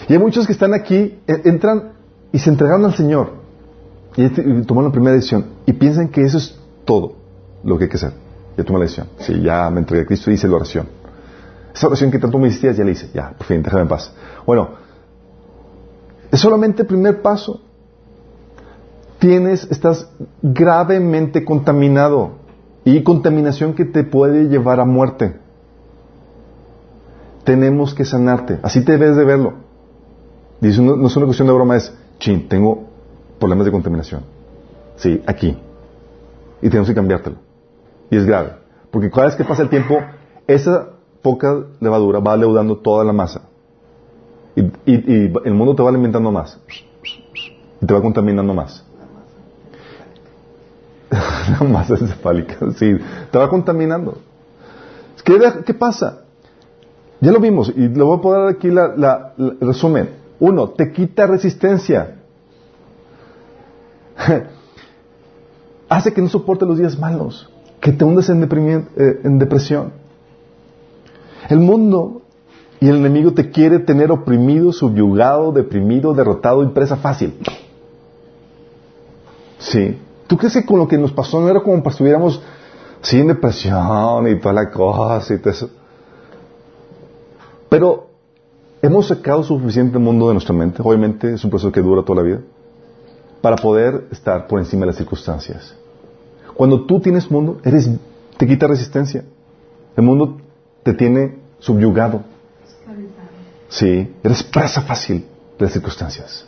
y 0.08 0.12
hay 0.14 0.18
muchos 0.18 0.46
que 0.46 0.52
están 0.52 0.74
aquí, 0.74 1.18
e- 1.26 1.42
entran 1.44 1.92
y 2.32 2.38
se 2.38 2.50
entregaron 2.50 2.84
al 2.84 2.94
Señor 2.94 3.32
y, 4.16 4.28
tomaron 4.62 4.90
la 4.90 4.92
primera 4.92 5.14
decisión 5.14 5.46
y 5.66 5.72
piensan 5.72 6.08
que 6.08 6.22
eso 6.22 6.38
es 6.38 6.58
todo 6.84 7.14
lo 7.62 7.78
que 7.78 7.84
hay 7.84 7.90
que 7.90 7.96
hacer. 7.96 8.12
Ya 8.56 8.64
tomé 8.64 8.80
la 8.80 8.84
decisión. 8.84 9.08
Sí, 9.18 9.40
ya 9.40 9.70
me 9.70 9.80
entregué 9.80 10.02
a 10.02 10.06
Cristo 10.06 10.30
y 10.30 10.34
hice 10.34 10.48
la 10.48 10.56
oración. 10.56 10.88
Esa 11.72 11.86
oración 11.86 12.10
que 12.10 12.18
tanto 12.18 12.38
me 12.38 12.48
insistías 12.48 12.76
ya 12.76 12.84
la 12.84 12.90
hice. 12.90 13.10
Ya, 13.14 13.30
por 13.30 13.46
fin, 13.46 13.62
déjame 13.62 13.82
en 13.82 13.88
paz. 13.88 14.12
Bueno, 14.44 14.70
es 16.30 16.40
solamente 16.40 16.82
el 16.82 16.88
primer 16.88 17.22
paso. 17.22 17.60
Tienes, 19.18 19.70
estás 19.70 20.08
gravemente 20.42 21.44
contaminado 21.44 22.32
y 22.84 23.02
contaminación 23.02 23.74
que 23.74 23.84
te 23.84 24.02
puede 24.02 24.48
llevar 24.48 24.80
a 24.80 24.84
muerte. 24.84 25.36
Tenemos 27.50 27.94
que 27.94 28.04
sanarte. 28.04 28.60
Así 28.62 28.84
te 28.84 28.92
debes 28.92 29.16
de 29.16 29.24
verlo. 29.24 29.54
Dice, 30.60 30.80
no, 30.80 30.94
no 30.94 31.08
es 31.08 31.16
una 31.16 31.26
cuestión 31.26 31.48
de 31.48 31.54
broma, 31.54 31.76
es, 31.76 31.92
chin, 32.20 32.48
tengo 32.48 32.84
problemas 33.40 33.64
de 33.66 33.72
contaminación. 33.72 34.22
Sí, 34.94 35.20
aquí. 35.26 35.58
Y 36.62 36.68
tenemos 36.68 36.88
que 36.88 36.94
cambiártelo. 36.94 37.38
Y 38.08 38.16
es 38.18 38.24
grave. 38.24 38.52
Porque 38.92 39.10
cada 39.10 39.26
vez 39.26 39.34
que 39.34 39.42
pasa 39.42 39.62
el 39.64 39.68
tiempo, 39.68 39.98
esa 40.46 40.90
poca 41.22 41.64
levadura 41.80 42.20
va 42.20 42.36
leudando 42.36 42.76
toda 42.76 43.02
la 43.04 43.12
masa. 43.12 43.40
Y, 44.54 44.60
y- 44.86 45.12
y 45.26 45.32
el 45.44 45.54
mundo 45.54 45.74
te 45.74 45.82
va 45.82 45.88
alimentando 45.88 46.30
más. 46.30 46.56
Y 47.82 47.84
te 47.84 47.92
va 47.92 48.00
contaminando 48.00 48.54
más. 48.54 48.84
la 51.10 51.66
masa 51.66 51.94
encefálica, 51.94 52.56
sí. 52.76 52.96
Te 53.32 53.38
va 53.38 53.48
contaminando. 53.48 54.18
¿Qué, 55.24 55.36
qué 55.66 55.74
pasa? 55.74 56.20
Ya 57.20 57.32
lo 57.32 57.40
vimos 57.40 57.72
y 57.74 57.88
le 57.88 58.02
voy 58.02 58.18
a 58.18 58.20
poner 58.20 58.48
aquí 58.48 58.70
la, 58.70 59.34
resumen. 59.60 60.10
Uno, 60.38 60.70
te 60.70 60.90
quita 60.92 61.26
resistencia. 61.26 62.16
Hace 65.88 66.12
que 66.12 66.22
no 66.22 66.28
soporte 66.28 66.64
los 66.64 66.78
días 66.78 66.98
malos, 66.98 67.50
que 67.80 67.92
te 67.92 68.04
hundes 68.04 68.28
en, 68.30 68.42
eh, 68.42 69.20
en 69.24 69.38
depresión. 69.38 69.92
El 71.48 71.58
mundo 71.58 72.22
y 72.80 72.88
el 72.88 72.96
enemigo 72.96 73.32
te 73.32 73.50
quiere 73.50 73.80
tener 73.80 74.10
oprimido, 74.10 74.72
subyugado, 74.72 75.52
deprimido, 75.52 76.14
derrotado 76.14 76.62
y 76.62 76.68
presa 76.68 76.96
fácil. 76.96 77.34
Sí. 79.58 79.98
¿Tú 80.26 80.38
crees 80.38 80.54
que 80.54 80.64
con 80.64 80.78
lo 80.78 80.88
que 80.88 80.96
nos 80.96 81.12
pasó 81.12 81.40
no 81.40 81.48
era 81.48 81.60
como 81.60 81.82
para 81.82 81.90
estuviéramos 81.90 82.40
en 83.12 83.26
depresión 83.26 84.28
y 84.28 84.38
toda 84.38 84.54
la 84.54 84.70
cosa 84.70 85.34
y 85.34 85.38
todo 85.38 85.50
eso? 85.50 85.70
Pero 87.70 88.08
hemos 88.82 89.06
sacado 89.06 89.42
suficiente 89.44 89.98
mundo 89.98 90.26
de 90.28 90.34
nuestra 90.34 90.54
mente, 90.54 90.82
obviamente 90.84 91.32
es 91.32 91.44
un 91.44 91.50
proceso 91.50 91.72
que 91.72 91.80
dura 91.80 92.02
toda 92.02 92.22
la 92.22 92.28
vida, 92.28 92.40
para 93.40 93.56
poder 93.56 94.08
estar 94.10 94.46
por 94.46 94.58
encima 94.58 94.80
de 94.80 94.88
las 94.88 94.96
circunstancias. 94.96 95.74
Cuando 96.54 96.84
tú 96.84 97.00
tienes 97.00 97.30
mundo, 97.30 97.58
eres, 97.64 97.88
te 98.36 98.46
quita 98.46 98.66
resistencia. 98.66 99.24
El 99.96 100.02
mundo 100.02 100.38
te 100.82 100.92
tiene 100.92 101.38
subyugado. 101.58 102.22
Sí, 103.68 104.14
eres 104.22 104.42
presa 104.42 104.82
fácil 104.82 105.26
de 105.58 105.64
las 105.64 105.72
circunstancias. 105.72 106.44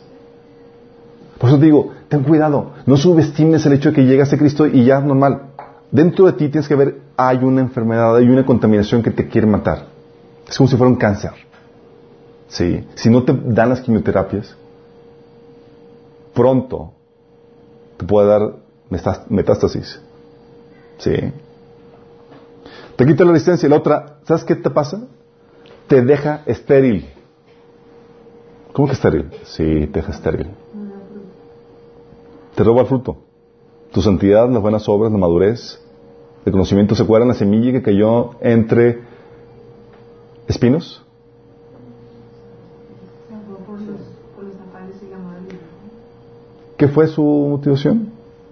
Por 1.39 1.49
eso 1.49 1.57
te 1.57 1.65
digo, 1.65 1.93
ten 2.09 2.23
cuidado, 2.23 2.73
no 2.85 2.97
subestimes 2.97 3.65
el 3.65 3.73
hecho 3.73 3.89
de 3.89 3.95
que 3.95 4.05
llegas 4.05 4.31
a 4.33 4.37
Cristo 4.37 4.67
y 4.67 4.83
ya 4.83 4.99
normal. 4.99 5.53
Dentro 5.89 6.25
de 6.25 6.33
ti 6.33 6.49
tienes 6.49 6.67
que 6.67 6.75
ver, 6.75 6.99
hay 7.15 7.37
una 7.37 7.61
enfermedad, 7.61 8.15
hay 8.15 8.27
una 8.27 8.45
contaminación 8.45 9.01
que 9.01 9.11
te 9.11 9.29
quiere 9.29 9.47
matar. 9.47 9.92
Es 10.47 10.57
como 10.57 10.67
si 10.69 10.75
fuera 10.77 10.91
un 10.91 10.97
cáncer. 10.97 11.31
Sí, 12.47 12.85
si 12.95 13.09
no 13.09 13.23
te 13.23 13.33
dan 13.33 13.69
las 13.69 13.81
quimioterapias, 13.81 14.55
pronto 16.33 16.91
te 17.97 18.05
puede 18.05 18.27
dar 18.27 18.55
metás- 18.89 19.25
metástasis. 19.29 19.99
Sí. 20.97 21.11
Te 22.95 23.05
quita 23.05 23.25
la 23.25 23.31
resistencia. 23.31 23.65
Y 23.67 23.69
la 23.69 23.77
otra, 23.77 24.17
¿sabes 24.23 24.43
qué 24.43 24.55
te 24.55 24.69
pasa? 24.69 25.01
Te 25.87 26.01
deja 26.01 26.41
estéril. 26.45 27.09
¿Cómo 28.71 28.87
que 28.87 28.93
estéril? 28.93 29.31
Sí, 29.43 29.87
te 29.87 29.99
deja 29.99 30.11
estéril. 30.11 30.47
Te 32.55 32.63
roba 32.63 32.81
el 32.81 32.87
fruto. 32.87 33.17
Tu 33.91 34.01
santidad, 34.01 34.49
las 34.49 34.61
buenas 34.61 34.87
obras, 34.89 35.11
la 35.11 35.17
madurez, 35.17 35.79
el 36.45 36.51
conocimiento. 36.51 36.93
¿Se 36.95 37.03
acuerdan 37.03 37.29
la 37.29 37.33
semilla 37.35 37.71
que 37.71 37.81
cayó 37.81 38.31
entre 38.41 39.01
maldad. 45.19 45.55
¿Qué 46.77 46.87
fue 46.87 47.07
su 47.07 47.23
motivación? 47.23 48.09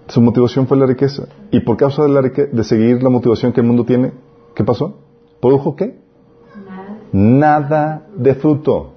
Su 0.08 0.20
motivación 0.20 0.66
fue 0.66 0.76
la 0.76 0.86
riqueza. 0.86 1.26
Y 1.50 1.60
por 1.60 1.76
causa 1.76 2.02
de, 2.02 2.08
la 2.08 2.20
rique- 2.22 2.46
de 2.46 2.64
seguir 2.64 3.02
la 3.02 3.10
motivación 3.10 3.52
que 3.52 3.60
el 3.60 3.66
mundo 3.66 3.84
tiene, 3.84 4.12
¿qué 4.54 4.64
pasó? 4.64 4.98
¿Produjo 5.40 5.76
qué? 5.76 5.98
Nada 7.12 8.06
de 8.16 8.34
fruto. 8.34 8.92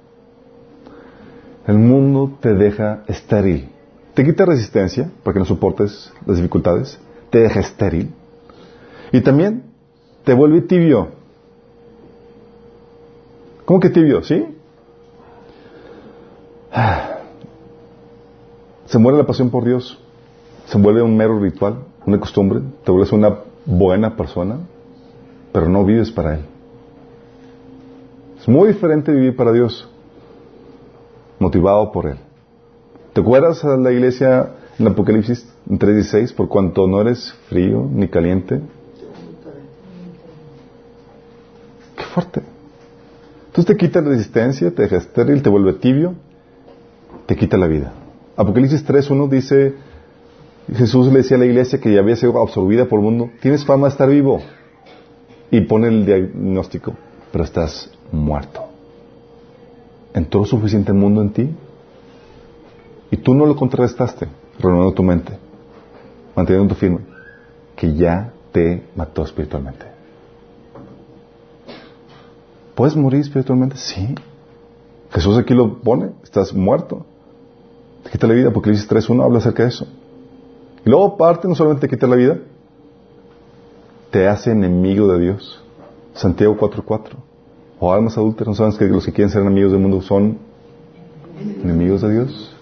El 1.66 1.78
mundo 1.78 2.32
te 2.40 2.54
deja 2.54 3.02
estéril. 3.08 3.68
Te 4.14 4.24
quita 4.24 4.46
resistencia 4.46 5.10
para 5.22 5.34
que 5.34 5.40
no 5.40 5.44
soportes 5.44 6.12
las 6.24 6.36
dificultades. 6.36 6.98
Te 7.30 7.40
deja 7.40 7.60
estéril. 7.60 8.12
Y 9.12 9.20
también 9.20 9.64
te 10.24 10.32
vuelve 10.32 10.62
tibio. 10.62 11.08
¿Cómo 13.66 13.80
que 13.80 13.90
tibio? 13.90 14.22
¿Sí? 14.22 14.46
Se 18.86 18.98
muere 18.98 19.18
la 19.18 19.26
pasión 19.26 19.50
por 19.50 19.64
Dios. 19.64 19.98
Se 20.66 20.78
vuelve 20.78 21.02
un 21.02 21.16
mero 21.16 21.38
ritual, 21.40 21.80
una 22.06 22.20
costumbre. 22.20 22.60
Te 22.84 22.92
vuelves 22.92 23.12
una 23.12 23.40
buena 23.66 24.16
persona, 24.16 24.60
pero 25.52 25.68
no 25.68 25.84
vives 25.84 26.12
para 26.12 26.36
Él. 26.36 26.44
Es 28.38 28.48
muy 28.48 28.68
diferente 28.68 29.10
vivir 29.10 29.34
para 29.34 29.50
Dios, 29.50 29.88
motivado 31.40 31.90
por 31.90 32.06
Él. 32.06 32.18
¿Te 33.12 33.20
acuerdas 33.20 33.64
a 33.64 33.76
la 33.76 33.90
iglesia 33.90 34.50
en 34.78 34.86
Apocalipsis 34.86 35.52
3.16? 35.68 36.34
Por 36.34 36.48
cuanto 36.48 36.86
no 36.86 37.00
eres 37.00 37.32
frío 37.48 37.84
ni 37.90 38.06
caliente. 38.06 38.60
Qué 41.96 42.04
fuerte. 42.04 42.55
Entonces 43.56 43.74
te 43.74 43.86
quita 43.86 44.02
resistencia, 44.02 44.70
te 44.70 44.82
deja 44.82 44.98
estéril, 44.98 45.40
te 45.40 45.48
vuelve 45.48 45.72
tibio, 45.72 46.12
te 47.24 47.36
quita 47.36 47.56
la 47.56 47.66
vida. 47.66 47.90
Apocalipsis 48.36 48.86
3.1 48.86 49.30
dice, 49.30 49.74
Jesús 50.74 51.06
le 51.06 51.20
decía 51.20 51.38
a 51.38 51.40
la 51.40 51.46
iglesia 51.46 51.80
que 51.80 51.90
ya 51.90 52.00
había 52.00 52.16
sido 52.16 52.38
absorbida 52.38 52.84
por 52.84 52.98
el 52.98 53.06
mundo, 53.06 53.30
tienes 53.40 53.64
fama 53.64 53.86
de 53.86 53.92
estar 53.92 54.10
vivo. 54.10 54.42
Y 55.50 55.62
pone 55.62 55.88
el 55.88 56.04
diagnóstico, 56.04 56.92
pero 57.32 57.44
estás 57.44 57.90
muerto. 58.12 58.60
Entró 60.12 60.44
suficiente 60.44 60.92
mundo 60.92 61.22
en 61.22 61.30
ti 61.30 61.48
y 63.10 63.16
tú 63.16 63.34
no 63.34 63.46
lo 63.46 63.56
contrarrestaste, 63.56 64.28
renovando 64.58 64.92
tu 64.92 65.02
mente, 65.02 65.32
manteniendo 66.34 66.74
tu 66.74 66.78
firme, 66.78 66.98
que 67.74 67.94
ya 67.94 68.34
te 68.52 68.82
mató 68.94 69.24
espiritualmente. 69.24 69.95
¿Puedes 72.76 72.94
morir 72.94 73.22
espiritualmente? 73.22 73.78
Sí. 73.78 74.14
Jesús 75.10 75.38
aquí 75.38 75.54
lo 75.54 75.80
pone, 75.80 76.10
estás 76.22 76.52
muerto. 76.52 77.06
Te 78.04 78.10
quita 78.10 78.26
la 78.26 78.34
vida, 78.34 78.50
Apocalipsis 78.50 78.88
3.1 78.88 79.24
habla 79.24 79.38
acerca 79.38 79.62
de 79.62 79.70
eso. 79.70 79.86
Y 80.84 80.90
luego 80.90 81.06
aparte, 81.06 81.48
no 81.48 81.54
solamente 81.54 81.88
te 81.88 81.96
quita 81.96 82.06
la 82.06 82.16
vida, 82.16 82.38
te 84.10 84.28
hace 84.28 84.50
enemigo 84.50 85.10
de 85.10 85.20
Dios. 85.20 85.64
Santiago 86.12 86.54
4.4. 86.58 87.14
O 87.80 87.92
almas 87.92 88.18
adúlteras, 88.18 88.48
¿no 88.48 88.54
sabes 88.54 88.76
que 88.76 88.84
los 88.84 89.06
que 89.06 89.12
quieren 89.12 89.30
ser 89.30 89.40
enemigos 89.40 89.72
del 89.72 89.80
mundo 89.80 90.02
son 90.02 90.38
enemigos 91.62 92.02
de 92.02 92.12
Dios? 92.12 92.56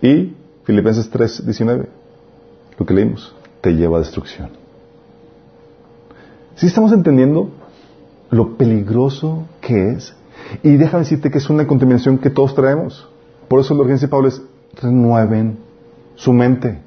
Y 0.00 0.34
Filipenses 0.64 1.12
3.19, 1.12 1.88
lo 2.78 2.86
que 2.86 2.94
leímos, 2.94 3.34
te 3.60 3.72
lleva 3.72 3.98
a 3.98 4.00
destrucción. 4.00 4.63
¿Sí 6.56 6.66
estamos 6.66 6.92
entendiendo 6.92 7.50
lo 8.30 8.56
peligroso 8.56 9.44
que 9.60 9.90
es? 9.90 10.14
Y 10.62 10.76
déjame 10.76 11.02
decirte 11.02 11.30
que 11.30 11.38
es 11.38 11.50
una 11.50 11.66
contaminación 11.66 12.18
que 12.18 12.30
todos 12.30 12.54
traemos. 12.54 13.08
Por 13.48 13.60
eso 13.60 13.74
la 13.74 13.80
urgencia 13.80 14.06
de 14.06 14.10
Pablo 14.10 14.28
es 14.28 14.40
renueven 14.80 15.58
su 16.14 16.32
mente. 16.32 16.80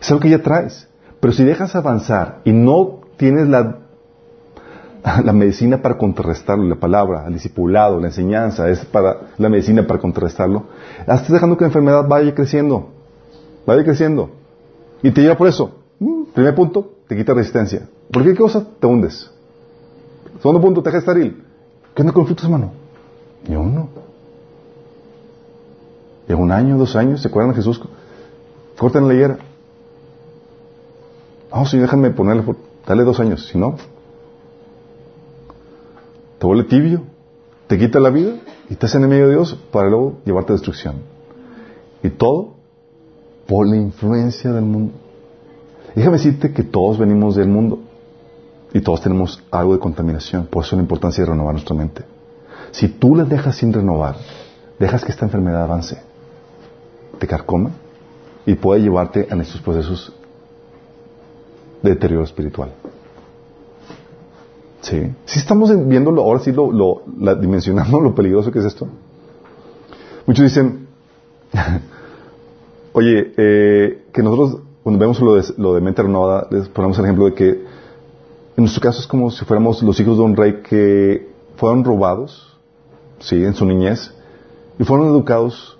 Es 0.00 0.10
algo 0.10 0.20
que 0.20 0.30
ya 0.30 0.42
traes. 0.42 0.86
Pero 1.20 1.32
si 1.32 1.44
dejas 1.44 1.74
avanzar 1.74 2.40
y 2.44 2.52
no 2.52 3.00
tienes 3.16 3.48
la, 3.48 3.78
la 5.24 5.32
medicina 5.32 5.80
para 5.80 5.96
contrarrestarlo, 5.96 6.64
la 6.64 6.76
palabra, 6.76 7.26
el 7.26 7.32
discipulado, 7.32 8.00
la 8.00 8.08
enseñanza, 8.08 8.68
es 8.68 8.84
para 8.84 9.28
la 9.38 9.48
medicina 9.48 9.86
para 9.86 9.98
contrarrestarlo, 9.98 10.64
estás 11.00 11.32
dejando 11.32 11.56
que 11.56 11.64
la 11.64 11.68
enfermedad 11.68 12.06
vaya 12.06 12.34
creciendo. 12.34 12.90
Vaya 13.66 13.82
creciendo. 13.82 14.30
Y 15.02 15.10
te 15.10 15.22
lleva 15.22 15.36
por 15.36 15.48
eso. 15.48 15.77
Mm, 16.00 16.24
Primer 16.34 16.54
punto, 16.54 16.92
te 17.06 17.16
quita 17.16 17.34
resistencia. 17.34 17.88
¿Por 18.12 18.24
qué 18.24 18.34
cosa? 18.34 18.64
Te 18.80 18.86
hundes. 18.86 19.30
Segundo 20.40 20.60
punto, 20.60 20.82
te 20.82 20.90
deja 20.90 20.98
estéril. 20.98 21.42
¿Qué 21.94 22.02
onda 22.02 22.12
con 22.12 22.26
frutos, 22.26 22.44
hermano? 22.44 22.72
Ni 23.48 23.56
uno. 23.56 23.88
Lleva 26.28 26.40
un 26.40 26.52
año, 26.52 26.76
dos 26.76 26.94
años, 26.94 27.22
¿se 27.22 27.28
acuerdan 27.28 27.52
de 27.52 27.56
Jesús? 27.56 27.80
Cortan 28.76 29.08
la 29.08 29.14
higuera. 29.14 29.38
No, 31.52 31.64
sí, 31.66 31.78
déjame 31.78 32.10
ponerle, 32.10 32.44
dale 32.86 33.04
dos 33.04 33.18
años, 33.18 33.48
si 33.48 33.56
no, 33.56 33.76
te 36.38 36.46
vuelve 36.46 36.64
tibio, 36.64 37.02
te 37.66 37.78
quita 37.78 37.98
la 38.00 38.10
vida 38.10 38.34
y 38.68 38.74
te 38.74 38.86
hace 38.86 38.98
enemigo 38.98 39.26
de 39.26 39.32
Dios 39.32 39.58
para 39.72 39.88
luego 39.88 40.18
llevarte 40.26 40.52
a 40.52 40.56
destrucción. 40.56 40.96
Y 42.02 42.10
todo 42.10 42.54
por 43.46 43.66
la 43.66 43.76
influencia 43.76 44.52
del 44.52 44.64
mundo. 44.64 44.92
Déjame 45.98 46.16
decirte 46.18 46.52
que 46.52 46.62
todos 46.62 46.96
venimos 46.96 47.34
del 47.34 47.48
mundo 47.48 47.80
y 48.72 48.80
todos 48.82 49.00
tenemos 49.00 49.42
algo 49.50 49.72
de 49.72 49.80
contaminación, 49.80 50.46
por 50.46 50.62
eso 50.64 50.76
la 50.76 50.82
importancia 50.82 51.24
de 51.24 51.30
renovar 51.30 51.54
nuestra 51.54 51.74
mente. 51.74 52.04
Si 52.70 52.86
tú 52.86 53.16
la 53.16 53.24
dejas 53.24 53.56
sin 53.56 53.72
renovar, 53.72 54.14
dejas 54.78 55.04
que 55.04 55.10
esta 55.10 55.24
enfermedad 55.24 55.64
avance, 55.64 56.00
te 57.18 57.26
carcoma 57.26 57.72
y 58.46 58.54
puede 58.54 58.80
llevarte 58.82 59.26
a 59.28 59.34
estos 59.42 59.60
procesos 59.60 60.12
de 61.82 61.90
deterioro 61.90 62.22
espiritual. 62.22 62.70
Sí. 64.82 65.02
Si 65.24 65.40
estamos 65.40 65.68
viendo 65.88 66.10
ahora 66.22 66.38
sí 66.38 66.52
lo, 66.52 66.70
lo- 66.70 67.02
dimensionando 67.40 68.00
lo 68.00 68.14
peligroso 68.14 68.52
que 68.52 68.60
es 68.60 68.66
esto. 68.66 68.86
Muchos 70.26 70.44
dicen, 70.44 70.86
oye, 72.92 73.32
eh, 73.36 74.04
que 74.12 74.22
nosotros 74.22 74.60
cuando 74.82 74.98
vemos 74.98 75.20
lo 75.20 75.34
de, 75.34 75.44
lo 75.56 75.74
de 75.74 75.80
mente 75.80 76.02
renovada, 76.02 76.46
les 76.50 76.68
ponemos 76.68 76.98
el 76.98 77.04
ejemplo 77.04 77.26
de 77.26 77.34
que 77.34 77.48
en 77.50 78.64
nuestro 78.64 78.82
caso 78.82 79.00
es 79.00 79.06
como 79.06 79.30
si 79.30 79.44
fuéramos 79.44 79.82
los 79.82 79.98
hijos 80.00 80.16
de 80.16 80.22
un 80.24 80.36
rey 80.36 80.62
que 80.68 81.28
fueron 81.56 81.84
robados, 81.84 82.56
sí, 83.20 83.44
en 83.44 83.54
su 83.54 83.64
niñez, 83.64 84.12
y 84.78 84.84
fueron 84.84 85.08
educados 85.08 85.78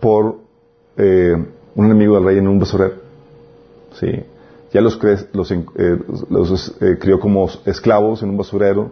por 0.00 0.38
eh, 0.96 1.34
un 1.74 1.84
enemigo 1.84 2.14
del 2.14 2.24
rey 2.24 2.38
en 2.38 2.48
un 2.48 2.58
basurero. 2.58 2.94
Sí. 4.00 4.08
Ya 4.72 4.80
los, 4.80 4.98
cre- 5.00 5.28
los, 5.32 5.50
eh, 5.50 5.64
eh, 6.80 6.98
crió 7.00 7.20
como 7.20 7.48
esclavos 7.64 8.22
en 8.22 8.30
un 8.30 8.36
basurero 8.36 8.90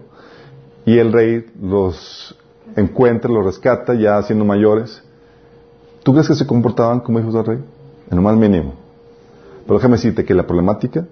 y 0.86 0.98
el 0.98 1.12
rey 1.12 1.46
los 1.60 2.34
encuentra, 2.76 3.30
los 3.30 3.44
rescata 3.44 3.94
ya 3.94 4.22
siendo 4.22 4.44
mayores. 4.44 5.02
¿Tú 6.02 6.12
crees 6.12 6.28
que 6.28 6.34
se 6.34 6.46
comportaban 6.46 7.00
como 7.00 7.18
hijos 7.20 7.34
del 7.34 7.44
rey? 7.44 7.58
En 8.10 8.16
lo 8.16 8.22
más 8.22 8.36
mínimo. 8.36 8.74
Pero 9.66 9.78
déjame 9.78 9.96
decirte 9.96 10.24
que 10.24 10.34
la 10.34 10.46
problemática, 10.46 11.06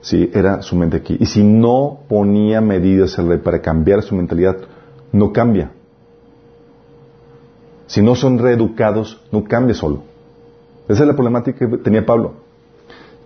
sí, 0.00 0.30
era 0.32 0.62
su 0.62 0.76
mente 0.76 0.98
aquí. 0.98 1.16
Y 1.18 1.26
si 1.26 1.42
no 1.42 2.00
ponía 2.08 2.60
medidas 2.60 3.16
para 3.42 3.60
cambiar 3.60 4.02
su 4.02 4.14
mentalidad, 4.14 4.56
no 5.12 5.32
cambia. 5.32 5.70
Si 7.86 8.02
no 8.02 8.14
son 8.14 8.38
reeducados, 8.38 9.20
no 9.32 9.44
cambia 9.44 9.74
solo. 9.74 10.02
Esa 10.88 11.02
es 11.02 11.08
la 11.08 11.14
problemática 11.14 11.58
que 11.58 11.78
tenía 11.78 12.06
Pablo. 12.06 12.34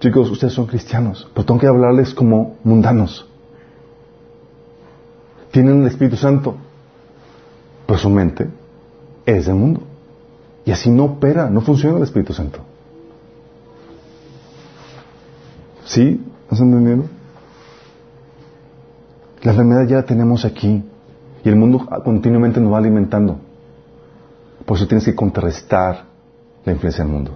Chicos, 0.00 0.30
ustedes 0.30 0.54
son 0.54 0.66
cristianos, 0.66 1.28
pero 1.34 1.44
tengo 1.44 1.60
que 1.60 1.66
hablarles 1.66 2.14
como 2.14 2.56
mundanos. 2.64 3.26
Tienen 5.50 5.82
el 5.82 5.88
Espíritu 5.88 6.16
Santo, 6.16 6.54
pero 7.86 7.98
su 7.98 8.08
mente 8.08 8.48
es 9.26 9.46
del 9.46 9.56
mundo. 9.56 9.82
Y 10.64 10.70
así 10.70 10.90
no 10.90 11.04
opera, 11.04 11.50
no 11.50 11.60
funciona 11.60 11.98
el 11.98 12.04
Espíritu 12.04 12.32
Santo. 12.32 12.60
¿Sí? 15.90 16.24
¿No 16.48 16.52
están 16.52 16.68
entendiendo? 16.68 17.06
La 19.42 19.50
enfermedad 19.50 19.88
ya 19.88 19.96
la 19.96 20.04
tenemos 20.04 20.44
aquí. 20.44 20.84
Y 21.42 21.48
el 21.48 21.56
mundo 21.56 21.84
continuamente 22.04 22.60
nos 22.60 22.72
va 22.72 22.78
alimentando. 22.78 23.40
Por 24.64 24.76
eso 24.76 24.86
tienes 24.86 25.04
que 25.04 25.16
contrarrestar 25.16 26.04
la 26.64 26.72
influencia 26.72 27.02
del 27.02 27.12
mundo. 27.12 27.32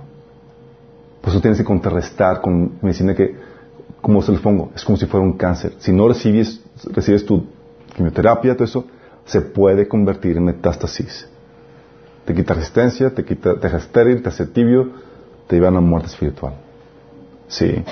Por 1.20 1.32
eso 1.32 1.40
tienes 1.40 1.59
que 1.59 1.64
contrarrestar 1.64 2.40
con 2.40 2.78
medicina 2.80 3.12
que, 3.12 3.36
como 4.00 4.22
se 4.22 4.30
los 4.30 4.40
pongo, 4.40 4.70
es 4.76 4.84
como 4.84 4.98
si 4.98 5.07
fuera 5.07 5.26
un 5.26 5.32
cáncer. 5.32 5.74
Si 5.78 5.90
no 5.90 6.07
recibes, 6.07 6.62
recibes 6.92 7.26
tu 7.26 7.44
quimioterapia, 7.96 8.55
todo 8.55 8.66
eso, 8.66 8.84
se 9.24 9.40
puede 9.40 9.88
convertir 9.88 10.36
en 10.36 10.44
metástasis. 10.44 11.28
Te 12.24 12.32
quita 12.32 12.55
resistencia, 12.55 13.12
te, 13.12 13.24
quita, 13.24 13.55
te 13.55 13.66
deja 13.66 13.78
estéril, 13.78 14.22
te 14.22 14.28
hace 14.28 14.46
tibio, 14.46 14.92
te 15.48 15.57
lleva 15.57 15.68
a 15.68 15.70
una 15.72 15.80
muerte 15.80 16.07
espiritual. 16.07 16.55
Sí. 17.48 17.84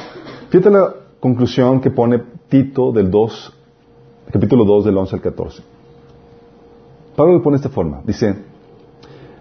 Fíjate 0.53 0.70
la 0.70 0.92
conclusión 1.18 1.80
que 1.80 1.90
pone 1.90 2.22
Tito 2.50 2.92
del 2.92 3.11
2, 3.11 3.53
capítulo 4.30 4.66
2 4.66 4.84
del 4.84 4.98
11 4.98 5.16
al 5.16 5.22
14. 5.22 5.62
Pablo 7.16 7.32
lo 7.32 7.42
pone 7.42 7.57
de 7.57 7.62
esta 7.62 7.70
forma. 7.70 8.03
Dice, 8.05 8.36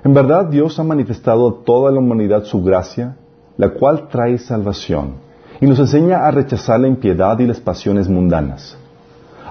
en 0.06 0.14
verdad 0.14 0.46
Dios 0.46 0.80
ha 0.80 0.86
manifestado 0.86 1.50
a 1.50 1.66
toda 1.66 1.92
la 1.92 2.00
humanidad 2.00 2.46
su 2.46 2.64
gracia, 2.64 3.18
la 3.58 3.72
cual 3.72 4.08
trae 4.08 4.38
salvación, 4.38 5.16
y 5.60 5.66
nos 5.66 5.80
enseña 5.80 6.26
a 6.26 6.32
rechazar 6.32 6.80
la 6.80 6.88
impiedad 6.88 7.38
y 7.40 7.46
las 7.46 7.60
pasiones 7.60 8.08
mundanas. 8.08 8.78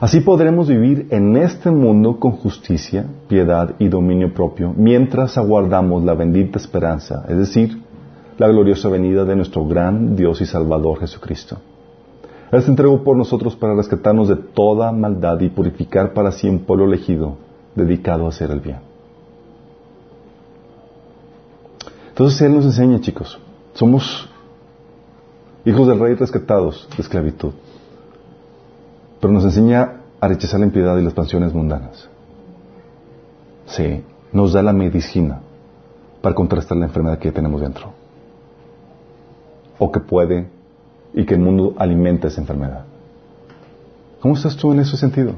Así 0.01 0.21
podremos 0.21 0.67
vivir 0.67 1.09
en 1.11 1.37
este 1.37 1.71
mundo 1.71 2.19
con 2.19 2.33
justicia, 2.33 3.05
piedad 3.29 3.75
y 3.79 3.89
dominio 3.89 4.33
propio, 4.33 4.73
mientras 4.75 5.37
aguardamos 5.37 6.05
la 6.05 6.15
bendita 6.15 6.59
esperanza, 6.59 7.27
es 7.29 7.37
decir, 7.37 7.83
la 8.41 8.49
gloriosa 8.49 8.89
venida 8.89 9.27
de 9.27 9.37
nuestro 9.37 9.67
gran 9.67 10.17
Dios 10.17 10.41
y 10.41 10.47
Salvador 10.47 11.01
Jesucristo. 11.01 11.59
Él 12.51 12.63
se 12.63 12.71
entregó 12.71 13.05
por 13.05 13.15
nosotros 13.15 13.55
para 13.55 13.75
rescatarnos 13.75 14.29
de 14.29 14.37
toda 14.37 14.91
maldad 14.93 15.39
y 15.41 15.51
purificar 15.51 16.15
para 16.15 16.33
sí 16.33 16.49
un 16.49 16.61
pueblo 16.61 16.87
elegido, 16.87 17.37
dedicado 17.75 18.25
a 18.25 18.31
hacer 18.31 18.51
el 18.51 18.61
bien. 18.61 18.79
Entonces 22.09 22.41
Él 22.41 22.55
nos 22.55 22.65
enseña, 22.65 22.99
chicos, 23.03 23.39
somos 23.75 24.27
hijos 25.67 25.87
del 25.87 26.01
rey 26.01 26.15
rescatados 26.15 26.89
de 26.97 27.03
esclavitud, 27.03 27.53
pero 29.21 29.35
nos 29.35 29.45
enseña 29.45 30.01
a 30.19 30.29
rechazar 30.29 30.61
la 30.61 30.67
impiedad 30.67 30.97
y 30.97 31.03
las 31.03 31.13
pasiones 31.13 31.53
mundanas. 31.53 32.09
Sí, 33.67 34.03
nos 34.33 34.55
da 34.55 34.63
la 34.63 34.73
medicina 34.73 35.41
para 36.23 36.35
contrastar 36.35 36.79
la 36.79 36.87
enfermedad 36.87 37.19
que 37.19 37.33
tenemos 37.33 37.61
dentro, 37.61 38.00
o 39.81 39.91
que 39.91 39.99
puede 39.99 40.47
y 41.13 41.25
que 41.25 41.35
el 41.35 41.41
mundo 41.41 41.75
alimenta 41.77 42.29
esa 42.29 42.41
enfermedad. 42.41 42.85
¿Cómo 44.21 44.35
estás 44.35 44.55
tú 44.55 44.71
en 44.73 44.81
ese 44.81 44.97
sentido? 44.97 45.33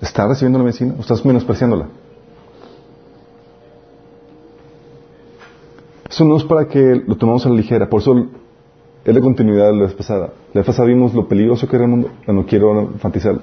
¿Estás 0.00 0.28
recibiendo 0.28 0.58
la 0.58 0.64
medicina 0.64 0.94
o 0.98 1.00
estás 1.00 1.24
menospreciándola? 1.24 1.86
Eso 6.10 6.24
no 6.24 6.36
es 6.36 6.44
para 6.44 6.66
que 6.66 7.02
lo 7.06 7.16
tomemos 7.16 7.46
a 7.46 7.50
la 7.50 7.54
ligera, 7.54 7.88
por 7.88 8.00
eso 8.00 8.26
es 9.04 9.14
la 9.14 9.20
continuidad 9.20 9.66
de 9.66 9.74
la 9.74 9.82
vez 9.84 9.94
pasada. 9.94 10.32
La 10.52 10.60
vez 10.60 10.66
pasada 10.66 10.88
vimos 10.88 11.14
lo 11.14 11.28
peligroso 11.28 11.68
que 11.68 11.76
era 11.76 11.84
el 11.84 11.90
mundo, 11.90 12.10
no 12.26 12.46
quiero 12.46 12.80
enfatizarlo. 12.80 13.42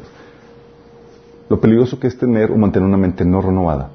Lo 1.50 1.60
peligroso 1.60 2.00
que 2.00 2.08
es 2.08 2.18
tener 2.18 2.52
o 2.52 2.58
mantener 2.58 2.88
una 2.88 2.98
mente 2.98 3.24
no 3.24 3.42
renovada, 3.42 3.90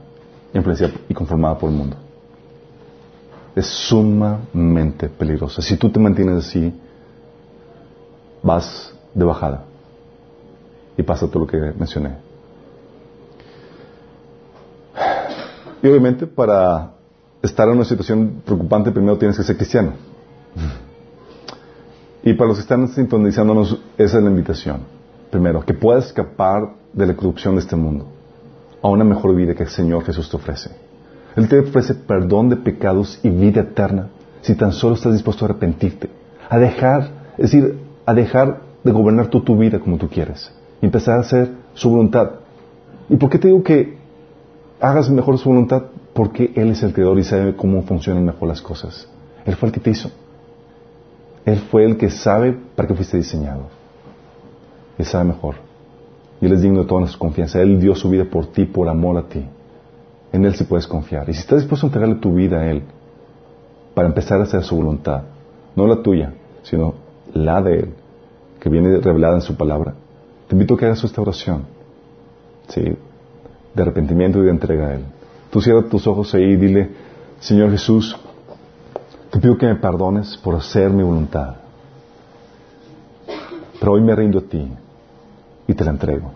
influenciada 0.54 0.94
y 1.08 1.14
conformada 1.14 1.58
por 1.58 1.70
el 1.70 1.76
mundo. 1.76 2.07
Es 3.58 3.66
sumamente 3.66 5.08
peligroso. 5.08 5.60
Si 5.60 5.76
tú 5.76 5.90
te 5.90 5.98
mantienes 5.98 6.46
así, 6.46 6.72
vas 8.40 8.94
de 9.12 9.24
bajada. 9.24 9.64
Y 10.96 11.02
pasa 11.02 11.26
todo 11.26 11.40
lo 11.40 11.46
que 11.48 11.56
mencioné. 11.76 12.18
Y 15.82 15.88
obviamente 15.88 16.28
para 16.28 16.92
estar 17.42 17.66
en 17.66 17.74
una 17.74 17.84
situación 17.84 18.42
preocupante 18.44 18.92
primero 18.92 19.18
tienes 19.18 19.36
que 19.36 19.42
ser 19.42 19.56
cristiano. 19.56 19.94
Y 22.22 22.34
para 22.34 22.46
los 22.46 22.58
que 22.58 22.62
están 22.62 22.86
sintonizándonos, 22.86 23.76
esa 23.96 24.18
es 24.18 24.22
la 24.22 24.30
invitación. 24.30 24.82
Primero, 25.32 25.64
que 25.64 25.74
puedas 25.74 26.06
escapar 26.06 26.76
de 26.92 27.06
la 27.08 27.16
corrupción 27.16 27.56
de 27.56 27.62
este 27.62 27.74
mundo 27.74 28.06
a 28.80 28.88
una 28.88 29.02
mejor 29.02 29.34
vida 29.34 29.52
que 29.52 29.64
el 29.64 29.68
Señor 29.68 30.04
Jesús 30.04 30.30
te 30.30 30.36
ofrece. 30.36 30.87
Él 31.38 31.48
te 31.48 31.60
ofrece 31.60 31.94
perdón 31.94 32.48
de 32.48 32.56
pecados 32.56 33.20
y 33.22 33.30
vida 33.30 33.60
eterna 33.60 34.08
si 34.40 34.56
tan 34.56 34.72
solo 34.72 34.96
estás 34.96 35.12
dispuesto 35.12 35.44
a 35.44 35.48
arrepentirte, 35.48 36.10
a 36.50 36.58
dejar, 36.58 37.10
es 37.38 37.52
decir, 37.52 37.78
a 38.04 38.12
dejar 38.12 38.62
de 38.82 38.90
gobernar 38.90 39.28
tú 39.28 39.42
tu 39.42 39.56
vida 39.56 39.78
como 39.78 39.98
tú 39.98 40.08
quieres 40.08 40.52
y 40.82 40.86
empezar 40.86 41.18
a 41.18 41.20
hacer 41.20 41.52
su 41.74 41.90
voluntad. 41.90 42.30
¿Y 43.08 43.14
por 43.18 43.30
qué 43.30 43.38
te 43.38 43.46
digo 43.46 43.62
que 43.62 43.98
hagas 44.80 45.10
mejor 45.10 45.38
su 45.38 45.48
voluntad? 45.48 45.84
Porque 46.12 46.50
Él 46.56 46.70
es 46.70 46.82
el 46.82 46.92
creador 46.92 47.16
y 47.20 47.22
sabe 47.22 47.54
cómo 47.54 47.82
funcionan 47.82 48.24
mejor 48.24 48.48
las 48.48 48.60
cosas. 48.60 49.08
Él 49.46 49.54
fue 49.54 49.68
el 49.68 49.72
que 49.72 49.80
te 49.80 49.90
hizo. 49.90 50.10
Él 51.44 51.58
fue 51.70 51.84
el 51.84 51.98
que 51.98 52.10
sabe 52.10 52.58
para 52.74 52.88
qué 52.88 52.94
fuiste 52.94 53.16
diseñado. 53.16 53.68
Él 54.98 55.04
sabe 55.04 55.26
mejor. 55.26 55.54
Y 56.40 56.46
Él 56.46 56.52
es 56.54 56.62
digno 56.62 56.80
de 56.80 56.88
toda 56.88 57.02
nuestra 57.02 57.20
confianza. 57.20 57.62
Él 57.62 57.80
dio 57.80 57.94
su 57.94 58.10
vida 58.10 58.24
por 58.24 58.46
ti, 58.46 58.64
por 58.64 58.88
amor 58.88 59.18
a 59.18 59.28
ti. 59.28 59.46
En 60.32 60.44
Él 60.44 60.54
sí 60.54 60.64
puedes 60.64 60.86
confiar. 60.86 61.28
Y 61.28 61.34
si 61.34 61.40
estás 61.40 61.60
dispuesto 61.60 61.86
a 61.86 61.88
entregarle 61.88 62.16
tu 62.16 62.34
vida 62.34 62.60
a 62.60 62.70
Él, 62.70 62.82
para 63.94 64.08
empezar 64.08 64.40
a 64.40 64.44
hacer 64.44 64.62
su 64.62 64.76
voluntad, 64.76 65.22
no 65.74 65.86
la 65.86 66.02
tuya, 66.02 66.32
sino 66.62 66.94
la 67.34 67.62
de 67.62 67.80
Él, 67.80 67.94
que 68.60 68.68
viene 68.68 68.98
revelada 68.98 69.34
en 69.34 69.42
su 69.42 69.56
palabra, 69.56 69.94
te 70.46 70.54
invito 70.54 70.74
a 70.74 70.78
que 70.78 70.86
hagas 70.86 71.02
esta 71.04 71.20
oración, 71.20 71.64
¿sí? 72.68 72.82
de 73.74 73.82
arrepentimiento 73.82 74.40
y 74.40 74.44
de 74.44 74.50
entrega 74.50 74.88
a 74.88 74.94
Él. 74.94 75.04
Tú 75.50 75.60
cierra 75.60 75.82
tus 75.88 76.06
ojos 76.06 76.34
ahí 76.34 76.52
y 76.52 76.56
dile, 76.56 76.90
Señor 77.40 77.70
Jesús, 77.70 78.16
te 79.30 79.38
pido 79.40 79.56
que 79.56 79.66
me 79.66 79.76
perdones 79.76 80.36
por 80.36 80.54
hacer 80.54 80.90
mi 80.90 81.02
voluntad. 81.02 81.56
Pero 83.78 83.92
hoy 83.92 84.02
me 84.02 84.14
rindo 84.14 84.38
a 84.38 84.42
ti 84.42 84.68
y 85.66 85.74
te 85.74 85.84
la 85.84 85.90
entrego. 85.90 86.32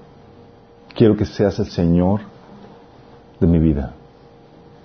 Quiero 0.94 1.16
que 1.16 1.24
seas 1.24 1.58
el 1.58 1.66
Señor 1.66 2.20
de 3.42 3.46
mi 3.46 3.58
vida. 3.58 3.92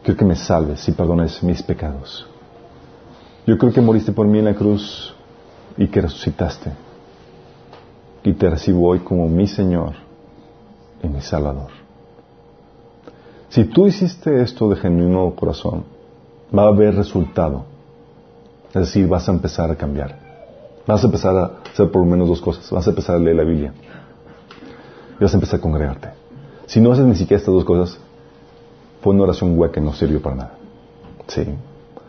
Quiero 0.03 0.17
que 0.17 0.25
me 0.25 0.35
salves 0.35 0.87
y 0.89 0.91
perdones 0.91 1.41
mis 1.43 1.63
pecados. 1.63 2.27
Yo 3.45 3.57
creo 3.57 3.71
que 3.71 3.81
moriste 3.81 4.11
por 4.11 4.27
mí 4.27 4.39
en 4.39 4.45
la 4.45 4.53
cruz 4.53 5.13
y 5.77 5.87
que 5.87 6.01
resucitaste. 6.01 6.71
Y 8.23 8.33
te 8.33 8.49
recibo 8.49 8.89
hoy 8.89 8.99
como 8.99 9.29
mi 9.29 9.47
Señor 9.47 9.93
y 11.01 11.07
mi 11.07 11.21
Salvador. 11.21 11.69
Si 13.49 13.63
tú 13.63 13.87
hiciste 13.87 14.41
esto 14.41 14.67
de 14.69 14.75
genuino 14.75 15.33
corazón, 15.33 15.85
va 16.55 16.63
a 16.63 16.67
haber 16.67 16.95
resultado. 16.95 17.65
Es 18.69 18.81
decir, 18.81 19.07
vas 19.07 19.29
a 19.29 19.31
empezar 19.31 19.71
a 19.71 19.75
cambiar. 19.75 20.17
Vas 20.85 21.03
a 21.03 21.07
empezar 21.07 21.35
a 21.37 21.51
hacer 21.71 21.89
por 21.89 22.01
lo 22.03 22.11
menos 22.11 22.27
dos 22.27 22.41
cosas. 22.41 22.69
Vas 22.69 22.85
a 22.87 22.89
empezar 22.89 23.15
a 23.15 23.19
leer 23.19 23.37
la 23.37 23.43
Biblia. 23.43 23.73
Y 25.19 25.23
vas 25.23 25.33
a 25.33 25.37
empezar 25.37 25.59
a 25.59 25.61
congregarte. 25.61 26.09
Si 26.65 26.81
no 26.81 26.91
haces 26.91 27.05
ni 27.05 27.15
siquiera 27.15 27.39
estas 27.39 27.53
dos 27.53 27.63
cosas, 27.63 27.97
fue 29.01 29.13
una 29.13 29.23
oración 29.23 29.57
hueca 29.57 29.79
no 29.81 29.93
sirvió 29.93 30.21
para 30.21 30.35
nada. 30.35 30.57
Sí. 31.27 31.45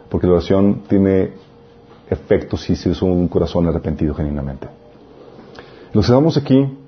Porque 0.09 0.27
la 0.27 0.35
oración 0.35 0.83
tiene 0.89 1.33
efecto 2.09 2.57
si 2.57 2.77
se 2.77 2.91
es 2.91 3.03
un 3.03 3.29
corazón 3.29 3.67
arrepentido 3.67 4.15
genuinamente. 4.15 4.69
Los 5.93 6.07
que 6.07 6.13
estamos 6.13 6.37
aquí, 6.37 6.79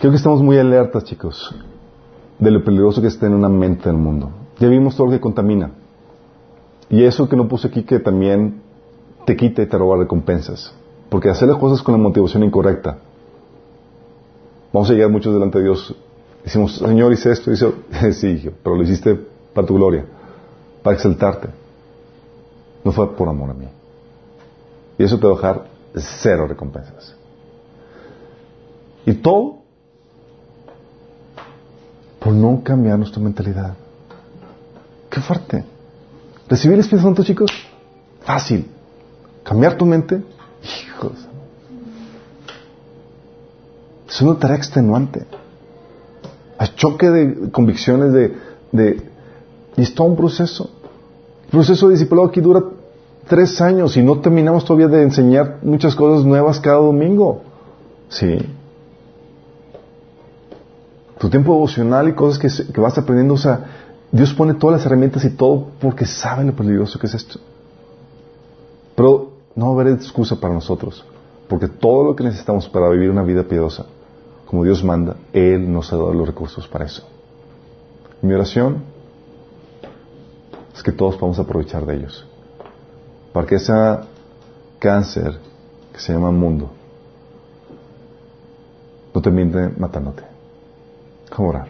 creo 0.00 0.10
que 0.10 0.16
estamos 0.16 0.42
muy 0.42 0.58
alertas, 0.58 1.04
chicos, 1.04 1.54
de 2.38 2.50
lo 2.50 2.64
peligroso 2.64 3.00
que 3.00 3.08
es 3.08 3.18
tener 3.18 3.36
una 3.36 3.48
mente 3.48 3.88
del 3.88 3.98
mundo. 3.98 4.30
Ya 4.58 4.68
vimos 4.68 4.96
todo 4.96 5.06
lo 5.06 5.12
que 5.12 5.20
contamina. 5.20 5.70
Y 6.88 7.02
eso 7.04 7.28
que 7.28 7.36
no 7.36 7.48
puse 7.48 7.68
aquí 7.68 7.82
que 7.82 7.98
también 7.98 8.62
te 9.24 9.36
quite 9.36 9.62
y 9.62 9.66
te 9.66 9.78
roba 9.78 9.98
recompensas. 9.98 10.72
Porque 11.08 11.30
hacer 11.30 11.48
las 11.48 11.58
cosas 11.58 11.82
con 11.82 11.92
la 11.92 11.98
motivación 11.98 12.44
incorrecta. 12.44 12.98
Vamos 14.72 14.90
a 14.90 14.92
llegar 14.92 15.10
muchos 15.10 15.32
delante 15.32 15.58
de 15.58 15.64
Dios. 15.64 15.94
Decimos, 16.46 16.76
Señor, 16.76 17.12
hice 17.12 17.32
esto, 17.32 17.50
hice... 17.50 17.72
sí, 18.12 18.48
pero 18.62 18.76
lo 18.76 18.84
hiciste 18.84 19.16
para 19.52 19.66
tu 19.66 19.74
gloria, 19.74 20.06
para 20.80 20.94
exaltarte. 20.94 21.48
No 22.84 22.92
fue 22.92 23.16
por 23.16 23.28
amor 23.28 23.50
a 23.50 23.54
mí. 23.54 23.66
Y 24.96 25.02
eso 25.02 25.18
te 25.18 25.26
va 25.26 25.32
a 25.32 25.36
dejar 25.36 25.66
cero 25.96 26.46
recompensas. 26.46 27.16
Y 29.04 29.14
todo 29.14 29.56
por 32.20 32.32
no 32.32 32.62
cambiar 32.62 32.96
nuestra 32.96 33.20
mentalidad. 33.20 33.74
Qué 35.10 35.20
fuerte. 35.20 35.64
Recibir 36.48 36.74
el 36.74 36.80
Espíritu 36.80 37.06
Santo, 37.06 37.24
chicos, 37.24 37.50
fácil. 38.20 38.70
Cambiar 39.42 39.76
tu 39.76 39.84
mente, 39.84 40.22
hijos. 40.62 41.26
Es 44.08 44.22
una 44.22 44.38
tarea 44.38 44.56
extenuante. 44.56 45.26
A 46.58 46.66
choque 46.74 47.10
de 47.10 47.50
convicciones 47.50 48.12
de, 48.12 48.34
de 48.72 49.02
y 49.76 49.82
es 49.82 49.94
todo 49.94 50.08
un 50.08 50.16
proceso. 50.16 50.70
El 51.44 51.50
proceso 51.50 51.86
de 51.86 51.94
discipulado 51.94 52.28
aquí 52.28 52.40
dura 52.40 52.62
tres 53.28 53.60
años 53.60 53.96
y 53.96 54.02
no 54.02 54.20
terminamos 54.20 54.64
todavía 54.64 54.88
de 54.88 55.02
enseñar 55.02 55.58
muchas 55.62 55.94
cosas 55.94 56.24
nuevas 56.24 56.58
cada 56.60 56.78
domingo. 56.78 57.42
Sí. 58.08 58.38
Tu 61.18 61.28
tiempo 61.28 61.54
devocional 61.54 62.08
y 62.08 62.14
cosas 62.14 62.38
que, 62.38 62.72
que 62.72 62.80
vas 62.80 62.96
aprendiendo, 62.96 63.34
o 63.34 63.38
sea, 63.38 63.64
Dios 64.10 64.32
pone 64.34 64.54
todas 64.54 64.78
las 64.78 64.86
herramientas 64.86 65.24
y 65.24 65.30
todo 65.30 65.68
porque 65.80 66.06
sabe 66.06 66.44
lo 66.44 66.54
peligroso 66.54 66.98
que 66.98 67.06
es 67.06 67.14
esto. 67.14 67.38
Pero 68.94 69.32
no 69.54 69.66
va 69.66 69.70
a 69.70 69.82
haber 69.82 69.94
excusa 69.94 70.36
para 70.36 70.54
nosotros, 70.54 71.04
porque 71.48 71.68
todo 71.68 72.04
lo 72.04 72.16
que 72.16 72.24
necesitamos 72.24 72.68
para 72.68 72.88
vivir 72.90 73.10
una 73.10 73.22
vida 73.22 73.42
piadosa, 73.42 73.86
como 74.46 74.64
Dios 74.64 74.82
manda, 74.82 75.16
Él 75.32 75.70
nos 75.70 75.92
ha 75.92 75.96
dado 75.96 76.14
los 76.14 76.26
recursos 76.26 76.66
para 76.68 76.86
eso. 76.86 77.06
mi 78.22 78.32
oración 78.32 78.82
es 80.74 80.82
que 80.82 80.92
todos 80.92 81.16
podamos 81.16 81.38
aprovechar 81.38 81.84
de 81.84 81.96
ellos, 81.96 82.26
para 83.32 83.46
que 83.46 83.56
ese 83.56 83.72
cáncer 84.78 85.38
que 85.92 85.98
se 85.98 86.12
llama 86.12 86.30
mundo 86.30 86.70
no 89.14 89.20
termine 89.20 89.70
matándote. 89.78 90.22
Vamos 91.30 91.54
a 91.54 91.58
orar. 91.58 91.68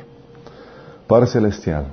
Padre 1.07 1.27
Celestial, 1.29 1.87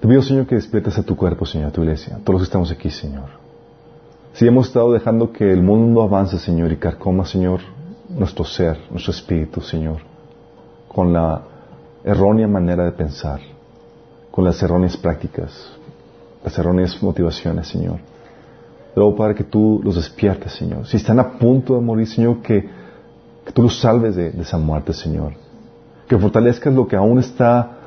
te 0.00 0.08
pido, 0.08 0.22
Señor, 0.22 0.46
que 0.46 0.54
despiertes 0.54 0.96
a 0.98 1.02
tu 1.02 1.16
cuerpo, 1.16 1.44
Señor, 1.44 1.68
a 1.68 1.72
tu 1.72 1.82
iglesia, 1.82 2.18
todos 2.24 2.40
los 2.40 2.48
estamos 2.48 2.70
aquí, 2.70 2.90
Señor. 2.90 3.28
Si 4.32 4.46
hemos 4.46 4.68
estado 4.68 4.92
dejando 4.92 5.32
que 5.32 5.52
el 5.52 5.62
mundo 5.62 6.02
avance, 6.02 6.38
Señor, 6.38 6.72
y 6.72 6.76
carcoma, 6.76 7.26
Señor, 7.26 7.60
nuestro 8.10 8.44
ser, 8.44 8.78
nuestro 8.90 9.12
espíritu, 9.12 9.60
Señor, 9.60 9.98
con 10.88 11.12
la 11.12 11.42
errónea 12.04 12.48
manera 12.48 12.84
de 12.84 12.92
pensar, 12.92 13.40
con 14.30 14.44
las 14.44 14.62
erróneas 14.62 14.96
prácticas, 14.96 15.72
las 16.44 16.58
erróneas 16.58 17.02
motivaciones, 17.02 17.68
Señor. 17.68 17.98
Luego, 18.94 19.16
Padre, 19.16 19.34
que 19.34 19.44
tú 19.44 19.80
los 19.84 19.94
despiertes, 19.96 20.52
Señor. 20.52 20.86
Si 20.86 20.96
están 20.96 21.20
a 21.20 21.38
punto 21.38 21.74
de 21.74 21.80
morir, 21.80 22.08
Señor, 22.08 22.42
que, 22.42 22.68
tú 23.54 23.62
los 23.62 23.80
salves 23.80 24.16
de, 24.16 24.30
de 24.30 24.42
esa 24.42 24.58
muerte, 24.58 24.92
Señor. 24.92 25.32
Que 26.08 26.18
fortalezcas 26.18 26.74
lo 26.74 26.86
que 26.88 26.96
aún 26.96 27.18
está 27.18 27.80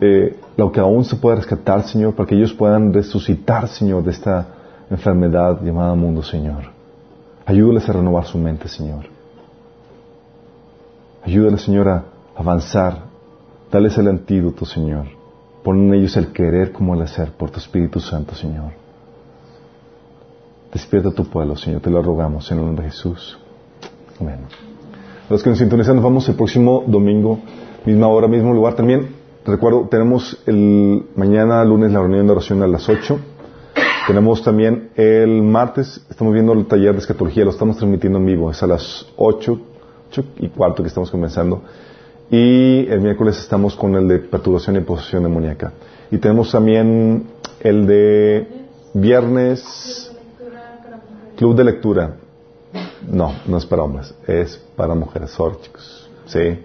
eh, 0.00 0.36
lo 0.56 0.72
que 0.72 0.80
aún 0.80 1.04
se 1.04 1.16
puede 1.16 1.36
rescatar, 1.36 1.84
Señor, 1.84 2.14
para 2.14 2.28
que 2.28 2.34
ellos 2.34 2.52
puedan 2.52 2.92
resucitar, 2.92 3.68
Señor, 3.68 4.02
de 4.02 4.10
esta 4.10 4.46
enfermedad 4.90 5.62
llamada 5.62 5.94
mundo, 5.94 6.22
Señor. 6.22 6.64
Ayúdales 7.46 7.88
a 7.88 7.92
renovar 7.92 8.24
su 8.24 8.38
mente, 8.38 8.68
Señor. 8.68 9.13
Ayúdales, 11.24 11.62
Señor, 11.62 11.88
a 11.88 12.04
avanzar. 12.36 13.04
Dales 13.72 13.96
el 13.98 14.08
antídoto, 14.08 14.66
Señor. 14.66 15.06
Pon 15.62 15.88
en 15.88 15.94
ellos 15.94 16.16
el 16.16 16.32
querer 16.32 16.72
como 16.72 16.94
el 16.94 17.02
hacer 17.02 17.32
por 17.32 17.50
tu 17.50 17.58
Espíritu 17.58 17.98
Santo, 17.98 18.34
Señor. 18.34 18.72
Despierta 20.72 21.10
tu 21.10 21.24
pueblo, 21.24 21.56
Señor. 21.56 21.80
Te 21.80 21.90
lo 21.90 22.02
rogamos 22.02 22.50
en 22.50 22.58
el 22.58 22.66
nombre 22.66 22.84
de 22.84 22.90
Jesús. 22.90 23.38
Amén. 24.20 24.40
Los 25.30 25.42
que 25.42 25.48
nos 25.48 25.58
sintonizan, 25.58 25.96
nos 25.96 26.04
vamos 26.04 26.28
el 26.28 26.34
próximo 26.34 26.84
domingo, 26.86 27.38
misma 27.86 28.08
hora, 28.08 28.28
mismo 28.28 28.52
lugar 28.52 28.74
también. 28.74 29.16
Recuerdo, 29.46 29.88
tenemos 29.90 30.42
el 30.46 31.06
mañana, 31.16 31.64
lunes, 31.64 31.92
la 31.92 32.00
reunión 32.00 32.26
de 32.26 32.32
oración 32.32 32.62
a 32.62 32.66
las 32.66 32.88
8. 32.88 33.18
Tenemos 34.06 34.42
también 34.42 34.90
el 34.96 35.40
martes, 35.42 36.04
estamos 36.10 36.34
viendo 36.34 36.52
el 36.52 36.66
taller 36.66 36.92
de 36.92 36.98
escatología, 36.98 37.44
lo 37.44 37.50
estamos 37.50 37.78
transmitiendo 37.78 38.18
en 38.18 38.26
vivo, 38.26 38.50
es 38.50 38.62
a 38.62 38.66
las 38.66 39.06
8, 39.16 39.58
8 40.18 40.24
y 40.38 40.48
cuarto 40.48 40.82
que 40.82 40.88
estamos 40.88 41.10
comenzando. 41.10 41.62
Y 42.30 42.86
el 42.88 43.00
miércoles 43.00 43.38
estamos 43.38 43.76
con 43.76 43.94
el 43.96 44.08
de 44.08 44.18
perturbación 44.18 44.76
y 44.76 44.80
posesión 44.80 45.22
demoníaca. 45.22 45.72
Y 46.10 46.18
tenemos 46.18 46.50
también 46.50 47.26
el 47.60 47.86
de 47.86 48.48
viernes, 48.94 50.10
club 51.36 51.54
de 51.54 51.64
lectura. 51.64 52.16
No, 53.08 53.34
no 53.46 53.58
es 53.58 53.66
para 53.66 53.82
hombres, 53.82 54.14
es 54.26 54.56
para 54.76 54.94
mujeres, 54.94 55.30
sorry 55.30 55.56
chicos. 55.60 56.08
Sí. 56.26 56.58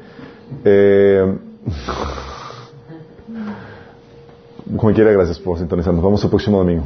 Eh, 0.63 1.37
como 4.77 4.93
quiera, 4.93 5.11
gracias 5.11 5.39
por 5.39 5.57
sintonizarnos. 5.57 6.03
Vamos 6.03 6.23
el 6.23 6.29
próximo 6.29 6.59
domingo. 6.59 6.85